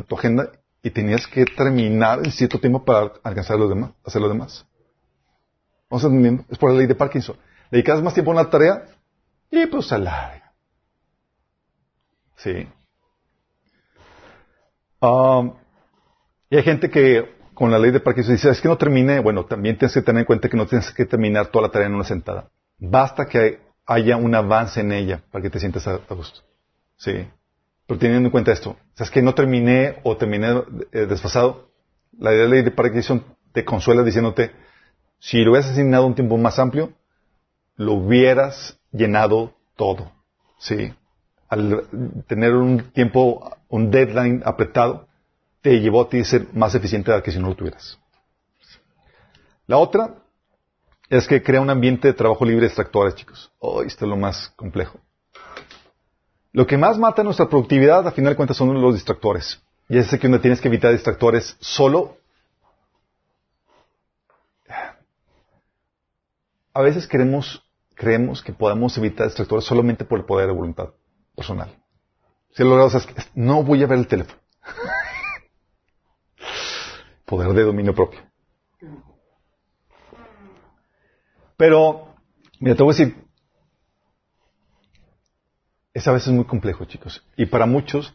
[0.07, 0.51] tu agenda
[0.83, 4.65] y tenías que terminar en cierto tiempo para alcanzar lo demás, hacer lo demás.
[5.89, 6.45] ¿Vamos entendiendo?
[6.49, 7.37] Es por la ley de Parkinson.
[7.71, 8.85] Dedicas más tiempo a una tarea
[9.49, 9.95] y pues se
[12.37, 12.67] Sí.
[15.05, 15.53] Um,
[16.49, 19.45] y hay gente que con la ley de Parkinson dice, es que no termine, bueno,
[19.45, 21.95] también tienes que tener en cuenta que no tienes que terminar toda la tarea en
[21.95, 22.49] una sentada.
[22.77, 26.41] Basta que haya un avance en ella para que te sientas a, gusto.
[26.97, 27.27] Sí.
[27.87, 31.69] Pero teniendo en cuenta esto, es que no terminé o terminé eh, desfasado,
[32.17, 33.23] la ley de Parkinson
[33.53, 34.51] te consuela diciéndote,
[35.19, 36.93] si lo hubieras asignado un tiempo más amplio,
[37.77, 40.11] lo hubieras llenado todo.
[40.57, 40.93] Sí.
[41.47, 41.87] Al
[42.27, 45.07] tener un tiempo, un deadline apretado,
[45.61, 47.99] te llevó a ti ser más eficiente que si no lo tuvieras.
[49.67, 50.15] La otra
[51.09, 53.51] es que crea un ambiente de trabajo libre de extractores, chicos.
[53.59, 54.99] Oh, esto es lo más complejo.
[56.53, 59.61] Lo que más mata nuestra productividad, a final de cuentas, son los distractores.
[59.89, 62.17] Y es que uno tienes que evitar distractores solo.
[66.73, 67.61] A veces queremos,
[67.93, 70.89] creemos que podemos evitar distractores solamente por el poder de voluntad
[71.35, 71.75] personal.
[72.55, 74.39] Si lo logramos es no voy a ver el teléfono.
[77.25, 78.19] poder de dominio propio.
[81.57, 82.15] Pero,
[82.59, 83.15] mira, te voy a decir,
[85.93, 87.25] es a veces muy complejo, chicos.
[87.35, 88.13] Y para muchos,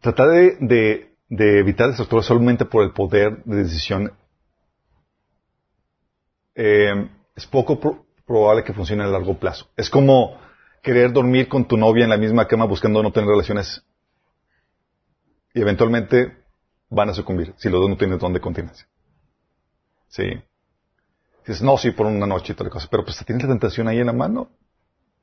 [0.00, 4.12] tratar de, de, de evitar distractores solamente por el poder de decisión
[6.54, 9.68] eh, es poco pro- probable que funcione a largo plazo.
[9.76, 10.38] Es como
[10.82, 13.82] querer dormir con tu novia en la misma cama buscando no tener relaciones
[15.54, 16.36] y eventualmente
[16.90, 18.86] van a sucumbir si los dos no tienen don de continencia.
[20.08, 20.24] Sí.
[21.46, 23.88] Dices, no, sí, por una noche y toda la cosa, pero pues tienes la tentación
[23.88, 24.50] ahí en la mano.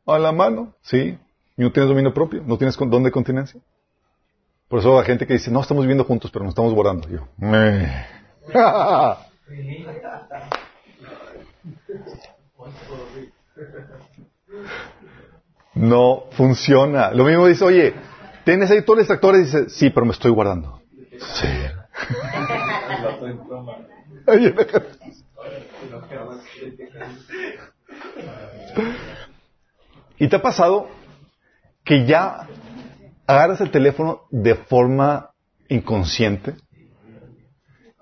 [0.05, 1.17] A la mano, sí.
[1.57, 3.59] Y no tienes dominio propio, no tienes don de continencia.
[4.67, 7.07] Por eso hay gente que dice, no, estamos viviendo juntos, pero nos estamos guardando.
[7.07, 8.05] Yo, "Meh".
[15.75, 17.11] No funciona.
[17.11, 17.93] Lo mismo dice, oye,
[18.45, 19.45] ¿tienes ahí todos los distractores?
[19.45, 20.81] Dice, sí, pero me estoy guardando.
[21.19, 21.47] Sí.
[30.17, 30.87] ¿Y te ha pasado
[31.83, 32.47] que ya
[33.27, 35.31] agarras el teléfono de forma
[35.67, 36.55] inconsciente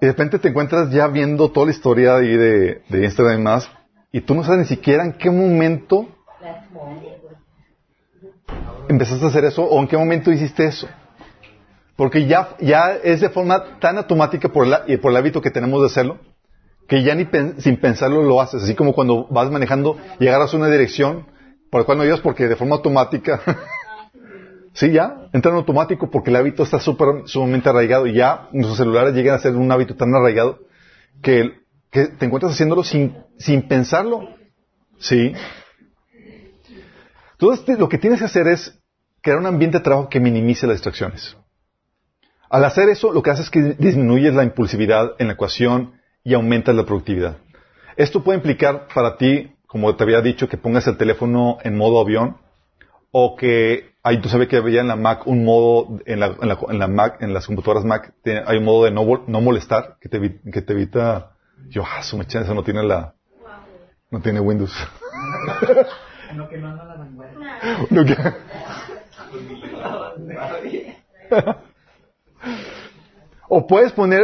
[0.02, 3.70] y de repente te encuentras ya viendo toda la historia de, de Instagram y más
[4.12, 6.08] y tú no sabes ni siquiera en qué momento
[8.88, 10.88] empezaste a hacer eso o en qué momento hiciste eso?
[11.96, 15.52] Porque ya, ya es de forma tan automática por el, y por el hábito que
[15.52, 16.20] tenemos de hacerlo,
[16.88, 17.28] que ya ni
[17.60, 18.64] sin pensarlo lo haces.
[18.64, 21.28] Así como cuando vas manejando y agarras una dirección
[21.70, 23.42] por la cual no ibas porque de forma automática.
[24.74, 28.78] sí, ya, entra en automático porque el hábito está súper, sumamente arraigado y ya nuestros
[28.78, 30.60] celulares llegan a ser un hábito tan arraigado
[31.22, 31.52] que,
[31.92, 34.30] que te encuentras haciéndolo sin, sin pensarlo.
[35.00, 35.34] Sí.
[37.44, 38.80] Entonces, te- lo que tienes que hacer es
[39.22, 41.36] crear un ambiente de trabajo que minimice las distracciones.
[42.50, 46.36] Al hacer eso, lo que hace es que disminuyes la impulsividad en la ecuación y
[46.36, 47.36] aumentas la productividad.
[47.98, 52.00] Esto puede implicar para ti, como te había dicho, que pongas el teléfono en modo
[52.00, 52.38] avión
[53.12, 57.18] o que hay, tú sabes que había en la Mac un modo, en la, Mac,
[57.22, 58.14] en las computadoras Mac,
[58.46, 61.34] hay un modo de no, no molestar que te, que te evita,
[61.68, 63.16] yo, ah, su mecha, eso no tiene la,
[64.12, 64.74] no tiene Windows.
[66.36, 67.60] No, que no anda la vanguardia.
[67.90, 68.18] No, que-
[73.50, 74.22] O puedes poner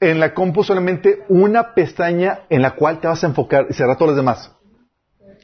[0.00, 3.96] en la compu solamente una pestaña en la cual te vas a enfocar y cerrar
[3.96, 4.52] todas las demás.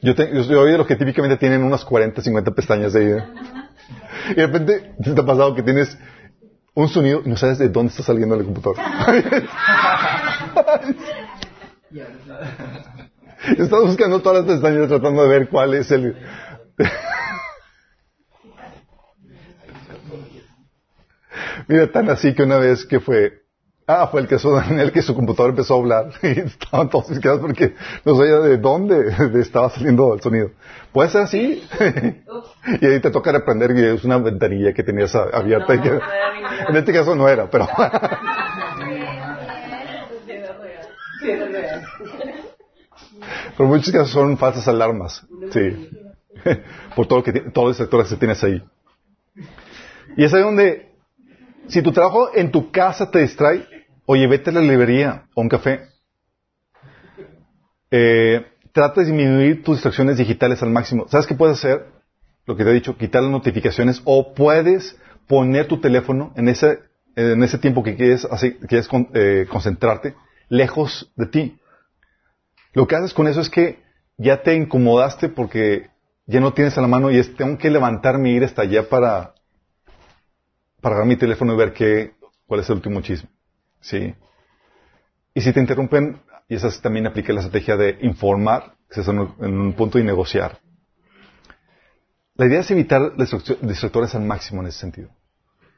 [0.01, 3.23] Yo, te- yo soy de los que típicamente tienen unas 40, 50 pestañas de ahí.
[4.31, 5.97] Y de repente te ha pasado que tienes
[6.73, 8.77] un sonido y no sabes de dónde está saliendo el computador.
[13.45, 16.15] Estás buscando todas las pestañas tratando de ver cuál es el...
[21.67, 23.43] Mira, tan así que una vez que fue,
[23.87, 26.89] ah, fue el que, su- en el que su computador empezó a hablar y estaban
[26.89, 30.51] todos quedados porque no sabía de dónde estaba saliendo el sonido.
[30.91, 31.63] Puede ser así.
[32.81, 35.75] y ahí te toca reprender y es una ventanilla que tenías abierta.
[35.75, 36.65] y que- No, ninguna.
[36.69, 37.67] en este caso no era, pero
[41.21, 41.85] Sí, es real.
[43.61, 45.23] Pero en muchos casos son falsas alarmas.
[45.51, 45.89] Sí.
[46.95, 48.63] Por todo que todos los sectores que tienes ahí.
[50.17, 50.89] Y es ahí donde,
[51.67, 53.67] si tu trabajo en tu casa te distrae,
[54.07, 55.81] oye, vete a la librería o un café.
[57.91, 61.07] Eh, trata de disminuir tus distracciones digitales al máximo.
[61.07, 61.85] ¿Sabes qué puedes hacer?
[62.47, 64.97] Lo que te he dicho, quitar las notificaciones o puedes
[65.27, 66.79] poner tu teléfono en ese,
[67.15, 70.15] en ese tiempo que quieres, hacer- quieres con- eh, concentrarte
[70.49, 71.57] lejos de ti.
[72.73, 73.81] Lo que haces con eso es que
[74.17, 75.89] ya te incomodaste porque
[76.25, 78.87] ya no tienes a la mano y es, tengo que levantarme y ir hasta allá
[78.87, 79.33] para,
[80.79, 82.13] para agarrar mi teléfono y ver qué,
[82.45, 83.29] cuál es el último chisme.
[83.81, 84.13] ¿Sí?
[85.33, 89.19] Y si te interrumpen, y esa también aplica la estrategia de informar, que es en
[89.19, 90.59] un, en un punto y negociar.
[92.35, 95.09] La idea es evitar distractores al máximo en ese sentido.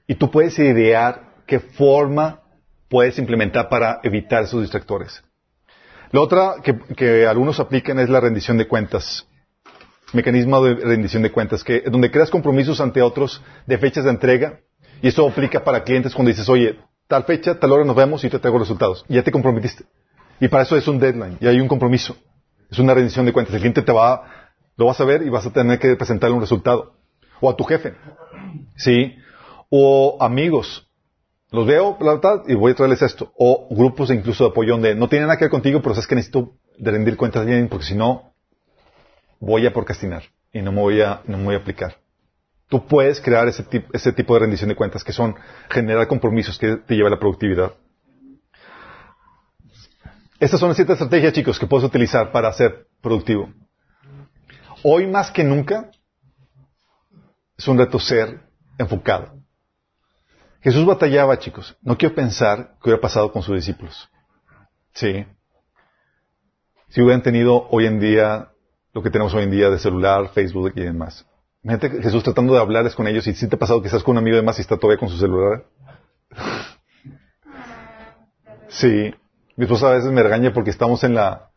[0.07, 2.41] Y tú puedes idear qué forma
[2.89, 5.23] puedes implementar para evitar esos distractores.
[6.13, 9.27] La otra que, que algunos aplican es la rendición de cuentas.
[10.13, 14.59] Mecanismo de rendición de cuentas, que donde creas compromisos ante otros de fechas de entrega,
[15.01, 16.77] y esto aplica para clientes cuando dices, oye,
[17.07, 19.03] tal fecha, tal hora nos vemos y te traigo resultados.
[19.09, 19.85] Y ya te comprometiste.
[20.39, 22.15] Y para eso es un deadline, y hay un compromiso.
[22.69, 23.55] Es una rendición de cuentas.
[23.55, 26.41] El cliente te va, lo vas a ver y vas a tener que presentarle un
[26.41, 26.93] resultado.
[27.41, 27.95] O a tu jefe.
[28.75, 29.15] ¿Sí?
[29.71, 30.87] O amigos.
[31.53, 33.31] Los veo, la verdad, y voy a traerles esto.
[33.37, 36.15] O grupos incluso de apoyo donde no tienen nada que ver contigo, pero sabes que
[36.15, 38.33] necesito de rendir cuentas bien, porque si no,
[39.39, 41.97] voy a procrastinar y no me voy a, no me voy a aplicar.
[42.69, 43.63] Tú puedes crear ese,
[43.93, 45.35] ese tipo de rendición de cuentas que son
[45.69, 47.73] generar compromisos que te llevan a la productividad.
[50.39, 53.53] Estas son las siete estrategias, chicos, que puedes utilizar para ser productivo.
[54.81, 55.91] Hoy más que nunca
[57.55, 58.41] es un reto ser
[58.79, 59.42] enfocado.
[60.63, 61.75] Jesús batallaba, chicos.
[61.81, 64.09] No quiero pensar qué hubiera pasado con sus discípulos.
[64.93, 65.25] Sí.
[66.87, 68.49] Si hubieran tenido hoy en día
[68.93, 71.25] lo que tenemos hoy en día de celular, Facebook y demás.
[71.63, 74.13] Imagínate Jesús tratando de hablarles con ellos y si te ha pasado que estás con
[74.13, 75.65] un amigo de más y está todavía con su celular.
[78.69, 79.13] Sí.
[79.57, 81.49] Mi esposa a veces me regaña porque estamos en la,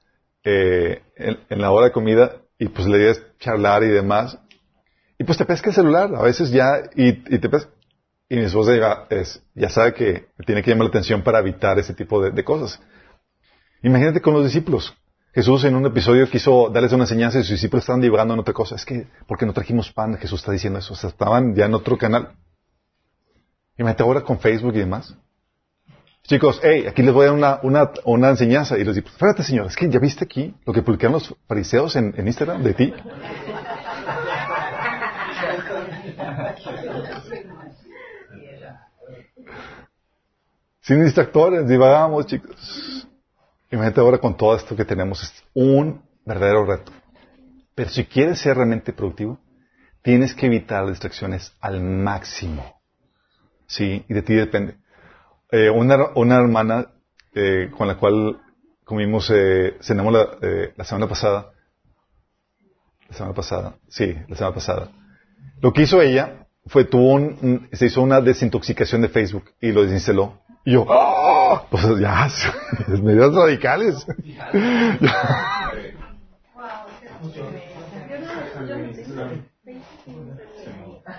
[0.42, 4.38] eh, en, en la hora de comida y pues le dices charlar y demás.
[5.16, 7.70] Y pues te pesca el celular, a veces ya, y, y te pesca.
[8.28, 11.78] Y mi esposa ya, es, ya sabe que tiene que llamar la atención para evitar
[11.78, 12.80] ese tipo de, cosas.
[13.82, 14.94] Imagínate con los discípulos.
[15.32, 18.52] Jesús en un episodio quiso darles una enseñanza y sus discípulos estaban divagando en otra
[18.52, 18.74] cosa.
[18.74, 20.16] Es que, ¿por qué no trajimos pan?
[20.16, 20.94] Jesús está diciendo eso.
[20.94, 22.32] O sea, estaban ya en otro canal.
[23.78, 25.14] Imagínate ahora con Facebook y demás.
[26.22, 28.76] Chicos, hey, aquí les voy a dar una, una, una enseñanza.
[28.76, 31.94] Y los discípulos, espérate señor, es que ya viste aquí lo que publicaron los fariseos
[31.94, 32.92] en, en Instagram de ti.
[40.86, 43.08] Sin distractores, divagamos, chicos.
[43.72, 46.92] Imagínate ahora con todo esto que tenemos, es un verdadero reto.
[47.74, 49.40] Pero si quieres ser realmente productivo,
[50.02, 52.80] tienes que evitar las distracciones al máximo.
[53.66, 54.76] Sí, y de ti depende.
[55.50, 56.86] Eh, una, hermana
[57.34, 58.40] eh, con la cual
[58.84, 61.50] comimos, eh, cenamos la, eh, la semana pasada.
[63.08, 64.92] La semana pasada, sí, la semana pasada.
[65.60, 69.82] Lo que hizo ella fue, tuvo un- se hizo una desintoxicación de Facebook y lo
[69.82, 70.45] desinstaló.
[70.66, 71.62] Y yo, ¡ah!
[71.70, 72.28] Pues ya,
[73.00, 74.04] medidas radicales.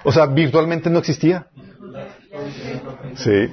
[0.04, 1.48] o sea, virtualmente no existía.
[3.16, 3.50] Sí.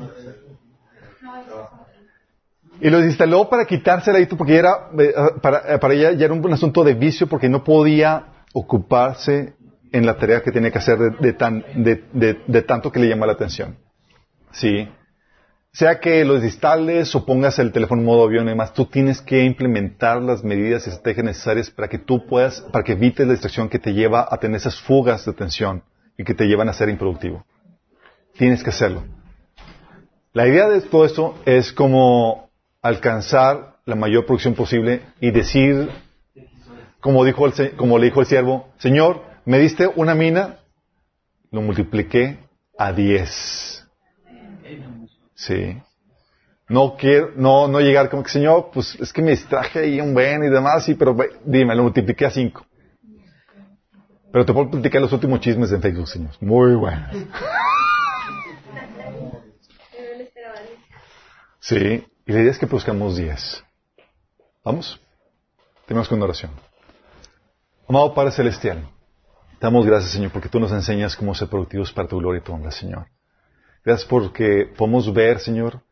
[2.81, 6.35] Y lo instaló para quitársela ahí, porque era, eh, para, eh, para ella ya era
[6.35, 9.55] un, asunto de vicio porque no podía ocuparse
[9.93, 12.99] en la tarea que tenía que hacer de, de tan, de, de- de tanto que
[12.99, 13.77] le llama la atención.
[14.51, 14.89] Sí.
[15.75, 19.21] Sea que lo instales o pongas el teléfono en modo avión y demás, tú tienes
[19.21, 23.33] que implementar las medidas y estrategias necesarias para que tú puedas, para que evites la
[23.33, 25.83] distracción que te lleva a tener esas fugas de atención
[26.17, 27.45] y que te llevan a ser improductivo.
[28.37, 29.03] Tienes que hacerlo.
[30.33, 35.91] La idea de todo esto es como alcanzar la mayor producción posible y decir,
[37.01, 40.61] como, dijo el como le dijo el siervo, Señor, me diste una mina,
[41.51, 42.39] lo multipliqué
[42.79, 43.74] a diez.
[45.47, 45.77] Sí.
[46.69, 50.15] No quiero, no, no llegar como que, Señor, pues es que me distraje ahí un
[50.15, 51.15] buen y demás, sí, pero
[51.45, 52.65] dime, lo multipliqué a cinco.
[54.33, 56.33] Pero te puedo platicar los últimos chismes en Facebook, Señor.
[56.41, 57.07] Muy bueno.
[61.61, 63.65] Sí, y la idea es que produzcamos 10.
[64.65, 65.01] ¿Vamos?
[65.87, 66.51] Tenemos con una oración.
[67.87, 68.89] Amado Padre Celestial,
[69.59, 72.43] te damos gracias, Señor, porque tú nos enseñas cómo ser productivos para tu gloria y
[72.43, 73.07] tu honra, Señor.
[73.85, 75.83] Gracias porque podemos ver, Señor,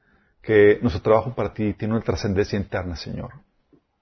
[0.41, 3.33] que nuestro trabajo para ti tiene una trascendencia interna, Señor.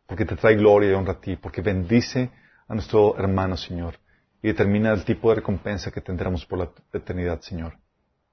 [0.07, 2.31] Porque te trae gloria y honra a ti, porque bendice
[2.69, 3.97] a nuestro hermano, Señor,
[4.41, 7.79] y determina el tipo de recompensa que tendremos por la eternidad, Señor.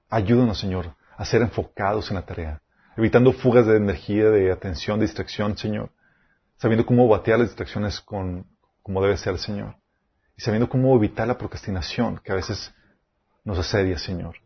[0.08, 2.62] Ayúdanos, Señor, a ser enfocados en la tarea,
[2.96, 5.90] evitando fugas de energía, de atención, de distracción, Señor,
[6.56, 8.46] sabiendo cómo batear las distracciones con,
[8.80, 9.74] como debe ser, Señor,
[10.36, 12.72] y sabiendo cómo evitar la procrastinación que a veces
[13.44, 14.36] nos asedia, Señor.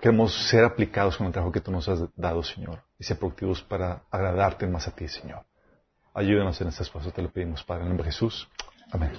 [0.00, 3.62] Queremos ser aplicados con el trabajo que tú nos has dado, Señor, y ser productivos
[3.62, 5.44] para agradarte más a ti, Señor.
[6.14, 8.48] Ayúdanos en este esfuerzo, te lo pedimos, Padre, en el nombre de Jesús.
[8.90, 9.12] Amén.